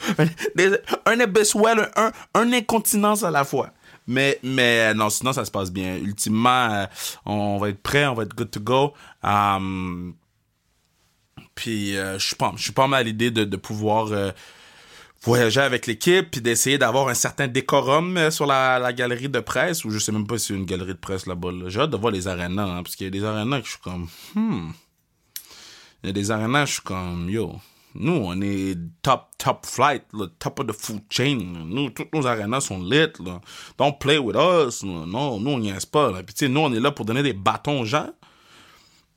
Un 1.07 1.21
imbécile, 1.21 1.91
un, 1.97 2.13
un 2.35 2.53
incontinence 2.53 3.23
à 3.23 3.31
la 3.31 3.45
fois. 3.45 3.71
Mais, 4.07 4.39
mais 4.43 4.95
non, 4.95 5.11
sinon 5.11 5.33
ça 5.33 5.45
se 5.45 5.51
passe 5.51 5.71
bien. 5.71 5.97
Ultimement, 5.97 6.71
euh, 6.71 6.87
on 7.25 7.59
va 7.59 7.69
être 7.69 7.83
prêt, 7.83 8.07
on 8.07 8.15
va 8.15 8.25
être 8.25 8.35
good 8.35 8.51
to 8.51 8.61
go. 8.61 8.95
Um, 9.23 10.15
puis 11.55 11.97
euh, 11.97 12.19
je 12.19 12.27
suis 12.27 12.37
pas, 12.37 12.53
suis 12.57 12.73
pas 12.73 12.87
mal 12.87 13.01
à 13.01 13.03
l'idée 13.05 13.31
de, 13.31 13.45
de 13.45 13.57
pouvoir 13.57 14.09
euh, 14.11 14.33
voyager 15.23 15.61
avec 15.61 15.87
l'équipe 15.87 16.31
puis 16.31 16.41
d'essayer 16.41 16.79
d'avoir 16.79 17.09
un 17.09 17.15
certain 17.15 17.47
décorum 17.47 18.17
euh, 18.17 18.31
sur 18.31 18.47
la, 18.47 18.79
la 18.79 18.93
galerie 18.93 19.29
de 19.29 19.41
presse 19.41 19.85
ou 19.85 19.91
je 19.91 19.99
sais 19.99 20.13
même 20.13 20.27
pas 20.27 20.39
si 20.39 20.47
c'est 20.47 20.55
une 20.55 20.65
galerie 20.65 20.95
de 20.95 20.99
presse 20.99 21.27
là-bas. 21.27 21.53
Là. 21.53 21.69
J'ai 21.69 21.81
hâte 21.81 21.91
de 21.91 21.97
voir 21.97 22.13
les 22.13 22.29
arénas 22.29 22.65
hein, 22.65 22.83
parce 22.83 22.97
qu'il 22.97 23.07
y 23.07 23.09
a 23.09 23.11
des 23.11 23.25
arénas 23.25 23.61
que 23.61 23.67
je 23.67 23.71
suis 23.73 23.81
comme 23.81 24.09
hmm. 24.35 24.73
Il 26.03 26.07
y 26.09 26.11
a 26.11 26.13
des 26.13 26.31
arénas 26.31 26.67
je 26.67 26.73
suis 26.73 26.83
comme 26.83 27.31
yo. 27.31 27.55
Nous, 27.95 28.13
on 28.13 28.41
est 28.41 28.77
top, 29.03 29.27
top 29.37 29.67
flight, 29.67 30.05
le 30.15 30.27
top 30.27 30.61
of 30.61 30.67
the 30.67 30.73
food 30.73 31.03
chain. 31.11 31.37
Nous, 31.67 31.91
toutes 31.91 32.13
nos 32.15 32.27
arénas 32.27 32.63
sont 32.63 32.83
lit, 32.83 33.13
là. 33.23 33.41
Don't 33.77 33.99
play 34.01 34.17
with 34.17 34.35
us. 34.35 34.83
là. 34.83 35.05
Non, 35.07 35.39
nous, 35.39 35.51
on 35.51 35.59
n'y 35.59 35.69
est 35.69 35.91
pas, 35.91 36.11
là. 36.11 36.23
Puis, 36.23 36.35
tu 36.35 36.47
sais, 36.47 36.49
nous, 36.49 36.61
on 36.61 36.73
est 36.73 36.81
là 36.81 36.91
pour 36.91 37.05
donner 37.05 37.23
des 37.23 37.35
bâtons 37.35 37.81
aux 37.81 37.85
gens. 37.85 38.09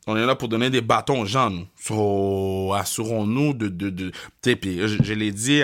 On 0.07 0.17
est 0.17 0.25
là 0.25 0.35
pour 0.35 0.49
donner 0.49 0.69
des 0.69 0.81
bâtons 0.81 1.21
aux 1.21 1.25
gens, 1.25 1.49
nous. 1.49 1.65
So, 1.79 2.73
assurons-nous 2.73 3.53
de, 3.53 3.69
de, 3.69 3.89
de, 3.89 4.09
tu 4.09 4.17
sais, 4.43 4.55
puis 4.57 4.79
je, 4.85 5.01
je 5.01 5.13
l'ai 5.13 5.31
dit 5.31 5.63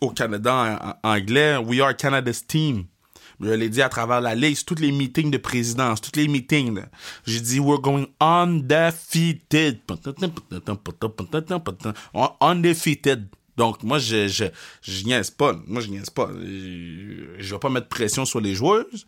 au 0.00 0.10
Canada 0.10 0.98
en, 1.02 1.08
anglais, 1.08 1.56
we 1.56 1.80
are 1.80 1.96
Canada's 1.96 2.46
team. 2.46 2.84
Je 3.40 3.50
l'ai 3.50 3.70
dit 3.70 3.80
à 3.80 3.88
travers 3.88 4.20
la 4.20 4.34
c'est 4.54 4.64
tous 4.64 4.74
les 4.74 4.92
meetings 4.92 5.30
de 5.30 5.38
présidence, 5.38 6.00
tous 6.00 6.18
les 6.18 6.28
meetings. 6.28 6.82
J'ai 7.26 7.40
dit, 7.40 7.58
we're 7.58 7.80
going 7.80 8.06
undefeated. 8.20 9.80
Undefeated. 12.40 13.28
Donc, 13.56 13.82
moi, 13.82 13.98
je, 13.98 14.28
je, 14.28 14.44
je 14.82 15.04
niaise 15.04 15.30
pas. 15.30 15.54
Moi, 15.66 15.80
je 15.80 15.88
niaise 15.88 16.10
pas. 16.10 16.30
Je, 16.38 17.36
je 17.38 17.54
vais 17.54 17.58
pas 17.58 17.70
mettre 17.70 17.88
pression 17.88 18.24
sur 18.24 18.40
les 18.40 18.54
joueuses. 18.54 19.06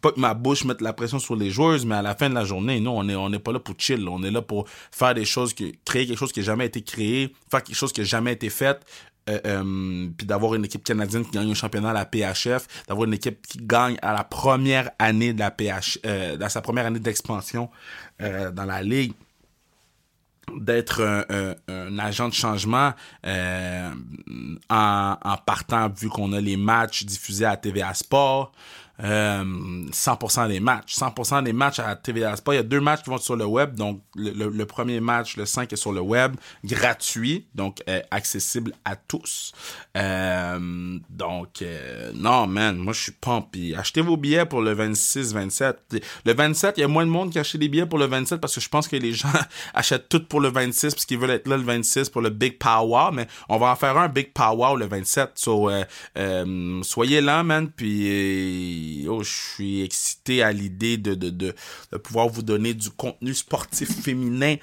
Pas 0.00 0.10
que 0.10 0.18
ma 0.18 0.34
bouche 0.34 0.64
mette 0.64 0.80
la 0.80 0.92
pression 0.92 1.20
sur 1.20 1.36
les 1.36 1.50
joueuses, 1.50 1.86
mais 1.86 1.94
à 1.94 2.02
la 2.02 2.16
fin 2.16 2.28
de 2.28 2.34
la 2.34 2.44
journée, 2.44 2.80
non, 2.80 2.98
on 2.98 3.08
est, 3.08 3.14
on 3.14 3.30
n'est 3.30 3.38
pas 3.38 3.52
là 3.52 3.60
pour 3.60 3.76
chill. 3.78 4.08
On 4.08 4.24
est 4.24 4.32
là 4.32 4.42
pour 4.42 4.68
faire 4.68 5.14
des 5.14 5.24
choses, 5.24 5.54
que, 5.54 5.64
créer 5.84 6.06
quelque 6.06 6.18
chose 6.18 6.32
qui 6.32 6.40
n'a 6.40 6.46
jamais 6.46 6.66
été 6.66 6.82
créé, 6.82 7.32
faire 7.48 7.62
quelque 7.62 7.76
chose 7.76 7.92
qui 7.92 8.00
n'a 8.00 8.06
jamais 8.06 8.32
été 8.32 8.50
fait, 8.50 8.84
euh, 9.28 9.38
euh, 9.46 10.08
puis 10.16 10.26
d'avoir 10.26 10.56
une 10.56 10.64
équipe 10.64 10.82
canadienne 10.82 11.24
qui 11.24 11.30
gagne 11.30 11.50
un 11.50 11.54
championnat 11.54 11.90
à 11.90 11.92
la 11.92 12.04
PHF, 12.04 12.66
d'avoir 12.88 13.06
une 13.06 13.14
équipe 13.14 13.46
qui 13.46 13.58
gagne 13.58 13.96
à 14.02 14.12
la 14.12 14.24
première 14.24 14.90
année 14.98 15.32
de 15.32 15.38
la 15.38 15.52
PH, 15.52 16.00
euh, 16.04 16.36
dans 16.36 16.48
sa 16.48 16.60
première 16.60 16.86
année 16.86 16.98
d'expansion 16.98 17.70
euh, 18.20 18.50
dans 18.50 18.64
la 18.64 18.82
ligue 18.82 19.12
d'être 20.58 21.02
un, 21.70 21.98
agent 21.98 22.28
de 22.28 22.34
changement 22.34 22.92
en, 23.24 23.92
en 24.68 25.36
partant 25.46 25.88
vu 25.88 26.08
qu'on 26.08 26.32
a 26.32 26.40
les 26.40 26.56
matchs 26.56 27.04
diffusés 27.04 27.46
à 27.46 27.56
TVA 27.56 27.94
Sport 27.94 28.52
euh, 29.00 29.44
100% 29.90 30.48
des 30.48 30.60
matchs. 30.60 30.96
100% 30.96 31.42
des 31.44 31.52
matchs 31.52 31.78
à 31.78 31.96
TVA 31.96 32.36
Sport. 32.36 32.54
Il 32.54 32.56
y 32.58 32.60
a 32.60 32.64
deux 32.64 32.80
matchs 32.80 33.02
qui 33.02 33.10
vont 33.10 33.18
sur 33.18 33.36
le 33.36 33.44
web. 33.44 33.74
Donc, 33.74 34.00
le, 34.14 34.64
premier 34.64 35.00
match, 35.00 35.36
le 35.36 35.46
5, 35.46 35.72
est 35.72 35.76
sur 35.76 35.92
le 35.92 36.00
web, 36.00 36.36
gratuit, 36.64 37.46
donc 37.54 37.82
euh, 37.88 38.00
accessible 38.10 38.72
à 38.84 38.96
tous. 38.96 39.52
Euh, 39.96 40.98
donc, 41.10 41.62
euh, 41.62 42.12
non, 42.14 42.46
man, 42.46 42.76
moi, 42.76 42.92
je 42.92 43.02
suis 43.02 43.12
pumpy. 43.12 43.74
Achetez 43.74 44.02
vos 44.02 44.16
billets 44.16 44.46
pour 44.46 44.62
le 44.62 44.72
26, 44.72 45.32
27. 45.34 46.02
Le 46.24 46.34
27, 46.34 46.78
il 46.78 46.80
y 46.82 46.84
a 46.84 46.88
moins 46.88 47.06
de 47.06 47.10
monde 47.10 47.30
qui 47.30 47.38
achète 47.38 47.60
des 47.60 47.68
billets 47.68 47.86
pour 47.86 47.98
le 47.98 48.06
27 48.06 48.40
parce 48.40 48.54
que 48.54 48.60
je 48.60 48.68
pense 48.68 48.88
que 48.88 48.96
les 48.96 49.12
gens 49.12 49.32
achètent 49.74 50.08
tout 50.08 50.24
pour 50.24 50.40
le 50.40 50.48
26 50.48 50.94
parce 50.94 51.06
qu'ils 51.06 51.18
veulent 51.18 51.30
être 51.30 51.48
là 51.48 51.56
le 51.56 51.64
26 51.64 52.10
pour 52.10 52.22
le 52.22 52.30
Big 52.30 52.58
Power. 52.58 53.10
Mais 53.12 53.26
on 53.48 53.58
va 53.58 53.68
en 53.68 53.76
faire 53.76 53.96
un 53.96 54.08
Big 54.08 54.32
Power 54.32 54.78
le 54.78 54.86
27. 54.86 55.30
So, 55.34 55.70
soyez 56.82 57.20
là, 57.20 57.42
man, 57.42 57.70
puis 57.70 58.91
oh, 59.08 59.22
je 59.22 59.30
suis 59.30 59.82
excité 59.82 60.42
à 60.42 60.52
l'idée 60.52 60.96
de, 60.96 61.14
de, 61.14 61.30
de, 61.30 61.54
pouvoir 61.98 62.28
vous 62.28 62.42
donner 62.42 62.74
du 62.74 62.90
contenu 62.90 63.34
sportif 63.34 63.88
féminin 64.02 64.56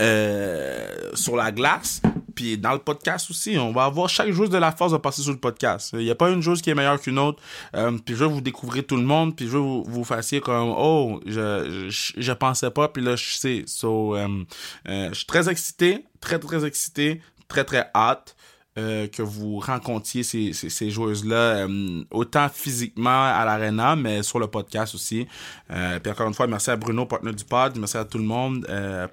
euh, 0.00 1.10
sur 1.14 1.36
la 1.36 1.52
glace. 1.52 2.02
Puis 2.34 2.58
dans 2.58 2.72
le 2.72 2.78
podcast 2.78 3.30
aussi, 3.30 3.56
on 3.58 3.72
va 3.72 3.84
avoir 3.84 4.10
chaque 4.10 4.30
chose 4.32 4.50
de 4.50 4.58
la 4.58 4.70
force 4.70 4.92
de 4.92 4.98
passer 4.98 5.22
sur 5.22 5.32
le 5.32 5.38
podcast. 5.38 5.90
Il 5.94 6.00
n'y 6.00 6.10
a 6.10 6.14
pas 6.14 6.28
une 6.28 6.42
chose 6.42 6.60
qui 6.60 6.68
est 6.68 6.74
meilleure 6.74 7.00
qu'une 7.00 7.18
autre. 7.18 7.42
Euh, 7.74 7.96
puis 8.04 8.14
je 8.14 8.24
vais 8.24 8.30
vous 8.30 8.42
découvrir 8.42 8.86
tout 8.86 8.96
le 8.96 9.04
monde. 9.04 9.34
Puis 9.34 9.46
je 9.46 9.52
vais 9.52 9.58
vous, 9.58 9.84
vous 9.84 10.04
fassiez 10.04 10.40
comme 10.40 10.74
oh, 10.76 11.20
je, 11.24 11.88
je, 11.88 12.12
je, 12.16 12.32
pensais 12.32 12.70
pas. 12.70 12.88
Puis 12.88 13.02
là, 13.02 13.16
je 13.16 13.38
sais. 13.38 13.64
So, 13.66 14.16
euh, 14.16 14.44
je 14.84 15.14
suis 15.14 15.26
très 15.26 15.48
excité, 15.48 16.04
très 16.20 16.38
très 16.38 16.66
excité, 16.66 17.22
très 17.48 17.64
très 17.64 17.90
hâte. 17.94 18.35
Euh, 18.78 19.06
que 19.06 19.22
vous 19.22 19.58
rencontriez 19.58 20.22
ces, 20.22 20.52
ces, 20.52 20.90
joueuses-là, 20.90 21.66
euh, 21.66 22.04
autant 22.10 22.46
physiquement 22.52 23.24
à 23.24 23.42
l'arena, 23.46 23.96
mais 23.96 24.22
sur 24.22 24.38
le 24.38 24.48
podcast 24.48 24.94
aussi. 24.94 25.26
Euh, 25.70 25.98
puis 25.98 26.12
encore 26.12 26.28
une 26.28 26.34
fois, 26.34 26.46
merci 26.46 26.70
à 26.70 26.76
Bruno, 26.76 27.06
partenaire 27.06 27.32
du 27.32 27.44
pod, 27.44 27.74
merci 27.78 27.96
à 27.96 28.04
tout 28.04 28.18
le 28.18 28.24
monde. 28.24 28.66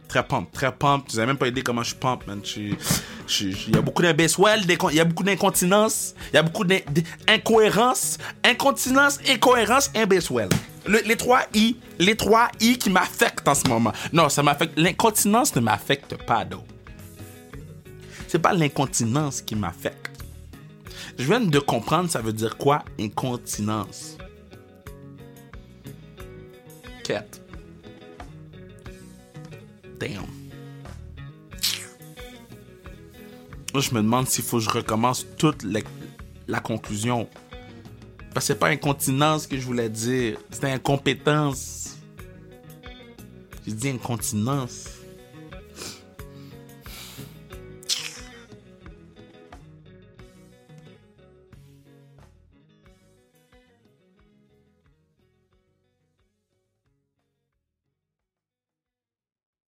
Très 0.09 0.27
pump, 0.27 0.51
très 0.51 0.69
pump. 0.69 1.07
Tu 1.07 1.15
n'avez 1.15 1.27
même 1.27 1.37
pas 1.37 1.47
idée 1.47 1.61
comment 1.61 1.81
je 1.81 1.91
suis 1.91 1.97
pump, 1.97 2.27
man. 2.27 2.41
Il 2.45 2.75
y 3.73 3.77
a 3.77 3.81
beaucoup 3.81 4.01
d'imbéciles, 4.01 4.65
il 4.67 4.95
y 4.95 4.99
a 4.99 5.05
beaucoup 5.05 5.23
d'incontinence, 5.23 6.13
il 6.33 6.35
y 6.35 6.39
a 6.39 6.43
beaucoup 6.43 6.65
d'incohérence, 6.65 8.17
incontinence, 8.43 9.19
incohérence, 9.29 9.91
imbécile. 9.95 10.49
les 10.87 11.15
trois 11.15 11.43
I, 11.53 11.77
les 11.99 12.17
trois 12.17 12.49
I 12.59 12.77
qui 12.77 12.89
m'affectent 12.89 13.47
en 13.47 13.55
ce 13.55 13.65
moment. 13.69 13.93
Non, 14.11 14.27
ça 14.27 14.43
m'affecte. 14.43 14.77
L'incontinence 14.77 15.55
ne 15.55 15.61
m'affecte 15.61 16.17
pas, 16.25 16.43
d'eau 16.43 16.65
c'est 18.33 18.39
pas 18.39 18.53
l'incontinence 18.53 19.43
qui 19.43 19.55
m'affecte. 19.55 20.09
Je 21.19 21.23
viens 21.25 21.39
de 21.39 21.59
comprendre 21.59 22.09
ça 22.09 22.19
veut 22.19 22.33
dire 22.33 22.57
quoi 22.57 22.83
incontinence? 22.99 24.17
Quête. 27.03 27.43
Damn. 29.99 30.25
je 33.79 33.93
me 33.93 34.01
demande 34.01 34.27
s'il 34.27 34.43
faut 34.43 34.57
que 34.57 34.63
je 34.63 34.69
recommence 34.71 35.27
toute 35.37 35.63
la, 36.47 36.59
conclusion. 36.59 37.29
Parce 38.33 38.47
que 38.47 38.53
c'est 38.53 38.59
pas 38.59 38.69
incontinence 38.69 39.45
que 39.45 39.59
je 39.59 39.63
voulais 39.63 39.89
dire, 39.89 40.39
c'est 40.49 40.71
incompétence. 40.71 41.99
J'ai 43.63 43.73
dit 43.73 43.89
incontinence. 43.89 45.02